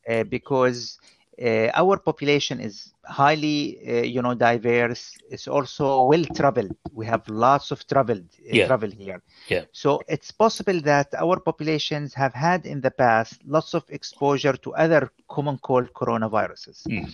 uh, 0.09 0.25
because 0.25 0.99
uh, 1.43 1.69
our 1.75 1.99
population 1.99 2.61
is 2.61 2.93
highly, 3.05 3.79
uh, 3.87 4.03
you 4.03 4.23
know, 4.23 4.35
diverse. 4.35 5.21
It's 5.31 5.47
also 5.49 6.05
well 6.05 6.25
traveled. 6.35 6.73
We 6.93 7.07
have 7.07 7.27
lots 7.29 7.71
of 7.71 7.87
traveled 7.87 8.27
uh, 8.53 8.57
Yeah. 8.57 8.65
travel 8.65 8.91
here. 8.91 9.23
Yeah. 9.49 9.65
So 9.73 10.03
it's 10.09 10.31
possible 10.31 10.81
that 10.83 11.09
our 11.15 11.39
populations 11.41 12.15
have 12.15 12.35
had 12.35 12.67
in 12.67 12.81
the 12.81 12.91
past 12.91 13.41
lots 13.47 13.75
of 13.75 13.85
exposure 13.89 14.55
to 14.65 14.75
other 14.75 15.11
common 15.29 15.59
cold 15.59 15.93
coronaviruses. 15.95 16.89
Hmm. 16.89 17.05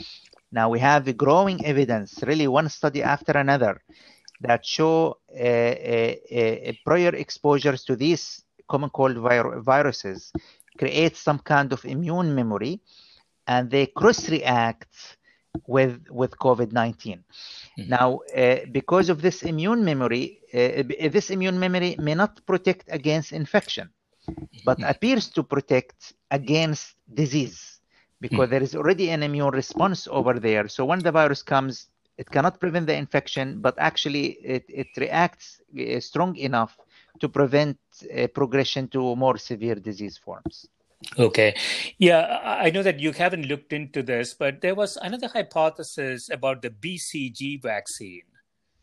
Now 0.53 0.69
we 0.71 0.79
have 0.81 1.17
growing 1.17 1.65
evidence, 1.65 2.23
really 2.23 2.47
one 2.47 2.69
study 2.69 3.03
after 3.03 3.33
another, 3.33 3.83
that 4.41 4.65
show 4.65 5.19
uh, 5.35 5.43
uh, 5.43 6.15
uh, 6.39 6.73
prior 6.85 7.15
exposures 7.15 7.85
to 7.85 7.97
these 7.97 8.45
common 8.69 8.91
cold 8.91 9.17
vir- 9.17 9.61
viruses 9.61 10.33
create 10.79 11.17
some 11.17 11.39
kind 11.39 11.73
of 11.73 11.85
immune 11.85 12.35
memory, 12.35 12.81
and 13.47 13.71
they 13.71 13.87
cross-react 13.87 15.19
with 15.67 16.01
with 16.11 16.39
COVID-19. 16.39 17.25
Mhm. 17.77 17.99
Now, 17.99 18.21
uh, 18.37 18.57
because 18.73 19.09
of 19.09 19.23
this 19.23 19.43
immune 19.43 19.85
memory, 19.85 20.41
uh, 20.55 20.83
this 21.11 21.31
immune 21.31 21.59
memory 21.59 21.97
may 21.99 22.15
not 22.15 22.45
protect 22.47 22.87
against 22.93 23.33
infection, 23.33 23.91
but 24.65 24.79
Mhm. 24.79 24.85
appears 24.85 25.29
to 25.31 25.43
protect 25.43 26.13
against 26.31 26.97
disease 27.13 27.81
because 28.21 28.49
there 28.51 28.63
is 28.63 28.75
already 28.75 29.11
an 29.11 29.23
immune 29.23 29.51
response 29.51 30.07
over 30.11 30.35
there. 30.39 30.69
So 30.69 30.85
when 30.85 31.03
the 31.03 31.13
virus 31.13 31.43
comes, 31.43 31.89
it 32.19 32.31
cannot 32.31 32.61
prevent 32.61 32.87
the 32.87 32.95
infection, 32.95 33.61
but 33.61 33.75
actually 33.79 34.27
it, 34.43 34.65
it 34.69 34.89
reacts 34.97 35.61
uh, 35.79 36.01
strong 36.01 36.37
enough 36.37 36.79
to 37.21 37.29
prevent 37.29 37.79
uh, 38.17 38.27
progression 38.35 38.89
to 38.89 39.17
more 39.17 39.37
severe 39.39 39.77
disease 39.77 40.19
forms. 40.19 40.69
Okay. 41.19 41.55
Yeah, 41.99 42.41
I 42.43 42.71
know 42.71 42.83
that 42.83 43.01
you 43.01 43.13
haven't 43.13 43.47
looked 43.47 43.73
into 43.73 44.03
this, 44.03 44.35
but 44.35 44.61
there 44.61 44.75
was 44.75 44.97
another 44.97 45.29
hypothesis 45.29 46.31
about 46.31 46.63
the 46.63 46.71
BCG 46.71 47.61
vaccine, 47.63 48.23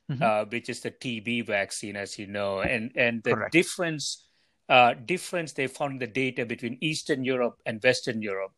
Mhm. 0.10 0.22
uh, 0.22 0.46
which 0.46 0.70
is 0.70 0.82
the 0.82 0.92
TB 0.92 1.42
vaccine, 1.42 1.96
as 1.96 2.18
you 2.20 2.28
know, 2.28 2.62
and 2.62 2.92
and 2.96 3.24
the 3.24 3.36
Correct. 3.36 3.52
difference 3.52 4.26
uh, 4.70 4.94
difference 4.94 5.54
they 5.54 5.68
found 5.68 5.94
in 5.94 6.00
the 6.00 6.08
data 6.08 6.46
between 6.46 6.78
Eastern 6.82 7.24
Europe 7.24 7.58
and 7.66 7.82
Western 7.84 8.22
Europe, 8.22 8.54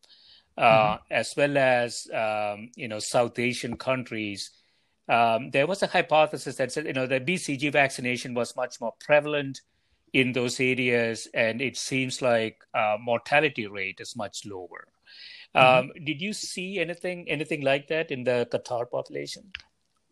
uh, 0.58 0.98
as 1.10 1.34
well 1.38 1.58
as 1.58 2.08
um, 2.14 2.70
you 2.76 2.88
know 2.88 3.00
South 3.00 3.38
Asian 3.40 3.78
countries. 3.78 4.52
Um, 5.08 5.52
there 5.52 5.68
was 5.68 5.84
a 5.84 5.88
hypothesis 5.88 6.56
that 6.58 6.72
said 6.72 6.86
you 6.88 6.94
know 6.94 7.08
the 7.08 7.20
BCG 7.20 7.72
vaccination 7.72 8.34
was 8.34 8.56
much 8.56 8.80
more 8.82 8.94
prevalent 9.00 9.62
in 10.14 10.34
those 10.34 10.60
areas, 10.60 11.28
and 11.34 11.62
it 11.62 11.78
seems 11.78 12.22
like 12.22 12.64
uh, 12.74 12.98
mortality 13.00 13.68
rate 13.68 14.00
is 14.00 14.16
much 14.16 14.46
lower. 14.46 14.88
Um, 15.54 15.92
Did 16.06 16.22
you 16.22 16.34
see 16.34 16.80
anything 16.80 17.30
anything 17.30 17.62
like 17.62 17.88
that 17.88 18.12
in 18.12 18.24
the 18.24 18.48
Qatar 18.52 18.90
population? 18.90 19.52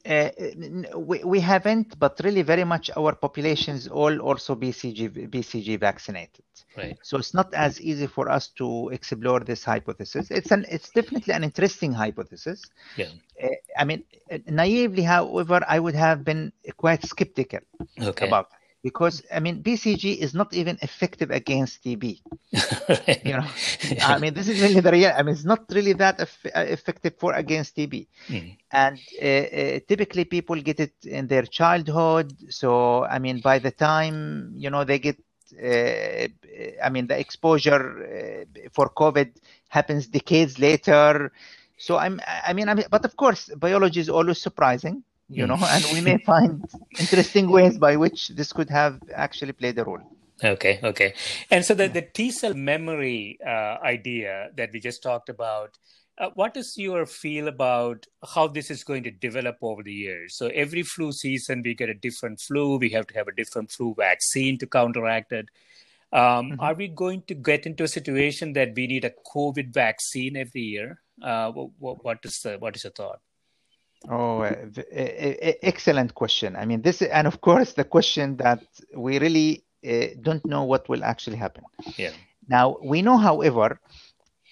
Uh, 0.06 0.30
we, 0.95 1.24
we 1.24 1.39
haven't, 1.39 2.00
but 2.00 2.20
really 2.24 2.41
very 2.41 2.64
much 2.64 2.89
our 2.95 3.14
populations 3.14 3.88
all 3.88 4.20
also 4.20 4.56
BCG 4.56 5.30
BCG 5.30 5.80
vaccinated. 5.80 6.43
Right. 6.78 6.97
So 7.04 7.18
it's 7.18 7.34
not 7.34 7.54
as 7.54 7.82
easy 7.82 8.08
for 8.08 8.30
us 8.30 8.47
to 8.60 8.89
explore 8.89 9.41
this 9.41 9.64
hypothesis. 9.64 10.32
It's 10.32 10.52
an 10.52 10.66
it's 10.70 10.89
definitely 10.91 11.34
an 11.34 11.43
interesting 11.43 11.91
hypothesis. 11.91 12.62
Yeah. 12.97 13.12
Uh, 13.41 13.47
I 13.78 13.84
mean, 13.86 14.04
uh, 14.32 14.39
naively, 14.47 15.04
however, 15.04 15.62
I 15.68 15.80
would 15.80 15.95
have 15.95 16.24
been 16.24 16.52
quite 16.78 17.04
skeptical 17.06 17.60
Okay. 18.02 18.28
about 18.28 18.47
it 18.52 18.59
because 18.84 19.21
I 19.34 19.39
mean 19.39 19.61
BCG 19.61 20.13
is 20.13 20.34
not 20.34 20.53
even 20.53 20.77
effective 20.82 21.32
against 21.32 21.84
TB. 21.84 22.21
You 23.23 23.34
know, 23.38 23.47
I 24.01 24.17
mean 24.17 24.34
this 24.34 24.47
is 24.47 24.61
really 24.61 24.80
the 24.82 24.91
real. 24.91 25.11
I 25.15 25.21
mean 25.23 25.34
it's 25.34 25.45
not 25.45 25.61
really 25.71 25.93
that 25.93 26.19
eff- 26.21 26.45
uh, 26.55 26.61
effective 26.77 27.13
for 27.17 27.34
against 27.34 27.75
TB, 27.75 28.07
Mm. 28.30 28.57
and 28.71 28.99
uh, 29.21 29.25
uh, 29.25 29.80
typically 29.88 30.25
people 30.25 30.55
get 30.61 30.80
it 30.80 30.93
in 31.05 31.27
their 31.27 31.43
childhood. 31.43 32.34
So 32.49 33.03
I 33.05 33.19
mean 33.19 33.39
by 33.39 33.59
the 33.59 33.71
time 33.71 34.53
you 34.55 34.69
know 34.69 34.84
they 34.84 34.99
get. 34.99 35.17
Uh, 35.53 36.27
I 36.84 36.89
mean, 36.89 37.07
the 37.07 37.19
exposure 37.19 38.45
uh, 38.45 38.69
for 38.71 38.89
COVID 38.89 39.32
happens 39.69 40.07
decades 40.07 40.59
later. 40.59 41.32
So 41.77 41.97
I'm, 41.97 42.19
I 42.45 42.53
mean, 42.53 42.69
I 42.69 42.73
mean, 42.75 42.86
but 42.89 43.05
of 43.05 43.15
course, 43.15 43.49
biology 43.57 43.99
is 43.99 44.09
always 44.09 44.41
surprising, 44.41 45.03
you 45.30 45.45
know, 45.45 45.57
and 45.61 45.86
we 45.93 46.01
may 46.01 46.17
find 46.25 46.65
interesting 46.99 47.49
ways 47.49 47.77
by 47.77 47.95
which 47.95 48.30
this 48.30 48.51
could 48.51 48.69
have 48.69 48.99
actually 49.13 49.53
played 49.53 49.77
a 49.77 49.84
role. 49.84 50.01
Okay, 50.43 50.80
okay. 50.84 51.13
And 51.51 51.65
so 51.65 51.73
the, 51.73 51.88
the 51.88 52.01
T 52.01 52.32
cell 52.32 52.53
memory 52.53 53.39
uh, 53.45 53.77
idea 53.84 54.49
that 54.55 54.71
we 54.71 54.80
just 54.80 55.03
talked 55.03 55.30
about, 55.30 55.77
uh, 56.17 56.30
what 56.34 56.55
is 56.57 56.73
your 56.77 57.05
feel 57.05 57.47
about 57.47 58.05
how 58.34 58.47
this 58.47 58.71
is 58.71 58.84
going 58.84 59.03
to 59.03 59.11
develop 59.11 59.57
over 59.61 59.84
the 59.84 59.93
years? 59.93 60.36
So 60.38 60.47
every 60.47 60.84
flu 60.84 61.11
season, 61.11 61.61
we 61.63 61.73
get 61.73 61.89
a 61.89 61.93
different 61.93 62.39
flu. 62.39 62.77
We 62.77 62.89
have 62.89 63.07
to 63.07 63.13
have 63.15 63.27
a 63.27 63.36
different 63.36 63.71
flu 63.71 63.95
vaccine 63.97 64.57
to 64.59 64.67
counteract 64.67 65.32
it. 65.32 65.49
Um, 66.11 66.57
Are 66.59 66.73
we 66.73 66.88
going 66.88 67.21
to 67.27 67.36
get 67.36 67.65
into 67.65 67.84
a 67.84 67.88
situation 67.88 68.53
that 68.53 68.73
we 68.75 68.88
need 68.88 69.05
a 69.05 69.13
COVID 69.34 69.73
vaccine 69.73 70.36
every 70.38 70.61
year? 70.61 71.01
Uh, 71.21 71.51
what, 71.51 72.03
what 72.03 72.19
is 72.23 72.39
the 72.41 72.57
what 72.57 72.75
is 72.75 72.84
your 72.84 72.91
thought? 72.91 73.19
Oh, 74.08 74.41
uh, 74.41 74.56
excellent 75.62 76.16
question. 76.16 76.56
I 76.56 76.66
mean, 76.66 76.82
this, 76.82 77.02
and 77.02 77.28
of 77.28 77.41
course, 77.41 77.74
the 77.74 77.84
question 77.84 78.38
that 78.38 78.64
we 78.95 79.20
really 79.20 79.64
uh, 79.86 80.08
don't 80.22 80.45
know 80.45 80.64
what 80.64 80.88
will 80.88 81.04
actually 81.04 81.38
happen. 81.38 81.64
Yeah. 81.97 82.12
Now, 82.47 82.78
we 82.82 83.02
know, 83.02 83.18
however, 83.18 83.80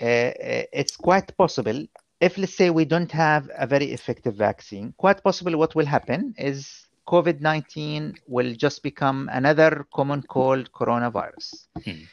uh, 0.02 0.04
uh, 0.04 0.64
it's 0.74 0.98
quite 0.98 1.36
possible 1.38 1.88
if, 2.20 2.38
let's 2.38 2.56
say, 2.56 2.70
we 2.70 2.86
don't 2.86 3.12
have 3.12 3.50
a 3.58 3.68
very 3.68 3.92
effective 3.92 4.36
vaccine, 4.36 4.94
quite 4.98 5.24
possible 5.24 5.58
what 5.58 5.76
will 5.76 5.86
happen 5.86 6.34
is 6.38 6.88
COVID 7.08 7.42
19 7.42 8.16
will 8.28 8.54
just 8.56 8.84
become 8.84 9.30
another 9.32 9.86
common 9.94 10.24
cold 10.24 10.72
coronavirus. 10.72 11.68
Hmm. 11.84 12.04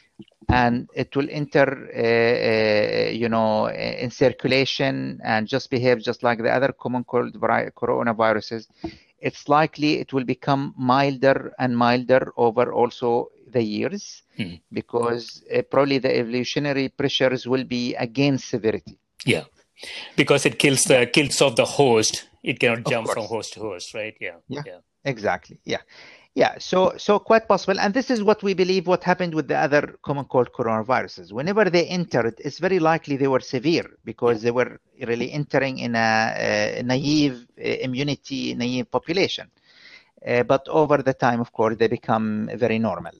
And 0.49 0.89
it 0.93 1.15
will 1.15 1.27
enter, 1.31 1.89
uh, 1.95 3.07
uh, 3.07 3.11
you 3.11 3.29
know, 3.29 3.67
in 3.67 4.11
circulation 4.11 5.19
and 5.23 5.47
just 5.47 5.69
behave 5.69 6.01
just 6.01 6.23
like 6.23 6.39
the 6.39 6.51
other 6.51 6.71
common 6.71 7.03
cold 7.03 7.33
coronaviruses. 7.39 8.67
It's 9.19 9.47
likely 9.49 9.99
it 9.99 10.13
will 10.13 10.23
become 10.23 10.73
milder 10.77 11.53
and 11.57 11.75
milder 11.77 12.31
over 12.37 12.71
also 12.73 13.29
the 13.51 13.63
years 13.63 14.23
Hmm. 14.37 14.55
because 14.71 15.43
uh, 15.55 15.61
probably 15.61 15.97
the 15.99 16.13
evolutionary 16.15 16.89
pressures 16.89 17.47
will 17.47 17.63
be 17.63 17.95
against 17.95 18.49
severity. 18.49 18.97
Yeah, 19.25 19.45
because 20.15 20.45
it 20.45 20.59
kills 20.59 20.83
the 20.83 21.07
kills 21.07 21.41
off 21.41 21.55
the 21.55 21.65
host. 21.65 22.27
It 22.43 22.59
cannot 22.59 22.85
jump 22.85 23.07
from 23.09 23.25
host 23.25 23.53
to 23.53 23.61
host, 23.61 23.93
right? 23.93 24.15
Yeah. 24.19 24.37
Yeah. 24.49 24.63
Yeah. 24.65 24.79
Exactly. 25.05 25.57
Yeah. 25.65 25.81
Yeah. 26.35 26.55
So 26.59 26.93
so 26.97 27.17
quite 27.17 27.47
possible. 27.47 27.79
And 27.79 27.93
this 27.93 28.11
is 28.11 28.21
what 28.21 28.43
we 28.43 28.53
believe 28.53 28.87
what 28.87 29.03
happened 29.05 29.33
with 29.33 29.47
the 29.47 29.57
other 29.57 29.95
common 30.03 30.25
cold 30.25 30.51
coronaviruses. 30.51 31.31
Whenever 31.31 31.69
they 31.69 31.85
entered, 31.87 32.35
it's 32.39 32.59
very 32.59 32.79
likely 32.79 33.15
they 33.15 33.29
were 33.29 33.39
severe 33.39 33.89
because 34.03 34.41
they 34.41 34.51
were 34.51 34.79
really 35.07 35.31
entering 35.31 35.79
in 35.79 35.95
a, 35.95 36.75
a 36.79 36.83
naive 36.83 37.47
uh, 37.57 37.63
immunity 37.63 38.53
naive 38.53 38.91
population. 38.91 39.49
Uh, 40.27 40.43
but 40.43 40.67
over 40.67 41.01
the 41.01 41.13
time, 41.13 41.39
of 41.39 41.53
course, 41.53 41.77
they 41.77 41.87
become 41.87 42.49
very 42.55 42.79
normal. 42.79 43.13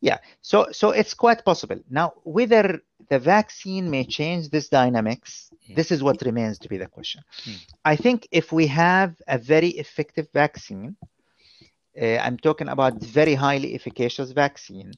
Yeah. 0.00 0.18
So 0.40 0.68
so 0.72 0.90
it's 0.90 1.12
quite 1.12 1.44
possible. 1.44 1.80
Now, 1.90 2.14
whether 2.22 2.80
the 3.10 3.18
vaccine 3.18 3.90
may 3.90 4.04
change 4.04 4.48
this 4.48 4.70
dynamics, 4.70 5.50
this 5.76 5.90
is 5.90 6.02
what 6.02 6.22
remains 6.22 6.58
to 6.60 6.68
be 6.70 6.78
the 6.78 6.86
question. 6.86 7.22
Hmm. 7.44 7.52
I 7.84 7.96
think 7.96 8.26
if 8.30 8.52
we 8.52 8.66
have 8.68 9.20
a 9.28 9.36
very 9.36 9.68
effective 9.68 10.28
vaccine, 10.32 10.96
uh, 12.00 12.16
I'm 12.16 12.38
talking 12.38 12.68
about 12.68 13.00
very 13.00 13.34
highly 13.34 13.74
efficacious 13.74 14.32
vaccine, 14.32 14.92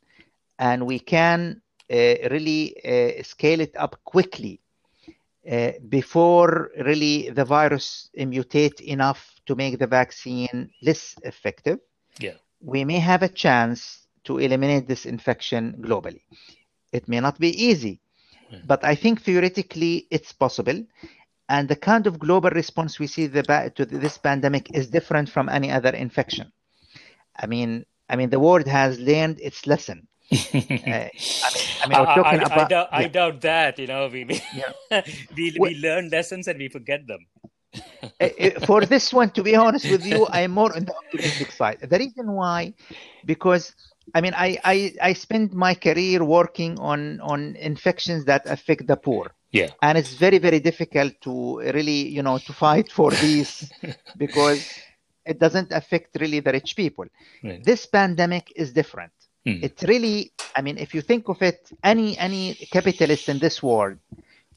and 0.58 0.86
we 0.86 0.98
can 0.98 1.60
uh, 1.90 2.14
really 2.30 2.74
uh, 2.84 3.22
scale 3.22 3.60
it 3.60 3.76
up 3.76 3.96
quickly 4.04 4.60
uh, 5.50 5.72
before 5.88 6.70
really 6.84 7.30
the 7.30 7.44
virus 7.44 8.10
mutate 8.18 8.80
enough 8.80 9.40
to 9.46 9.54
make 9.54 9.78
the 9.78 9.86
vaccine 9.86 10.70
less 10.82 11.14
effective. 11.22 11.78
Yeah. 12.18 12.34
We 12.60 12.84
may 12.84 12.98
have 12.98 13.22
a 13.22 13.28
chance 13.28 14.06
to 14.24 14.38
eliminate 14.38 14.88
this 14.88 15.06
infection 15.06 15.76
globally. 15.80 16.22
It 16.92 17.08
may 17.08 17.20
not 17.20 17.38
be 17.38 17.50
easy, 17.50 18.00
but 18.64 18.84
I 18.84 18.94
think 18.94 19.22
theoretically 19.22 20.06
it's 20.10 20.32
possible. 20.32 20.84
And 21.48 21.68
the 21.68 21.76
kind 21.76 22.08
of 22.08 22.18
global 22.18 22.50
response 22.50 22.98
we 22.98 23.06
see 23.06 23.28
the 23.28 23.42
to 23.76 23.86
this 23.86 24.18
pandemic 24.18 24.74
is 24.74 24.88
different 24.88 25.28
from 25.28 25.48
any 25.48 25.70
other 25.70 25.90
infection. 25.90 26.50
I 27.38 27.46
mean, 27.46 27.84
I 28.08 28.16
mean, 28.16 28.30
the 28.30 28.40
world 28.40 28.66
has 28.66 28.98
learned 28.98 29.40
its 29.40 29.66
lesson. 29.66 30.08
Uh, 30.36 31.08
I 31.44 31.48
mean, 31.48 31.68
I 31.82 31.86
mean, 31.88 31.96
I, 31.96 32.02
I- 32.02 32.30
I 32.30 32.34
about 32.34 32.68
doubt, 32.68 32.88
I 32.92 33.08
doubt 33.08 33.40
that. 33.42 33.78
You 33.78 33.86
know, 33.86 34.08
we 34.08 34.24
we, 34.24 34.40
Yeah. 34.54 34.72
we, 35.36 35.54
Well- 35.58 35.70
we 35.70 35.78
learn 35.78 36.10
lessons 36.10 36.48
and 36.48 36.58
we 36.58 36.68
forget 36.68 37.06
them. 37.06 37.26
Uh, 38.20 38.28
uh, 38.40 38.50
for 38.66 38.86
this 38.86 39.12
one, 39.12 39.30
to 39.30 39.42
be 39.42 39.54
honest 39.54 39.84
with 39.90 40.04
you, 40.06 40.26
I'm 40.30 40.52
more 40.52 40.74
on 40.74 40.84
the 40.86 40.94
optimistic 40.96 41.50
side. 41.52 41.78
The 41.82 41.98
reason 41.98 42.32
why, 42.32 42.72
because 43.26 43.74
I 44.14 44.20
mean, 44.22 44.32
I, 44.34 44.58
I, 44.64 44.94
I 45.02 45.12
spent 45.12 45.52
my 45.52 45.74
career 45.74 46.24
working 46.24 46.78
on, 46.78 47.20
on 47.20 47.56
infections 47.56 48.24
that 48.26 48.46
affect 48.46 48.86
the 48.86 48.96
poor. 48.96 49.32
Yeah. 49.50 49.70
And 49.82 49.98
it's 49.98 50.14
very, 50.14 50.38
very 50.38 50.60
difficult 50.60 51.12
to 51.22 51.58
really, 51.58 52.08
you 52.08 52.22
know, 52.22 52.38
to 52.38 52.52
fight 52.52 52.90
for 52.90 53.10
these 53.10 53.70
because 54.16 54.66
it 55.26 55.38
doesn't 55.38 55.72
affect 55.72 56.16
really 56.20 56.40
the 56.40 56.52
rich 56.52 56.76
people. 56.76 57.06
Right. 57.42 57.62
This 57.64 57.86
pandemic 57.86 58.52
is 58.56 58.72
different. 58.72 59.12
Mm. 59.46 59.62
It 59.62 59.82
really, 59.86 60.32
I 60.56 60.62
mean, 60.62 60.78
if 60.78 60.94
you 60.94 61.02
think 61.02 61.28
of 61.28 61.42
it, 61.42 61.70
any 61.84 62.18
any 62.18 62.54
capitalist 62.72 63.28
in 63.28 63.38
this 63.38 63.62
world 63.62 63.98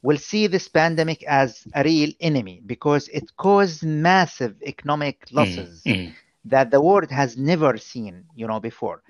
will 0.02 0.18
see 0.18 0.46
this 0.46 0.68
pandemic 0.68 1.22
as 1.24 1.66
a 1.74 1.82
real 1.84 2.10
enemy 2.20 2.62
because 2.66 3.08
it 3.08 3.24
caused 3.36 3.84
massive 3.84 4.54
economic 4.62 5.26
losses 5.32 5.82
Mm. 5.86 6.14
that 6.44 6.70
the 6.70 6.80
world 6.80 7.10
has 7.10 7.36
never 7.36 7.76
seen, 7.76 8.24
you 8.34 8.46
know, 8.46 8.60
before. 8.60 9.02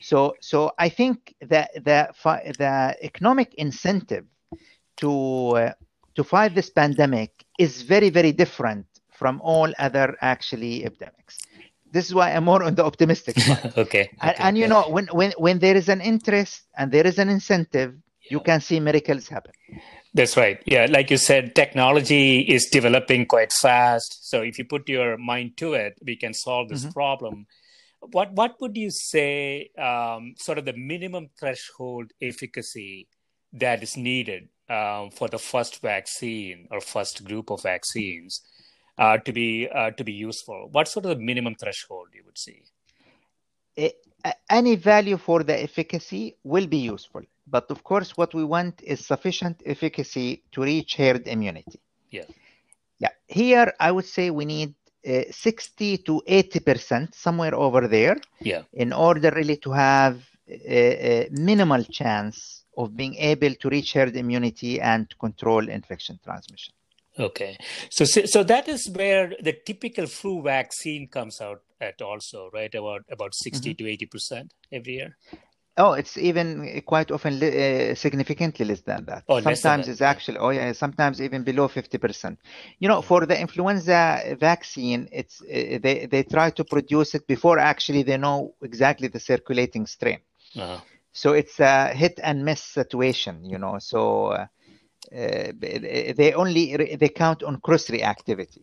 So, 0.00 0.34
so 0.40 0.72
I 0.78 0.88
think 0.88 1.34
that 1.40 1.70
the 1.74 2.08
the 2.58 2.96
economic 3.02 3.54
incentive 3.54 4.26
to 4.96 5.12
uh, 5.56 5.72
to 6.16 6.24
fight 6.24 6.54
this 6.54 6.70
pandemic 6.70 7.30
is 7.58 7.82
very 7.82 8.10
very 8.10 8.32
different 8.32 8.86
from 9.14 9.40
all 9.42 9.72
other 9.78 10.16
actually 10.20 10.84
epidemics. 10.84 11.38
This 11.90 12.06
is 12.06 12.14
why 12.14 12.32
I'm 12.34 12.44
more 12.44 12.62
on 12.62 12.74
the 12.74 12.84
optimistic 12.84 13.38
side. 13.46 13.72
okay. 13.78 14.10
and, 14.20 14.30
okay, 14.32 14.42
and 14.42 14.58
you 14.58 14.62
yeah. 14.62 14.68
know, 14.68 14.82
when 14.88 15.06
when 15.12 15.32
when 15.38 15.58
there 15.60 15.76
is 15.76 15.88
an 15.88 16.00
interest 16.00 16.62
and 16.76 16.90
there 16.90 17.06
is 17.06 17.18
an 17.18 17.28
incentive, 17.28 17.94
you 18.30 18.40
can 18.40 18.60
see 18.60 18.80
miracles 18.80 19.28
happen. 19.28 19.52
That's 20.12 20.36
right. 20.36 20.60
Yeah, 20.64 20.86
like 20.90 21.10
you 21.10 21.16
said, 21.16 21.54
technology 21.54 22.40
is 22.40 22.66
developing 22.70 23.26
quite 23.26 23.52
fast. 23.52 24.28
So 24.30 24.42
if 24.42 24.58
you 24.58 24.64
put 24.64 24.88
your 24.88 25.16
mind 25.16 25.56
to 25.58 25.74
it, 25.74 25.98
we 26.04 26.16
can 26.16 26.34
solve 26.34 26.68
this 26.68 26.84
Mhm. 26.84 26.92
problem. 26.92 27.46
What 28.00 28.32
what 28.32 28.60
would 28.60 28.76
you 28.76 28.90
say, 28.90 29.70
um, 29.78 30.34
sort 30.36 30.58
of 30.58 30.64
the 30.64 30.76
minimum 30.92 31.30
threshold 31.38 32.12
efficacy 32.20 33.08
that 33.52 33.82
is 33.82 33.96
needed 33.96 34.48
um, 34.68 35.10
for 35.10 35.28
the 35.28 35.38
first 35.38 35.80
vaccine 35.80 36.66
or 36.70 36.80
first 36.80 37.24
group 37.24 37.50
of 37.50 37.62
vaccines 37.62 38.40
uh, 38.98 39.18
to 39.18 39.32
be 39.32 39.68
uh, 39.68 39.90
to 39.92 40.04
be 40.04 40.12
useful? 40.12 40.68
What 40.72 40.88
sort 40.88 41.06
of 41.06 41.16
the 41.18 41.24
minimum 41.24 41.54
threshold 41.54 42.08
you 42.14 42.22
would 42.26 42.38
see? 42.38 42.62
a- 43.76 43.94
any 44.50 44.76
value 44.76 45.16
for 45.16 45.42
the 45.42 45.62
efficacy 45.62 46.36
will 46.44 46.66
be 46.66 46.78
useful. 46.78 47.22
But 47.46 47.70
of 47.70 47.84
course, 47.84 48.16
what 48.16 48.32
we 48.34 48.44
want 48.44 48.80
is 48.82 49.04
sufficient 49.06 49.62
efficacy 49.66 50.42
to 50.52 50.62
reach 50.62 50.96
herd 50.96 51.26
immunity. 51.28 51.80
Yeah. 52.10 52.24
Yeah. 52.98 53.10
Here, 53.26 53.72
I 53.80 53.90
would 53.92 54.06
say 54.06 54.30
we 54.30 54.44
need 54.46 54.74
uh, 55.06 55.22
60 55.30 55.98
to 55.98 56.22
80%, 56.26 57.14
somewhere 57.14 57.54
over 57.54 57.86
there, 57.86 58.16
Yeah. 58.40 58.62
in 58.72 58.92
order 58.92 59.30
really 59.34 59.58
to 59.58 59.72
have 59.72 60.22
a, 60.48 61.26
a 61.26 61.28
minimal 61.30 61.84
chance 61.84 62.64
of 62.76 62.96
being 62.96 63.14
able 63.16 63.54
to 63.54 63.68
reach 63.68 63.92
herd 63.92 64.16
immunity 64.16 64.80
and 64.80 65.06
control 65.18 65.68
infection 65.68 66.18
transmission. 66.24 66.72
Okay, 67.18 67.56
so 67.90 68.04
so 68.04 68.42
that 68.42 68.68
is 68.68 68.90
where 68.90 69.32
the 69.40 69.52
typical 69.52 70.06
flu 70.06 70.42
vaccine 70.42 71.06
comes 71.08 71.40
out 71.40 71.62
at 71.80 72.02
also, 72.02 72.50
right? 72.52 72.74
About 72.74 73.02
about 73.10 73.34
60 73.34 73.70
Mm-hmm. 73.70 73.74
to 73.74 73.88
eighty 73.88 74.06
percent 74.06 74.52
every 74.72 74.94
year. 74.94 75.16
Oh, 75.76 75.92
it's 75.94 76.16
even 76.16 76.82
quite 76.86 77.10
often 77.10 77.42
uh, 77.42 77.96
significantly 77.96 78.64
less 78.64 78.82
than 78.82 79.06
that. 79.06 79.24
Oh, 79.28 79.40
sometimes 79.40 79.86
that, 79.86 79.88
it's 79.88 80.00
actually, 80.00 80.38
oh 80.38 80.50
yeah, 80.50 80.72
sometimes 80.72 81.20
even 81.20 81.42
below 81.42 81.66
50%. 81.66 82.38
You 82.78 82.88
know, 82.88 83.02
for 83.02 83.26
the 83.26 83.40
influenza 83.40 84.36
vaccine, 84.38 85.08
it's 85.10 85.40
uh, 85.42 85.78
they, 85.82 86.06
they 86.10 86.22
try 86.22 86.50
to 86.50 86.64
produce 86.64 87.16
it 87.16 87.26
before 87.26 87.58
actually 87.58 88.04
they 88.04 88.16
know 88.16 88.54
exactly 88.62 89.08
the 89.08 89.18
circulating 89.18 89.86
strain. 89.86 90.20
Uh-huh. 90.56 90.80
So 91.12 91.32
it's 91.32 91.58
a 91.60 91.88
hit 91.94 92.20
and 92.22 92.44
miss 92.44 92.62
situation, 92.62 93.44
you 93.44 93.58
know. 93.58 93.78
So 93.80 94.26
uh, 94.28 94.46
they 95.10 96.32
only 96.34 96.76
re- 96.76 96.96
they 96.96 97.08
count 97.08 97.42
on 97.42 97.60
cross 97.60 97.88
reactivity. 97.88 98.62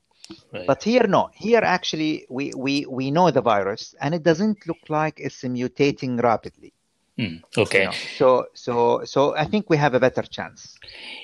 Right. 0.54 0.68
But 0.68 0.84
here, 0.84 1.08
no. 1.08 1.30
Here, 1.36 1.62
actually, 1.62 2.26
we, 2.30 2.54
we, 2.56 2.86
we 2.86 3.12
know 3.12 3.32
the 3.32 3.42
virus, 3.42 3.96
and 4.00 4.16
it 4.16 4.24
doesn't 4.24 4.66
look 4.66 4.78
like 4.88 5.20
it's 5.20 5.42
mutating 5.44 6.22
rapidly. 6.22 6.74
Hmm, 7.18 7.38
okay. 7.58 7.80
You 7.80 7.86
know? 7.86 7.92
So, 8.18 8.46
so, 8.54 9.02
so 9.04 9.36
I 9.36 9.46
think 9.46 9.70
we 9.70 9.78
have 9.78 9.94
a 9.94 10.00
better 10.00 10.22
chance. 10.22 10.78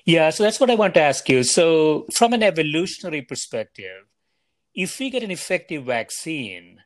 Yeah, 0.05 0.30
so 0.30 0.43
that's 0.43 0.59
what 0.59 0.70
I 0.70 0.76
want 0.76 0.93
to 0.95 1.01
ask 1.01 1.30
you. 1.30 1.43
So, 1.43 2.05
from 2.13 2.34
an 2.34 2.43
evolutionary 2.43 3.22
perspective, 3.22 4.05
if 4.76 4.99
we 4.99 5.09
get 5.09 5.24
an 5.24 5.32
effective 5.32 5.86
vaccine, 5.86 6.82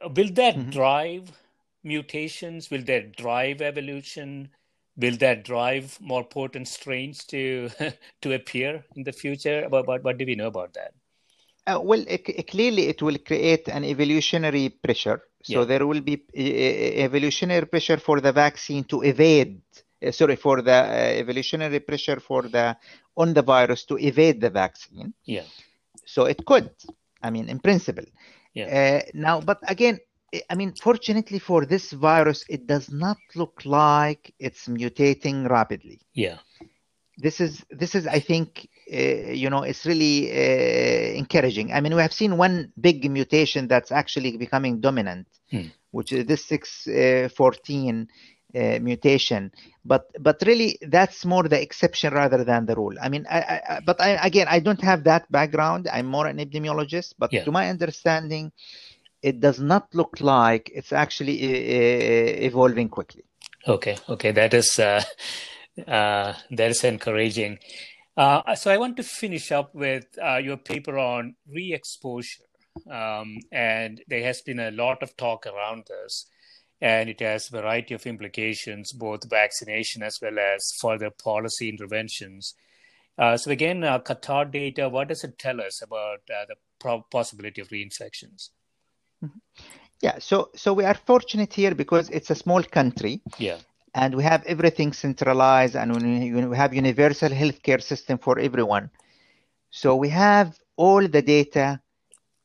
will 0.00 0.30
that 0.34 0.56
Mhm. 0.56 0.70
drive 0.70 1.32
mutations? 1.82 2.70
Will 2.70 2.82
that 2.84 3.16
drive 3.16 3.60
evolution? 3.60 4.50
Will 4.96 5.16
that 5.18 5.44
drive 5.44 5.98
more 6.00 6.24
potent 6.24 6.68
strains 6.68 7.24
to 7.26 7.70
to 8.22 8.32
appear 8.34 8.84
in 8.96 9.04
the 9.04 9.12
future? 9.12 9.66
What, 9.68 9.86
what, 9.86 10.02
what 10.04 10.18
do 10.18 10.24
we 10.26 10.34
know 10.34 10.48
about 10.48 10.74
that? 10.74 10.94
Uh, 11.66 11.80
well, 11.80 12.04
it, 12.08 12.48
clearly, 12.48 12.88
it 12.88 13.02
will 13.02 13.18
create 13.18 13.68
an 13.68 13.84
evolutionary 13.84 14.68
pressure. 14.68 15.22
So 15.42 15.60
Yeah. 15.60 15.64
there 15.64 15.86
will 15.86 16.00
be 16.00 16.22
evolutionary 16.34 17.66
pressure 17.66 17.98
for 17.98 18.20
the 18.20 18.32
vaccine 18.32 18.84
to 18.84 19.02
evade. 19.02 19.60
uh, 20.04 20.10
sorry, 20.10 20.36
for 20.36 20.62
the 20.62 20.72
uh, 20.72 21.20
evolutionary 21.22 21.80
pressure 21.80 22.20
for 22.20 22.42
the 22.48 22.76
on 23.16 23.34
the 23.34 23.42
virus 23.42 23.84
to 23.84 23.96
evade 23.98 24.40
the 24.40 24.50
vaccine. 24.50 25.14
Yeah. 25.24 25.44
So 26.04 26.24
it 26.26 26.44
could. 26.44 26.70
I 27.22 27.30
mean, 27.30 27.48
in 27.48 27.58
principle. 27.60 28.04
Yeah. 28.54 28.66
Uh, 28.66 29.10
now, 29.14 29.40
but 29.40 29.58
again, 29.68 30.00
I- 30.50 30.54
mean, 30.54 30.72
fortunately 30.74 31.38
for 31.38 31.64
this 31.66 31.92
virus, 31.92 32.44
it 32.48 32.66
does 32.66 32.90
not 32.90 33.18
look 33.34 33.62
like 33.64 34.34
it's 34.38 34.66
mutating 34.68 35.48
rapidly 35.48 36.00
Yeah. 36.14 36.38
this 37.18 37.40
is 37.40 37.64
this 37.70 37.94
is 37.94 38.06
i 38.06 38.18
think 38.18 38.68
uh, 38.92 39.32
you 39.42 39.48
know 39.50 39.62
it's 39.62 39.84
really 39.86 40.30
uh, 40.30 41.18
encouraging 41.22 41.72
i 41.72 41.80
mean 41.80 41.94
we 41.94 42.00
have 42.02 42.12
seen 42.12 42.36
one 42.36 42.72
big 42.80 43.10
mutation 43.10 43.66
that's 43.68 43.92
actually 43.92 44.36
becoming 44.36 44.80
dominant 44.80 45.26
Hmm. 45.50 45.68
which 45.90 46.12
is 46.12 46.24
this 46.26 46.44
614 46.46 48.08
uh, 48.54 48.78
mutation 48.80 49.50
but 49.84 50.04
but 50.20 50.36
really 50.46 50.78
that's 50.88 51.24
more 51.24 51.44
the 51.48 51.60
exception 51.60 52.12
rather 52.14 52.44
than 52.44 52.64
the 52.66 52.74
rule 52.74 52.94
i 53.02 53.08
mean 53.08 53.26
I, 53.30 53.40
I, 53.40 53.60
I- 53.76 53.80
but 53.84 54.00
I, 54.00 54.10
again 54.26 54.46
i 54.48 54.58
don't 54.60 54.80
have 54.82 55.04
that 55.04 55.30
background 55.30 55.88
i'm 55.92 56.06
more 56.06 56.26
an 56.26 56.38
epidemiologist 56.38 57.14
but 57.18 57.32
Yeah. 57.32 57.44
to 57.44 57.50
my 57.52 57.68
understanding 57.68 58.52
it 59.22 59.40
does 59.40 59.60
not 59.60 59.86
look 59.94 60.20
like 60.20 60.70
it's 60.74 60.92
actually 60.92 61.36
uh, 61.44 62.46
evolving 62.46 62.88
quickly 62.88 63.24
Okay, 63.68 63.96
okay, 64.08 64.32
that 64.32 64.54
is 64.54 64.76
uh, 64.80 65.02
uh, 65.86 66.34
that 66.50 66.70
is 66.70 66.82
encouraging. 66.82 67.58
Uh, 68.16 68.56
so 68.56 68.72
I 68.72 68.76
want 68.76 68.96
to 68.96 69.04
finish 69.04 69.52
up 69.52 69.72
with 69.72 70.04
uh, 70.22 70.38
your 70.38 70.56
paper 70.56 70.98
on 70.98 71.36
re-exposure, 71.48 72.42
um, 72.90 73.38
and 73.52 74.02
there 74.08 74.24
has 74.24 74.42
been 74.42 74.58
a 74.58 74.72
lot 74.72 75.02
of 75.02 75.16
talk 75.16 75.46
around 75.46 75.86
this, 75.88 76.26
and 76.80 77.08
it 77.08 77.20
has 77.20 77.48
a 77.48 77.60
variety 77.60 77.94
of 77.94 78.04
implications, 78.04 78.92
both 78.92 79.30
vaccination 79.30 80.02
as 80.02 80.18
well 80.20 80.40
as 80.40 80.72
further 80.80 81.10
policy 81.10 81.68
interventions. 81.68 82.54
Uh, 83.16 83.36
so 83.36 83.52
again, 83.52 83.84
uh, 83.84 84.00
Qatar 84.00 84.50
data, 84.50 84.88
what 84.88 85.06
does 85.08 85.22
it 85.22 85.38
tell 85.38 85.60
us 85.60 85.80
about 85.80 86.18
uh, 86.28 86.46
the 86.48 86.56
pro- 86.80 87.06
possibility 87.12 87.60
of 87.60 87.68
reinfections? 87.68 88.48
Yeah 90.02 90.18
so 90.18 90.50
so 90.54 90.72
we 90.74 90.84
are 90.84 90.98
fortunate 91.06 91.52
here 91.52 91.74
because 91.74 92.10
it's 92.10 92.30
a 92.30 92.34
small 92.34 92.62
country. 92.62 93.22
Yeah, 93.38 93.58
and 93.94 94.14
we 94.14 94.24
have 94.24 94.44
everything 94.46 94.92
centralized 94.92 95.76
and 95.76 95.94
we 96.50 96.56
have 96.56 96.74
universal 96.74 97.28
healthcare 97.28 97.82
system 97.82 98.18
for 98.18 98.38
everyone. 98.38 98.90
So 99.70 99.96
we 99.96 100.08
have 100.08 100.58
all 100.76 101.06
the 101.06 101.22
data 101.22 101.80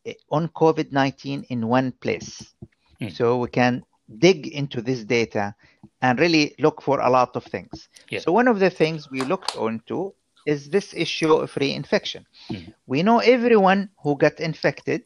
eh, 0.05 0.13
on 0.29 0.49
covid-19 0.49 1.45
in 1.49 1.67
one 1.67 1.91
place. 1.91 2.53
Hmm. 2.99 3.09
so 3.09 3.37
we 3.37 3.47
can 3.47 3.83
dig 4.17 4.47
into 4.47 4.81
this 4.81 5.03
data 5.03 5.53
and 6.01 6.17
really 6.19 6.55
look 6.57 6.81
for 6.81 6.99
a 6.99 7.09
lot 7.09 7.35
of 7.35 7.43
things. 7.43 7.89
Yeah. 8.09 8.19
so 8.19 8.31
one 8.31 8.47
of 8.47 8.59
the 8.59 8.69
things 8.69 9.09
we 9.11 9.21
looked 9.21 9.55
onto 9.55 10.13
is 10.45 10.69
this 10.69 10.93
issue 10.95 11.33
of 11.33 11.53
reinfection. 11.53 12.25
Hmm. 12.47 12.71
we 12.87 13.03
know 13.03 13.19
everyone 13.19 13.89
who 14.03 14.17
got 14.17 14.39
infected 14.39 15.03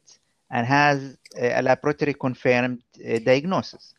and 0.51 0.67
has 0.67 1.17
a 1.37 1.61
laboratory 1.61 2.13
confirmed 2.13 2.81
uh, 3.07 3.19
diagnosis 3.19 3.93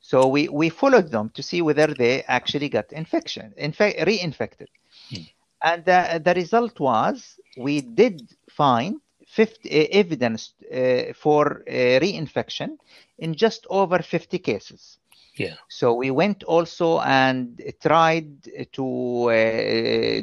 so 0.00 0.26
we, 0.26 0.48
we 0.48 0.70
followed 0.70 1.10
them 1.10 1.30
to 1.34 1.42
see 1.42 1.60
whether 1.60 1.88
they 1.88 2.22
actually 2.22 2.70
got 2.70 2.92
infection, 2.92 3.52
in 3.58 3.72
fact, 3.72 3.98
reinfected. 3.98 4.68
Hmm. 5.10 5.22
And 5.62 5.84
the, 5.84 6.22
the 6.24 6.32
result 6.34 6.80
was 6.80 7.38
we 7.58 7.82
did 7.82 8.22
find 8.48 9.00
50, 9.26 9.68
uh, 9.68 9.86
evidence 9.92 10.54
uh, 10.72 11.12
for 11.14 11.62
uh, 11.68 11.72
reinfection 12.00 12.78
in 13.18 13.34
just 13.34 13.66
over 13.68 13.98
50 13.98 14.38
cases. 14.38 14.98
yeah, 15.36 15.56
So 15.68 15.92
we 15.92 16.10
went 16.10 16.42
also 16.44 17.00
and 17.00 17.60
tried 17.82 18.44
to 18.72 19.24
uh, 19.28 19.32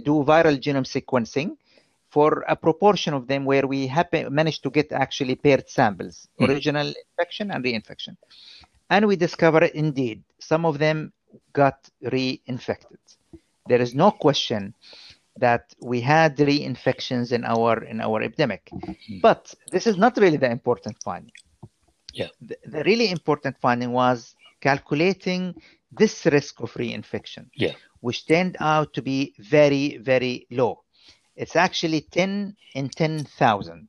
do 0.04 0.24
viral 0.26 0.58
genome 0.60 0.88
sequencing 0.88 1.58
for 2.16 2.30
a 2.48 2.56
proportion 2.68 3.14
of 3.20 3.24
them 3.32 3.42
where 3.52 3.68
we 3.74 3.80
happen, 3.88 4.34
managed 4.42 4.62
to 4.64 4.72
get 4.78 4.88
actually 5.06 5.36
paired 5.46 5.68
samples, 5.78 6.16
Hmm. 6.38 6.46
original 6.50 6.88
infection 7.06 7.46
and 7.54 7.62
reinfection. 7.70 8.16
and 8.96 9.04
we 9.10 9.16
discovered 9.28 9.66
indeed 9.86 10.20
some 10.52 10.64
of 10.70 10.76
them 10.84 10.98
got 11.62 11.78
reinfected. 12.18 13.02
There 13.72 13.82
is 13.86 13.92
no 14.04 14.10
question 14.26 14.62
that 15.46 15.64
we 15.92 16.00
had 16.02 16.32
reinfections 16.52 17.28
in 17.38 17.42
our 17.54 17.74
in 17.92 17.98
our 18.08 18.18
epidemic, 18.28 18.64
mm-hmm. 18.72 19.20
but 19.28 19.42
this 19.74 19.86
is 19.92 19.98
not 20.04 20.14
really 20.24 20.38
the 20.46 20.52
important 20.60 20.96
finding. 21.08 21.38
Yeah, 22.20 22.32
the, 22.50 22.56
the 22.74 22.82
really 22.92 23.10
important 23.18 23.56
finding 23.66 23.92
was 24.04 24.36
calculating 24.62 25.42
this 26.02 26.16
risk 26.38 26.54
of 26.66 26.70
reinfection, 26.84 27.44
yeah. 27.66 27.76
which 28.06 28.20
turned 28.32 28.56
out 28.74 28.94
to 28.96 29.02
be 29.12 29.34
very 29.56 29.86
very 30.12 30.36
low. 30.60 30.85
It's 31.36 31.56
actually 31.56 32.02
10 32.02 32.56
in 32.76 32.90
10,000 32.90 33.88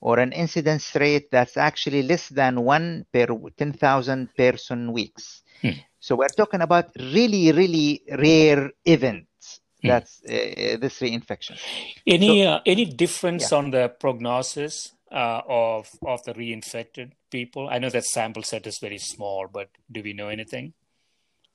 or 0.00 0.18
an 0.18 0.32
incidence 0.32 0.94
rate 0.96 1.30
that's 1.30 1.56
actually 1.56 2.02
less 2.02 2.28
than 2.28 2.60
one 2.62 3.06
per 3.12 3.26
10,000 3.56 4.34
person 4.36 4.92
weeks. 4.92 5.42
Hmm. 5.62 5.78
So 6.00 6.16
we're 6.16 6.28
talking 6.28 6.60
about 6.60 6.90
really, 6.96 7.52
really 7.52 8.02
rare 8.10 8.72
events. 8.84 9.60
Hmm. 9.80 9.88
That's 9.88 10.20
uh, 10.24 10.76
this 10.80 11.00
reinfection. 11.00 11.58
Any 12.06 12.42
so, 12.42 12.50
uh, 12.50 12.60
any 12.66 12.84
difference 12.84 13.52
yeah. 13.52 13.58
on 13.58 13.70
the 13.70 13.88
prognosis 13.88 14.92
uh, 15.10 15.42
of 15.48 15.88
of 16.04 16.22
the 16.24 16.34
reinfected 16.34 17.12
people? 17.30 17.68
I 17.68 17.78
know 17.78 17.90
that 17.90 18.04
sample 18.04 18.42
set 18.42 18.66
is 18.66 18.78
very 18.78 18.98
small, 18.98 19.48
but 19.52 19.68
do 19.90 20.02
we 20.02 20.12
know 20.12 20.28
anything? 20.28 20.74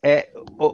Uh, 0.04 0.22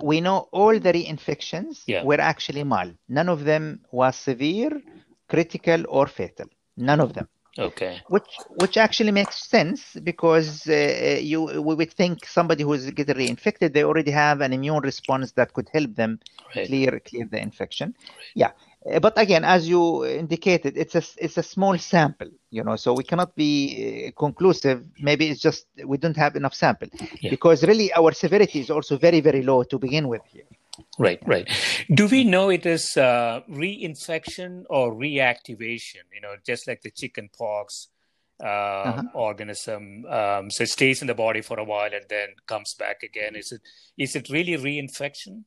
we 0.03 0.19
know 0.21 0.49
all 0.51 0.77
the 0.79 0.91
reinfections 0.91 1.83
yeah. 1.87 2.03
were 2.03 2.19
actually 2.19 2.63
mild. 2.63 2.95
None 3.07 3.29
of 3.29 3.45
them 3.45 3.81
was 3.91 4.15
severe, 4.15 4.81
critical, 5.29 5.83
or 5.87 6.07
fatal. 6.07 6.47
None 6.75 6.99
of 6.99 7.13
them. 7.13 7.27
Okay. 7.57 8.01
Which 8.07 8.31
which 8.55 8.77
actually 8.77 9.11
makes 9.11 9.47
sense 9.47 9.95
because 10.03 10.67
uh, 10.67 11.19
you 11.21 11.61
we 11.61 11.75
would 11.75 11.93
think 11.93 12.25
somebody 12.25 12.63
who's 12.63 12.89
getting 12.89 13.15
reinfected 13.15 13.73
they 13.73 13.83
already 13.83 14.09
have 14.09 14.41
an 14.41 14.53
immune 14.53 14.79
response 14.79 15.33
that 15.33 15.53
could 15.53 15.69
help 15.71 15.93
them 15.95 16.19
right. 16.55 16.65
clear 16.65 16.99
clear 16.99 17.27
the 17.29 17.39
infection. 17.39 17.93
Right. 17.99 18.31
Yeah. 18.33 18.51
Uh, 18.91 18.99
but 18.99 19.17
again, 19.17 19.43
as 19.45 19.67
you 19.67 20.05
indicated, 20.05 20.77
it's 20.77 20.95
a 20.95 21.03
it's 21.17 21.37
a 21.37 21.43
small 21.43 21.77
sample, 21.77 22.27
you 22.49 22.63
know, 22.63 22.75
so 22.75 22.93
we 22.93 23.03
cannot 23.03 23.35
be 23.35 24.07
uh, 24.07 24.19
conclusive. 24.19 24.83
Maybe 24.99 25.29
it's 25.29 25.39
just 25.39 25.67
we 25.85 25.97
don't 25.97 26.17
have 26.17 26.35
enough 26.35 26.53
sample 26.53 26.89
yeah. 27.21 27.29
because 27.29 27.63
really 27.63 27.93
our 27.93 28.11
severity 28.11 28.59
is 28.59 28.69
also 28.69 28.97
very 28.97 29.21
very 29.21 29.41
low 29.41 29.63
to 29.63 29.79
begin 29.79 30.07
with 30.09 30.21
here. 30.25 30.43
Right, 30.97 31.21
right. 31.25 31.47
Do 31.93 32.07
we 32.07 32.23
know 32.23 32.49
it 32.49 32.65
is 32.65 32.97
uh, 32.97 33.41
reinfection 33.49 34.63
or 34.69 34.93
reactivation? 34.93 36.03
You 36.13 36.21
know, 36.21 36.35
just 36.45 36.67
like 36.67 36.81
the 36.81 36.91
chicken 36.91 37.29
pox 37.37 37.89
uh, 38.43 38.47
uh-huh. 38.47 39.03
organism, 39.13 40.05
um, 40.09 40.49
so 40.49 40.63
it 40.63 40.69
stays 40.69 41.01
in 41.01 41.07
the 41.07 41.13
body 41.13 41.41
for 41.41 41.59
a 41.59 41.63
while 41.63 41.93
and 41.93 42.05
then 42.09 42.29
comes 42.47 42.73
back 42.73 43.03
again. 43.03 43.35
Is 43.35 43.51
it 43.51 43.61
is 43.97 44.15
it 44.15 44.29
really 44.29 44.57
reinfection? 44.57 45.43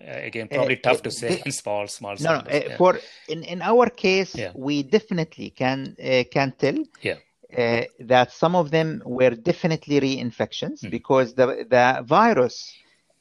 Uh, 0.00 0.10
again, 0.30 0.48
probably 0.48 0.76
uh, 0.76 0.80
tough 0.82 1.02
to 1.02 1.10
say 1.10 1.42
in 1.44 1.52
small, 1.52 1.86
small. 1.88 2.14
No, 2.20 2.34
no. 2.34 2.38
Uh, 2.40 2.44
yeah. 2.50 2.76
For 2.76 3.00
in, 3.28 3.42
in 3.44 3.62
our 3.62 3.88
case, 3.88 4.34
yeah. 4.34 4.52
we 4.54 4.82
definitely 4.82 5.50
can 5.50 5.96
uh, 6.02 6.24
can 6.30 6.52
tell. 6.58 6.78
Yeah. 7.02 7.18
that 8.00 8.32
some 8.32 8.54
of 8.56 8.70
them 8.70 9.00
were 9.06 9.34
definitely 9.50 9.96
reinfections 10.00 10.78
mm. 10.82 10.90
because 10.90 11.28
the 11.34 11.46
the 11.74 12.02
virus 12.04 12.56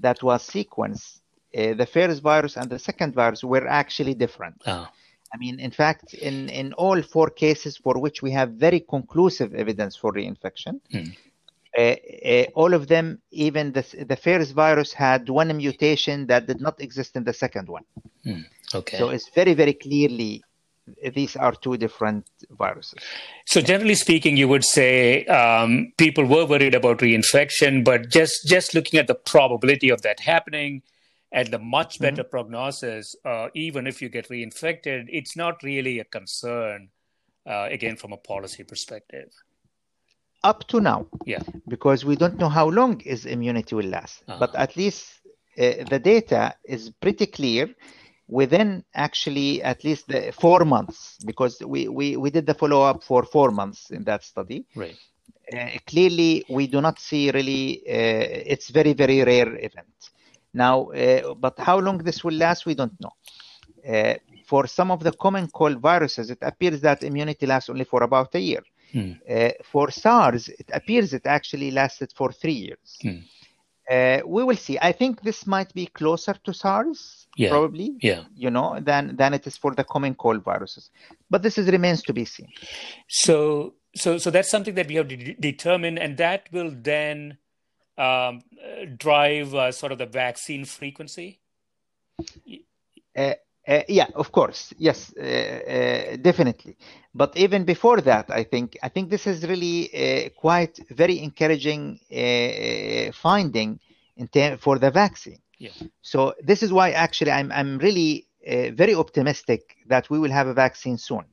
that 0.06 0.22
was 0.24 0.42
sequenced 0.56 1.22
uh, 1.56 1.74
the 1.74 1.86
first 1.86 2.22
virus 2.22 2.58
and 2.58 2.70
the 2.70 2.80
second 2.80 3.14
virus 3.14 3.44
were 3.44 3.66
actually 3.68 4.14
different. 4.14 4.62
Oh. 4.68 4.88
I 5.34 5.38
mean, 5.38 5.60
in 5.60 5.72
fact, 5.72 6.14
in, 6.14 6.50
in 6.50 6.74
all 6.74 7.02
four 7.02 7.30
cases 7.30 7.78
for 7.78 8.00
which 8.00 8.22
we 8.22 8.32
have 8.32 8.52
very 8.52 8.82
conclusive 8.82 9.54
evidence 9.54 9.96
for 9.96 10.12
reinfection, 10.14 10.80
hmm. 10.92 11.10
Uh, 11.78 11.96
uh, 12.26 12.46
all 12.56 12.74
of 12.74 12.88
them, 12.88 13.22
even 13.32 13.72
the, 13.74 14.06
the 14.08 14.16
first 14.16 14.54
virus 14.54 14.94
had 14.94 15.30
one 15.30 15.56
mutation 15.56 16.28
that 16.28 16.48
did 16.48 16.62
not 16.62 16.80
exist 16.82 17.16
in 17.16 17.24
the 17.24 17.34
second 17.34 17.68
one. 17.68 17.84
Hmm. 18.24 18.42
Okay. 18.74 18.98
So 18.98 19.10
it's 19.10 19.30
very, 19.30 19.54
very 19.54 19.74
clearly 19.74 20.44
these 21.14 21.36
are 21.36 21.54
two 21.54 21.78
different 21.78 22.30
viruses. 22.52 23.00
So, 23.46 23.62
generally 23.62 23.96
speaking, 23.96 24.38
you 24.38 24.48
would 24.48 24.64
say 24.64 25.26
um, 25.26 25.92
people 25.98 26.26
were 26.26 26.46
worried 26.46 26.76
about 26.76 27.00
reinfection, 27.00 27.84
but 27.84 28.10
just 28.10 28.48
just 28.48 28.74
looking 28.74 29.00
at 29.00 29.08
the 29.08 29.16
probability 29.16 29.90
of 29.90 30.02
that 30.04 30.20
happening, 30.20 30.84
and 31.32 31.50
the 31.50 31.60
much 31.60 32.00
better 32.00 32.24
mm-hmm. 32.24 32.30
prognosis, 32.30 33.16
uh, 33.26 33.48
even 33.56 33.88
if 33.88 34.02
you 34.02 34.10
get 34.10 34.30
reinfected, 34.30 35.06
it's 35.10 35.36
not 35.36 35.64
really 35.64 36.00
a 36.00 36.06
concern, 36.06 36.90
uh, 37.48 37.68
again, 37.70 37.96
from 37.96 38.14
a 38.14 38.18
policy 38.18 38.64
perspective. 38.64 39.32
Up 40.44 40.68
to 40.68 40.80
now. 40.80 41.08
Yeah. 41.26 41.42
Because 41.68 42.06
we 42.06 42.16
don't 42.16 42.38
know 42.38 42.50
how 42.50 42.70
long 42.70 43.02
is 43.02 43.26
immunity 43.26 43.76
will 43.76 43.88
last. 43.88 44.24
Uh-huh. 44.28 44.38
But 44.40 44.56
at 44.56 44.76
least 44.76 45.06
uh, 45.58 45.84
the 45.90 46.00
data 46.00 46.56
is 46.64 46.92
pretty 47.02 47.26
clear 47.26 47.74
within 48.28 48.84
actually 48.94 49.62
at 49.64 49.84
least 49.84 50.08
the 50.08 50.32
four 50.32 50.66
months, 50.66 51.18
because 51.26 51.62
we, 51.66 51.88
we, 51.88 52.18
we 52.18 52.30
did 52.30 52.46
the 52.46 52.54
follow 52.54 52.82
up 52.82 53.04
for 53.04 53.24
four 53.24 53.52
months 53.52 53.92
in 53.92 54.04
that 54.04 54.24
study. 54.24 54.66
Right. 54.76 54.98
Uh, 55.54 55.78
clearly, 55.86 56.44
we 56.50 56.66
do 56.66 56.82
not 56.82 57.00
see 57.00 57.30
really, 57.30 57.82
uh, 57.88 58.52
it's 58.54 58.70
very, 58.70 58.94
very 58.94 59.24
rare 59.24 59.56
event. 59.56 60.12
Now, 60.54 60.90
uh, 60.90 61.36
but 61.36 61.60
how 61.60 61.78
long 61.80 62.00
this 62.00 62.24
will 62.24 62.34
last, 62.34 62.66
we 62.66 62.74
don't 62.74 63.00
know. 63.00 63.12
Uh, 63.88 64.16
for 64.48 64.66
some 64.68 64.90
of 64.90 65.04
the 65.04 65.12
common 65.12 65.48
cold 65.50 65.80
viruses, 65.80 66.30
it 66.32 66.40
appears 66.42 66.82
that 66.82 67.04
immunity 67.04 67.46
lasts 67.46 67.70
only 67.70 67.84
for 67.84 68.02
about 68.04 68.34
a 68.34 68.40
year. 68.40 68.64
Hmm. 68.96 69.12
Uh, 69.30 69.50
for 69.72 69.92
SARS, 69.92 70.48
it 70.48 70.70
appears 70.72 71.14
it 71.14 71.26
actually 71.26 71.70
lasted 71.70 72.14
for 72.16 72.32
three 72.32 72.54
years. 72.54 72.98
Hmm. 73.02 73.18
Uh, 73.92 74.20
we 74.26 74.42
will 74.46 74.56
see. 74.56 74.80
I 74.82 74.94
think 74.94 75.22
this 75.22 75.46
might 75.46 75.74
be 75.74 75.88
closer 75.88 76.34
to 76.46 76.54
SARS, 76.54 77.28
yeah. 77.36 77.50
probably. 77.50 77.98
Yeah. 78.02 78.24
You 78.34 78.50
know, 78.50 78.80
than 78.80 79.18
than 79.18 79.34
it 79.34 79.46
is 79.46 79.58
for 79.58 79.76
the 79.76 79.84
common 79.84 80.16
cold 80.16 80.46
viruses. 80.46 80.92
But 81.30 81.44
this 81.44 81.58
is 81.58 81.68
remains 81.68 82.02
to 82.04 82.14
be 82.14 82.24
seen. 82.24 82.48
So, 83.10 83.74
so, 83.96 84.18
so 84.18 84.32
that's 84.32 84.50
something 84.50 84.76
that 84.76 84.88
we 84.88 84.96
have 84.96 85.10
to 85.10 85.18
de- 85.18 85.34
determine, 85.34 85.98
and 85.98 86.16
that 86.18 86.48
will 86.54 86.72
then 86.74 87.38
um, 87.98 88.44
drive 88.98 89.54
uh, 89.54 89.74
sort 89.74 89.92
of 89.92 89.98
the 89.98 90.06
vaccine 90.06 90.64
frequency? 90.64 91.42
Uh, 93.16 93.34
uh, 93.68 93.82
yeah, 93.88 94.08
of 94.16 94.32
course, 94.32 94.74
yes, 94.78 95.14
uh, 95.18 95.22
uh, 95.22 96.18
definitely. 96.18 96.78
But 97.14 97.36
even 97.38 97.64
before 97.66 98.02
that, 98.02 98.30
I 98.30 98.44
think 98.44 98.78
I 98.84 98.90
think 98.90 99.10
this 99.10 99.26
is 99.28 99.48
really 99.48 99.90
uh, 99.94 100.30
quite 100.30 100.80
very 100.90 101.20
encouraging 101.20 102.00
finding 103.14 103.80
in 104.18 104.28
ter- 104.28 104.58
for 104.58 104.78
the 104.80 104.92
vaccine. 104.92 105.40
Yeah. 105.58 105.72
So 106.02 106.34
this 106.42 106.62
is 106.64 106.72
why 106.72 106.92
actually 106.92 107.32
I'm 107.32 107.52
I'm 107.52 107.78
really 107.80 108.28
very 108.74 108.94
optimistic 108.94 109.62
that 109.88 110.10
we 110.10 110.20
will 110.20 110.32
have 110.32 110.48
a 110.48 110.54
vaccine 110.54 110.98
soon. 110.98 111.26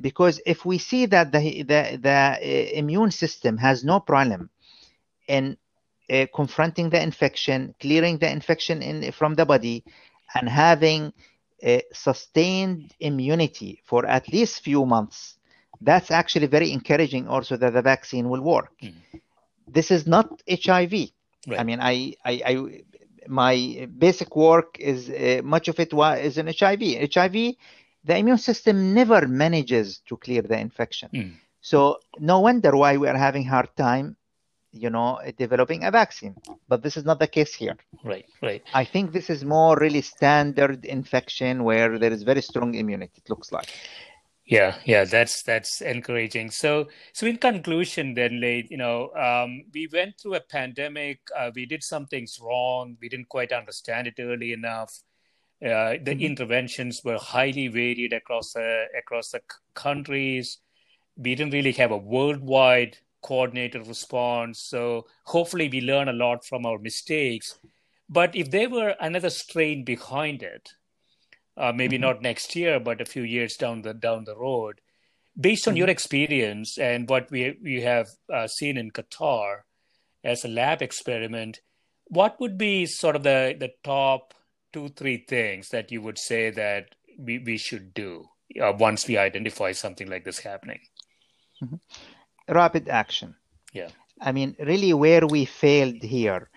because 0.00 0.40
if 0.44 0.64
we 0.64 0.78
see 0.78 1.06
that 1.06 1.32
the 1.32 1.62
the, 1.62 1.98
the 2.08 2.78
immune 2.78 3.10
system 3.10 3.56
has 3.58 3.84
no 3.84 4.00
problem 4.00 4.50
in 5.28 5.56
uh, 6.10 6.26
confronting 6.34 6.90
the 6.90 7.00
infection, 7.02 7.74
clearing 7.80 8.18
the 8.18 8.30
infection 8.30 8.82
in, 8.82 9.12
from 9.12 9.34
the 9.34 9.46
body, 9.46 9.84
and 10.34 10.48
having 10.48 11.12
a 11.62 11.82
sustained 11.92 12.92
immunity 13.00 13.80
for 13.84 14.06
at 14.06 14.28
least 14.32 14.62
few 14.62 14.84
months, 14.84 15.36
that's 15.80 16.10
actually 16.10 16.46
very 16.46 16.72
encouraging 16.72 17.28
also 17.28 17.56
that 17.56 17.72
the 17.72 17.82
vaccine 17.82 18.28
will 18.28 18.40
work. 18.40 18.72
Mm. 18.82 18.94
This 19.68 19.90
is 19.90 20.06
not 20.06 20.42
HIV. 20.48 20.92
Right. 20.92 21.60
I 21.60 21.64
mean, 21.64 21.80
I, 21.80 22.14
I, 22.24 22.42
I, 22.46 22.82
my 23.26 23.88
basic 23.98 24.34
work 24.36 24.78
is 24.78 25.08
uh, 25.10 25.40
much 25.44 25.68
of 25.68 25.78
it 25.80 25.92
is 25.92 26.38
in 26.38 26.46
HIV. 26.46 27.12
HIV, 27.14 27.54
the 28.04 28.16
immune 28.16 28.38
system 28.38 28.94
never 28.94 29.26
manages 29.26 30.00
to 30.08 30.16
clear 30.16 30.42
the 30.42 30.58
infection. 30.58 31.08
Mm. 31.14 31.32
So 31.60 31.98
no 32.18 32.40
wonder 32.40 32.76
why 32.76 32.96
we 32.96 33.08
are 33.08 33.16
having 33.16 33.44
hard 33.44 33.74
time 33.76 34.16
you 34.72 34.90
know 34.90 35.20
developing 35.38 35.84
a 35.84 35.90
vaccine. 35.90 36.34
But 36.68 36.82
this 36.82 36.96
is 36.96 37.04
not 37.04 37.18
the 37.18 37.26
case 37.26 37.54
here. 37.54 37.76
Right 38.02 38.26
right. 38.42 38.62
I 38.74 38.84
think 38.84 39.12
this 39.12 39.30
is 39.30 39.44
more 39.44 39.76
really 39.76 40.02
standard 40.02 40.84
infection 40.84 41.64
where 41.64 41.98
there 41.98 42.12
is 42.12 42.22
very 42.22 42.42
strong 42.42 42.74
immunity 42.74 43.22
it 43.24 43.30
looks 43.30 43.52
like. 43.52 43.68
Yeah 44.44 44.76
yeah 44.84 45.04
that's 45.04 45.42
that's 45.42 45.80
encouraging. 45.80 46.50
So 46.50 46.88
so 47.12 47.26
in 47.26 47.36
conclusion 47.36 48.14
then 48.14 48.40
Laith 48.40 48.70
you 48.70 48.78
know 48.78 49.10
um, 49.14 49.64
we 49.72 49.88
went 49.92 50.18
through 50.20 50.34
a 50.34 50.40
pandemic 50.40 51.20
uh, 51.36 51.50
we 51.54 51.66
did 51.66 51.82
some 51.82 52.06
things 52.06 52.38
wrong 52.40 52.96
we 53.00 53.08
didn't 53.08 53.28
quite 53.28 53.52
understand 53.52 54.06
it 54.06 54.14
early 54.18 54.52
enough. 54.52 54.92
Uh, 55.62 55.94
the 56.02 56.10
mm-hmm. 56.10 56.22
interventions 56.22 57.02
were 57.04 57.18
highly 57.18 57.68
varied 57.68 58.12
across 58.12 58.52
the 58.54 58.86
across 58.98 59.30
the 59.30 59.38
c- 59.38 59.58
countries. 59.74 60.58
We 61.16 61.36
didn't 61.36 61.52
really 61.52 61.72
have 61.72 61.92
a 61.92 61.96
worldwide 61.96 62.96
coordinated 63.22 63.86
response. 63.86 64.60
So 64.60 65.06
hopefully 65.24 65.68
we 65.68 65.80
learn 65.80 66.08
a 66.08 66.12
lot 66.12 66.44
from 66.44 66.66
our 66.66 66.78
mistakes. 66.78 67.58
But 68.08 68.36
if 68.36 68.50
there 68.50 68.68
were 68.68 68.94
another 69.00 69.30
strain 69.30 69.84
behind 69.84 70.42
it, 70.42 70.68
uh, 71.56 71.72
maybe 71.72 71.96
mm-hmm. 71.96 72.02
not 72.02 72.22
next 72.22 72.54
year, 72.56 72.80
but 72.80 73.00
a 73.00 73.06
few 73.06 73.22
years 73.22 73.56
down 73.56 73.82
the 73.82 73.94
down 73.94 74.24
the 74.24 74.36
road, 74.36 74.80
based 75.38 75.66
on 75.66 75.72
mm-hmm. 75.72 75.78
your 75.78 75.90
experience 75.90 76.78
and 76.78 77.08
what 77.08 77.30
we 77.30 77.56
we 77.62 77.80
have 77.82 78.08
uh, 78.32 78.46
seen 78.46 78.76
in 78.76 78.90
Qatar, 78.90 79.60
as 80.24 80.44
a 80.44 80.48
lab 80.48 80.82
experiment, 80.82 81.60
what 82.06 82.38
would 82.40 82.58
be 82.58 82.86
sort 82.86 83.16
of 83.16 83.22
the, 83.22 83.56
the 83.58 83.70
top 83.82 84.34
two, 84.72 84.88
three 84.90 85.24
things 85.28 85.68
that 85.70 85.90
you 85.90 86.00
would 86.02 86.18
say 86.18 86.50
that 86.50 86.94
we, 87.18 87.38
we 87.38 87.56
should 87.56 87.94
do 87.94 88.26
uh, 88.62 88.72
once 88.78 89.06
we 89.06 89.16
identify 89.16 89.72
something 89.72 90.08
like 90.08 90.24
this 90.24 90.38
happening? 90.38 90.80
Mm-hmm. 91.62 91.76
Rapid 92.48 92.88
action. 92.88 93.34
Yeah. 93.72 93.88
I 94.20 94.32
mean, 94.32 94.56
really, 94.60 94.92
where 94.92 95.26
we 95.26 95.44
failed 95.44 96.02
here 96.02 96.48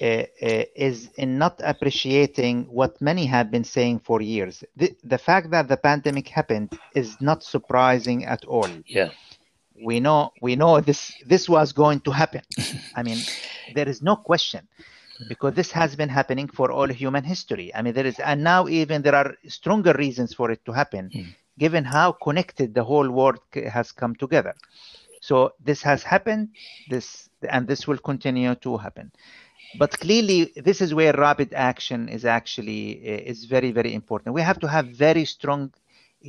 uh, 0.00 0.04
uh, 0.04 0.64
is 0.74 1.08
in 1.16 1.38
not 1.38 1.58
appreciating 1.64 2.64
what 2.64 3.00
many 3.00 3.24
have 3.24 3.50
been 3.50 3.64
saying 3.64 4.00
for 4.00 4.20
years. 4.20 4.62
The, 4.76 4.94
the 5.02 5.16
fact 5.18 5.50
that 5.52 5.68
the 5.68 5.76
pandemic 5.78 6.28
happened 6.28 6.78
is 6.94 7.18
not 7.20 7.42
surprising 7.42 8.26
at 8.26 8.44
all. 8.44 8.68
Yeah. 8.86 9.10
We 9.82 10.00
know 10.00 10.32
we 10.40 10.56
know 10.56 10.80
this 10.80 11.12
this 11.24 11.48
was 11.48 11.72
going 11.72 12.00
to 12.00 12.10
happen. 12.10 12.42
I 12.94 13.02
mean, 13.02 13.18
there 13.74 13.88
is 13.88 14.02
no 14.02 14.16
question 14.16 14.68
because 15.28 15.54
this 15.54 15.70
has 15.72 15.96
been 15.96 16.08
happening 16.08 16.48
for 16.48 16.70
all 16.70 16.88
human 16.88 17.24
history. 17.24 17.74
I 17.74 17.82
mean, 17.82 17.94
there 17.94 18.06
is, 18.06 18.18
and 18.18 18.42
now 18.42 18.68
even 18.68 19.02
there 19.02 19.14
are 19.14 19.34
stronger 19.48 19.92
reasons 19.94 20.34
for 20.34 20.50
it 20.50 20.64
to 20.66 20.72
happen, 20.72 21.10
mm. 21.14 21.26
given 21.58 21.84
how 21.84 22.12
connected 22.12 22.74
the 22.74 22.84
whole 22.84 23.10
world 23.10 23.38
has 23.54 23.92
come 23.92 24.14
together. 24.14 24.54
So 25.28 25.34
this 25.68 25.82
has 25.82 26.02
happened, 26.02 26.48
this 26.88 27.28
and 27.54 27.66
this 27.66 27.86
will 27.88 27.98
continue 28.10 28.54
to 28.66 28.76
happen. 28.76 29.10
But 29.78 29.90
clearly, 30.04 30.52
this 30.56 30.80
is 30.80 30.94
where 30.94 31.12
rapid 31.12 31.52
action 31.52 32.08
is 32.08 32.24
actually 32.24 32.90
is 33.32 33.44
very 33.44 33.72
very 33.72 33.92
important. 34.00 34.34
We 34.34 34.42
have 34.42 34.60
to 34.60 34.68
have 34.68 34.86
very 35.08 35.24
strong 35.24 35.72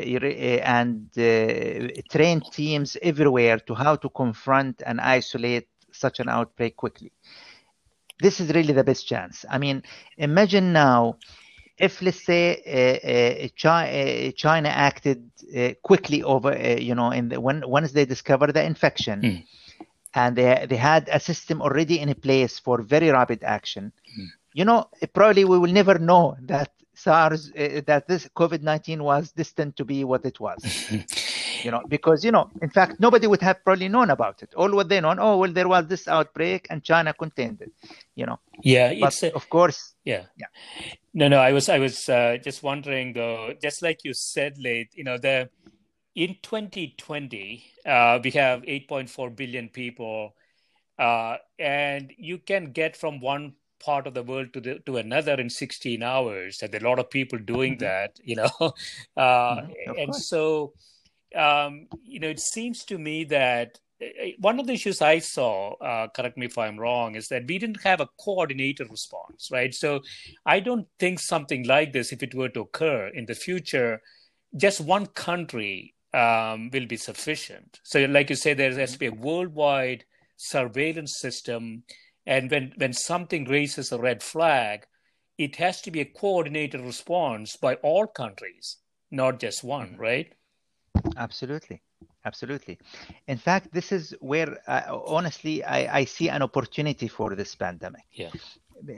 and 0.78 1.08
uh, 1.18 2.02
train 2.12 2.42
teams 2.52 2.98
everywhere 3.02 3.60
to 3.60 3.74
how 3.74 3.96
to 3.96 4.10
confront 4.10 4.82
and 4.86 5.00
isolate 5.00 5.68
such 5.92 6.20
an 6.20 6.30
outbreak 6.30 6.76
quickly. 6.76 7.12
This 8.20 8.40
is 8.42 8.50
really 8.54 8.74
the 8.74 8.84
best 8.84 9.08
chance. 9.08 9.46
I 9.50 9.58
mean, 9.58 9.84
imagine 10.18 10.74
now 10.74 11.18
if 11.78 12.02
let's 12.02 12.24
say 12.24 12.42
uh, 12.66 13.08
uh 13.08 13.48
China, 13.56 13.90
uh, 13.90 14.32
China, 14.32 14.70
acted 14.70 15.30
uh, 15.56 15.70
quickly 15.84 16.24
over, 16.24 16.56
you 16.80 16.96
know, 16.96 17.12
in 17.12 17.30
the, 17.30 17.40
when 17.40 17.64
once 17.68 17.92
they 17.92 18.06
discovered 18.06 18.54
the 18.54 18.64
infection, 18.64 19.22
mm. 19.22 19.44
and 20.14 20.36
they 20.36 20.66
they 20.70 20.76
had 20.76 21.10
a 21.12 21.20
system 21.20 21.62
already 21.62 22.00
in 22.00 22.14
place 22.16 22.60
for 22.60 22.82
very 22.82 23.10
rapid 23.10 23.44
action. 23.44 23.92
Mm. 24.20 24.28
You 24.54 24.66
know, 24.66 24.90
probably 25.14 25.46
we 25.46 25.60
will 25.60 25.72
never 25.72 26.00
know 26.00 26.36
that 26.42 26.72
SARS 26.96 27.52
uh, 27.52 27.82
that 27.86 28.08
this 28.08 28.28
COVID 28.36 28.64
nineteen 28.64 29.04
was 29.04 29.32
destined 29.32 29.78
to 29.78 29.86
be 29.86 30.04
what 30.04 30.26
it 30.26 30.40
was. 30.40 30.60
you 31.64 31.72
know, 31.72 31.82
because 31.88 32.24
you 32.24 32.32
know, 32.32 32.50
in 32.62 32.70
fact, 32.70 33.00
nobody 33.00 33.28
would 33.28 33.42
have 33.42 33.64
probably 33.64 33.88
known 33.88 34.10
about 34.10 34.42
it. 34.44 34.54
All 34.56 34.72
what 34.72 34.90
they 34.90 35.00
know, 35.02 35.16
oh 35.18 35.38
well, 35.38 35.52
there 35.52 35.68
was 35.68 35.88
this 35.88 36.08
outbreak 36.08 36.68
and 36.70 36.84
China 36.84 37.14
contained 37.14 37.62
it. 37.62 37.72
You 38.16 38.26
know. 38.26 38.40
Yeah, 38.64 38.94
but 39.00 39.22
a, 39.24 39.34
of 39.36 39.50
course. 39.50 39.94
Yeah. 40.04 40.26
Yeah. 40.38 40.48
No, 41.14 41.28
no. 41.28 41.40
I 41.40 41.52
was, 41.52 41.70
I 41.70 41.80
was 41.80 42.10
uh, 42.10 42.38
just 42.44 42.64
wondering 42.64 43.14
though. 43.14 43.54
Just 43.62 43.82
like 43.82 44.04
you 44.04 44.14
said, 44.14 44.58
Laith. 44.58 44.90
You 44.94 45.04
know, 45.04 45.18
the 45.18 45.50
in 46.16 46.36
2020 46.42 47.64
uh, 47.86 48.20
we 48.24 48.32
have 48.32 48.64
8.4 48.64 49.36
billion 49.36 49.70
people, 49.70 50.36
uh, 50.98 51.38
and 51.60 52.12
you 52.18 52.40
can 52.40 52.72
get 52.72 52.98
from 52.98 53.20
one 53.20 53.54
part 53.80 54.08
of 54.08 54.14
the 54.14 54.24
world 54.24 54.54
to 54.54 54.60
the, 54.60 54.80
to 54.86 54.98
another 54.98 55.34
in 55.34 55.50
16 55.50 56.02
hours 56.02 56.62
and 56.62 56.72
there 56.72 56.82
are 56.82 56.86
a 56.86 56.90
lot 56.90 57.00
of 57.00 57.10
people 57.10 57.38
doing 57.38 57.74
mm-hmm. 57.74 57.86
that 57.86 58.20
you 58.24 58.36
know 58.36 58.50
uh, 58.62 58.72
mm-hmm. 59.18 59.92
and 59.98 60.12
course. 60.12 60.26
so 60.26 60.74
um, 61.36 61.88
you 62.04 62.20
know 62.20 62.30
it 62.30 62.40
seems 62.40 62.84
to 62.86 62.98
me 62.98 63.24
that 63.26 63.80
uh, 64.02 64.06
uh, 64.06 64.28
one 64.40 64.60
of 64.60 64.68
the 64.68 64.74
issues 64.74 65.02
I 65.02 65.20
saw, 65.20 65.74
uh, 65.76 66.08
correct 66.10 66.38
me 66.38 66.46
if 66.46 66.58
I'm 66.58 66.80
wrong, 66.80 67.16
is 67.16 67.28
that 67.30 67.48
we 67.48 67.58
didn't 67.58 67.84
have 67.84 68.00
a 68.00 68.10
coordinated 68.20 68.90
response, 68.92 69.50
right? 69.52 69.74
So 69.74 70.02
I 70.46 70.60
don't 70.60 70.88
think 71.00 71.20
something 71.20 71.66
like 71.66 71.94
this, 71.94 72.12
if 72.12 72.22
it 72.22 72.36
were 72.36 72.50
to 72.50 72.62
occur 72.62 73.08
in 73.08 73.26
the 73.26 73.36
future, 73.36 74.02
just 74.56 74.82
one 74.82 75.08
country 75.08 75.96
um, 76.14 76.70
will 76.72 76.86
be 76.86 76.98
sufficient. 76.98 77.80
So, 77.84 78.06
like 78.06 78.30
you 78.30 78.36
say, 78.36 78.54
there 78.54 78.72
has 78.74 78.94
to 78.94 79.00
be 79.00 79.08
a 79.08 79.12
worldwide 79.12 80.06
surveillance 80.38 81.18
system 81.20 81.84
and 82.28 82.52
when, 82.52 82.74
when 82.76 82.92
something 82.92 83.46
raises 83.46 83.92
a 83.92 83.98
red 83.98 84.22
flag, 84.22 84.86
it 85.38 85.56
has 85.56 85.82
to 85.82 85.92
be 85.92 86.02
a 86.02 86.06
coordinated 86.06 86.82
response 86.82 87.56
by 87.56 87.76
all 87.76 88.06
countries, 88.06 88.78
not 89.10 89.40
just 89.40 89.64
one, 89.64 89.92
mm-hmm. 89.92 90.02
right? 90.02 90.34
Absolutely. 91.18 91.82
Absolutely. 92.26 92.78
In 93.28 93.38
fact, 93.38 93.74
this 93.74 93.92
is 93.92 94.16
where, 94.20 94.58
uh, 94.68 94.98
honestly, 95.06 95.64
I, 95.64 96.00
I 96.00 96.06
see 96.06 96.30
an 96.30 96.42
opportunity 96.42 97.08
for 97.08 97.36
this 97.36 97.56
pandemic. 97.56 98.06
Yeah. 98.14 98.32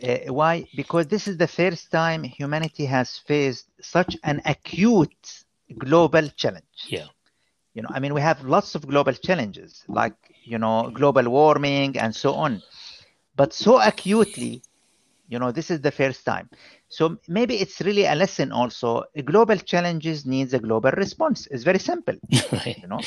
Uh, 0.03 0.33
why? 0.33 0.65
Because 0.75 1.07
this 1.07 1.27
is 1.27 1.37
the 1.37 1.47
first 1.47 1.91
time 1.91 2.23
humanity 2.23 2.85
has 2.85 3.17
faced 3.17 3.69
such 3.81 4.17
an 4.23 4.41
acute 4.45 5.43
global 5.77 6.27
challenge. 6.29 6.79
Yeah. 6.87 7.07
You 7.73 7.83
know, 7.83 7.89
I 7.93 7.99
mean, 7.99 8.13
we 8.13 8.21
have 8.21 8.41
lots 8.43 8.75
of 8.75 8.87
global 8.87 9.13
challenges 9.13 9.83
like, 9.87 10.15
you 10.43 10.57
know, 10.57 10.89
global 10.93 11.29
warming 11.29 11.97
and 11.97 12.15
so 12.15 12.33
on 12.33 12.61
but 13.35 13.53
so 13.53 13.79
acutely 13.79 14.61
you 15.29 15.39
know 15.39 15.51
this 15.51 15.69
is 15.71 15.79
the 15.81 15.91
first 15.91 16.25
time. 16.25 16.49
So 16.89 17.17
maybe 17.27 17.55
it's 17.57 17.79
really 17.81 18.05
a 18.05 18.15
lesson 18.15 18.51
also. 18.51 19.03
Global 19.23 19.57
challenges 19.57 20.25
needs 20.25 20.53
a 20.53 20.59
global 20.59 20.91
response. 20.91 21.47
It's 21.51 21.63
very 21.63 21.79
simple 21.79 22.15
right. 22.51 22.77
you 22.77 22.87
know. 22.87 22.99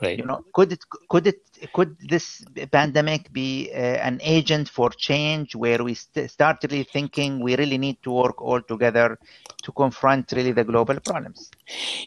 Right. 0.00 0.18
You 0.18 0.24
know 0.24 0.44
could 0.52 0.72
it 0.72 0.84
could 1.08 1.26
it 1.26 1.40
could 1.72 1.96
this 2.08 2.44
pandemic 2.70 3.32
be 3.32 3.70
uh, 3.72 3.76
an 3.76 4.20
agent 4.22 4.68
for 4.68 4.90
change 4.90 5.56
where 5.56 5.82
we 5.82 5.94
st- 5.94 6.30
start 6.30 6.58
really 6.62 6.84
thinking 6.84 7.42
we 7.42 7.56
really 7.56 7.78
need 7.78 7.98
to 8.04 8.12
work 8.12 8.40
all 8.40 8.62
together 8.62 9.18
to 9.64 9.72
confront 9.72 10.30
really 10.32 10.52
the 10.52 10.64
global 10.64 11.00
problems? 11.00 11.50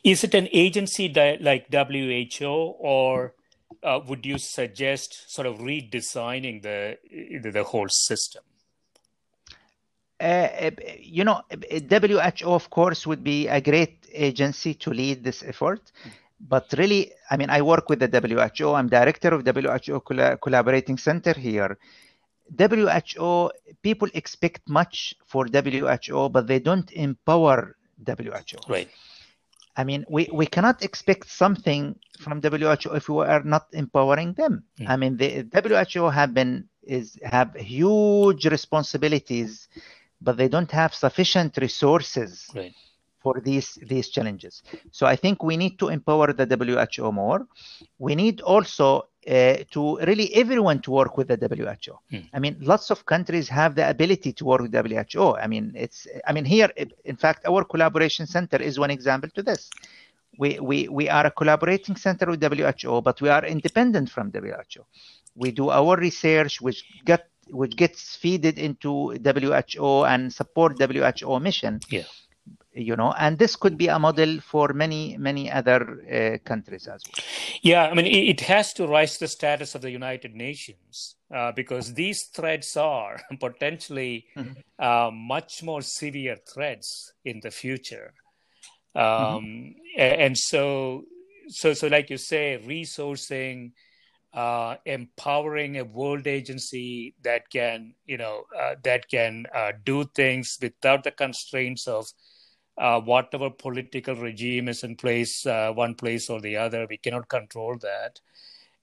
Is 0.04 0.24
it 0.24 0.34
an 0.34 0.48
agency 0.54 1.08
that, 1.10 1.42
like 1.42 1.72
who 1.72 2.46
or 2.46 3.34
uh, 3.84 4.00
would 4.08 4.26
you 4.26 4.38
suggest 4.38 5.30
sort 5.30 5.48
of 5.48 5.58
redesigning 5.60 6.62
the 6.62 6.98
the, 7.42 7.52
the 7.52 7.64
whole 7.64 7.90
system? 7.90 8.44
Uh, 10.20 10.72
you 11.00 11.24
know, 11.24 11.42
WHO, 11.52 12.50
of 12.50 12.70
course, 12.70 13.06
would 13.06 13.24
be 13.24 13.48
a 13.48 13.62
great 13.62 14.08
agency 14.12 14.74
to 14.74 14.90
lead 14.90 15.24
this 15.24 15.44
effort. 15.44 15.92
But 16.40 16.74
really, 16.78 17.12
I 17.30 17.38
mean, 17.38 17.50
I 17.50 17.62
work 17.62 17.90
with 17.90 18.00
the 18.00 18.10
WHO. 18.10 18.74
I'm 18.74 18.88
director 18.88 19.30
of 19.30 19.46
WHO 19.46 20.00
Collaborating 20.42 20.98
Center 20.98 21.34
here. 21.34 21.78
WHO, 22.58 23.52
people 23.82 24.08
expect 24.14 24.68
much 24.68 25.14
for 25.26 25.46
WHO, 25.48 26.30
but 26.30 26.48
they 26.48 26.60
don't 26.60 26.92
empower 26.94 27.76
WHO. 28.06 28.58
Right. 28.70 28.90
I 29.76 29.84
mean, 29.84 30.06
we, 30.10 30.28
we 30.34 30.48
cannot 30.48 30.84
expect 30.84 31.30
something 31.30 32.00
from 32.20 32.42
WHO 32.42 32.96
if 32.96 33.10
we 33.10 33.24
are 33.26 33.44
not 33.44 33.68
empowering 33.74 34.34
them. 34.34 34.64
Mm. 34.80 34.90
I 34.90 34.96
mean, 34.96 35.18
the 35.18 35.46
WHO 35.94 36.10
have 36.10 36.34
been 36.34 36.68
is 36.84 37.20
have 37.22 37.54
huge 37.56 38.46
responsibilities, 38.46 39.68
but 40.22 40.38
they 40.38 40.48
don't 40.48 40.72
have 40.72 40.94
sufficient 40.94 41.58
resources 41.58 42.48
right. 42.56 42.74
for 43.20 43.40
these 43.40 43.78
these 43.88 44.10
challenges. 44.10 44.64
So 44.92 45.06
I 45.06 45.16
think 45.16 45.44
we 45.44 45.58
need 45.58 45.78
to 45.80 45.90
empower 45.90 46.34
the 46.34 46.46
WHO 46.46 47.12
more. 47.12 47.48
We 48.00 48.16
need 48.16 48.42
also 48.42 49.08
uh, 49.28 49.58
to 49.72 49.98
really 50.00 50.34
everyone 50.34 50.80
to 50.82 50.92
work 50.92 51.18
with 51.18 51.28
the 51.28 51.38
WHO. 51.38 52.00
Hmm. 52.10 52.24
I 52.34 52.40
mean, 52.40 52.58
lots 52.62 52.90
of 52.90 53.06
countries 53.06 53.50
have 53.50 53.76
the 53.76 53.90
ability 53.90 54.34
to 54.34 54.46
work 54.46 54.62
with 54.62 54.74
WHO. 54.74 55.36
I 55.36 55.48
mean, 55.48 55.74
it's 55.76 56.08
I 56.26 56.34
mean 56.34 56.46
here, 56.46 56.72
in 57.06 57.16
fact, 57.16 57.46
our 57.46 57.64
collaboration 57.64 58.26
center 58.26 58.58
is 58.58 58.80
one 58.80 58.92
example 58.92 59.30
to 59.36 59.44
this. 59.44 59.70
We 60.40 60.60
we 60.60 60.88
we 60.88 61.10
are 61.10 61.26
a 61.26 61.32
collaborating 61.32 61.96
center 61.96 62.28
with 62.28 62.42
WHO, 62.42 63.02
but 63.02 63.22
we 63.22 63.30
are 63.30 63.46
independent 63.46 64.10
from 64.10 64.32
WHO. 64.32 64.86
We 65.36 65.52
do 65.52 65.70
our 65.70 65.96
research, 65.98 66.62
which 66.62 66.84
get 67.06 67.30
which 67.52 67.76
gets 67.76 68.18
feeded 68.18 68.58
into 68.58 69.18
WHO 69.24 70.06
and 70.06 70.34
support 70.34 70.78
WHO 70.80 71.40
mission. 71.40 71.80
Yeah 71.90 72.04
you 72.78 72.96
know 72.96 73.14
and 73.18 73.40
this 73.40 73.56
could 73.56 73.78
be 73.78 73.88
a 73.88 73.98
model 73.98 74.40
for 74.40 74.74
many 74.74 75.18
many 75.18 75.52
other 75.52 75.82
uh, 75.82 76.38
countries 76.48 76.88
as 76.88 77.02
well 77.06 77.26
yeah 77.62 77.88
i 77.88 77.94
mean 77.94 78.06
it, 78.06 78.42
has 78.42 78.72
to 78.74 78.86
rise 78.86 79.14
to 79.14 79.22
the 79.22 79.28
status 79.28 79.74
of 79.76 79.82
the 79.82 79.90
united 79.90 80.36
nations 80.36 81.16
uh, 81.36 81.52
because 81.52 81.94
these 81.94 82.26
threats 82.34 82.78
are 82.78 83.20
potentially 83.40 84.26
mm-hmm. 84.38 84.54
uh, 84.80 85.10
much 85.12 85.64
more 85.64 85.82
severe 85.82 86.38
threats 86.54 87.14
in 87.26 87.40
the 87.42 87.52
future 87.52 88.14
um, 88.96 89.04
mm-hmm. 89.04 90.22
and 90.24 90.38
so 90.38 91.04
so 91.50 91.74
so 91.74 91.88
like 91.88 92.10
you 92.10 92.18
say 92.18 92.62
resourcing 92.66 93.72
uh, 94.38 94.76
empowering 94.86 95.80
a 95.80 95.84
world 95.84 96.28
agency 96.28 97.16
that 97.24 97.50
can 97.50 97.96
you 98.06 98.18
know 98.18 98.44
uh, 98.56 98.76
that 98.84 99.10
can 99.10 99.48
uh, 99.54 99.72
do 99.84 100.04
things 100.14 100.60
without 100.62 101.04
the 101.04 101.10
constraints 101.10 101.88
of 101.88 102.06
uh, 102.78 103.02
whatever 103.02 103.50
political 103.50 104.16
regime 104.16 104.68
is 104.70 104.84
in 104.84 104.96
place, 104.96 105.44
uh, 105.48 105.72
one 105.74 105.96
place 105.96 106.30
or 106.30 106.40
the 106.40 106.56
other. 106.56 106.86
We 106.88 106.98
cannot 106.98 107.28
control 107.28 107.78
that. 107.82 108.20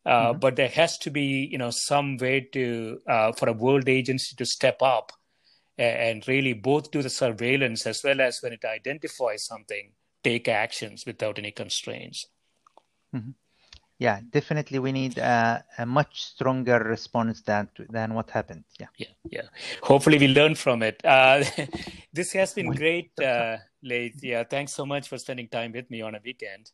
Uh, 0.05 0.11
mm-hmm. 0.11 0.41
But 0.41 0.57
there 0.57 0.69
has 0.71 0.99
to 0.99 1.11
be, 1.11 1.49
you 1.53 1.59
know, 1.59 1.71
some 1.71 2.17
way 2.17 2.41
to 2.53 2.99
uh, 3.09 3.33
for 3.33 3.49
a 3.49 3.53
world 3.53 3.89
agency 3.89 4.35
to 4.35 4.45
step 4.45 4.83
up 4.83 5.13
and 5.79 6.27
really 6.27 6.53
both 6.53 6.91
do 6.91 7.01
the 7.01 7.11
surveillance 7.11 7.87
as 7.87 8.03
well 8.03 8.21
as 8.21 8.41
when 8.41 8.53
it 8.53 8.65
identifies 8.65 9.47
something, 9.47 9.93
take 10.25 10.49
actions 10.49 11.05
without 11.07 11.39
any 11.39 11.53
constraints. 11.53 12.27
Mm-hmm. 13.15 13.31
Yeah, 13.99 14.21
definitely, 14.31 14.81
we 14.81 14.93
need 14.93 15.19
a, 15.19 15.65
a, 15.79 15.87
much 15.87 16.25
stronger 16.25 16.79
response 16.81 17.43
than 17.43 17.69
than 17.91 18.15
what 18.15 18.31
happened. 18.31 18.65
Yeah, 18.79 18.89
yeah, 18.99 19.15
yeah. 19.31 19.49
Hopefully, 19.83 20.19
we 20.19 20.29
learn 20.29 20.57
from 20.57 20.83
it. 20.83 21.01
Uh, 21.05 21.45
this 22.13 22.33
has 22.33 22.53
been 22.53 22.73
great, 22.75 23.13
uh, 23.23 23.59
Laith. 23.83 24.23
Yeah, 24.23 24.43
thanks 24.43 24.73
so 24.73 24.85
much 24.85 25.09
for 25.09 25.17
spending 25.19 25.49
time 25.49 25.73
with 25.73 25.89
me 25.91 26.03
on 26.03 26.17
a 26.17 26.21
weekend. 26.25 26.73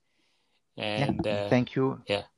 And 0.78 1.20
yeah, 1.24 1.32
uh, 1.32 1.48
thank 1.50 1.76
you. 1.76 2.00
Yeah. 2.06 2.22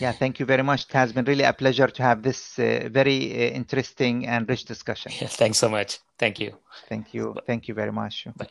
Yeah, 0.00 0.12
thank 0.12 0.38
you 0.40 0.46
very 0.46 0.62
much. 0.62 0.84
It 0.84 0.92
has 0.92 1.12
been 1.12 1.24
really 1.26 1.44
a 1.44 1.52
pleasure 1.52 1.88
to 1.88 2.02
have 2.02 2.22
this 2.22 2.58
uh, 2.58 2.88
very 2.90 3.32
uh, 3.32 3.50
interesting 3.52 4.26
and 4.26 4.48
rich 4.48 4.64
discussion. 4.64 5.12
Yeah, 5.20 5.26
thanks 5.40 5.58
so 5.58 5.68
much. 5.68 5.98
Thank 6.18 6.40
you. 6.40 6.56
Thank 6.88 7.12
you. 7.12 7.34
Bye. 7.34 7.40
Thank 7.46 7.68
you 7.68 7.74
very 7.74 7.92
much. 7.92 8.26
Bye. 8.36 8.48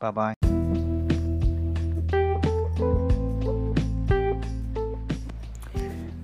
Bye 0.00 0.10
bye. 0.10 0.49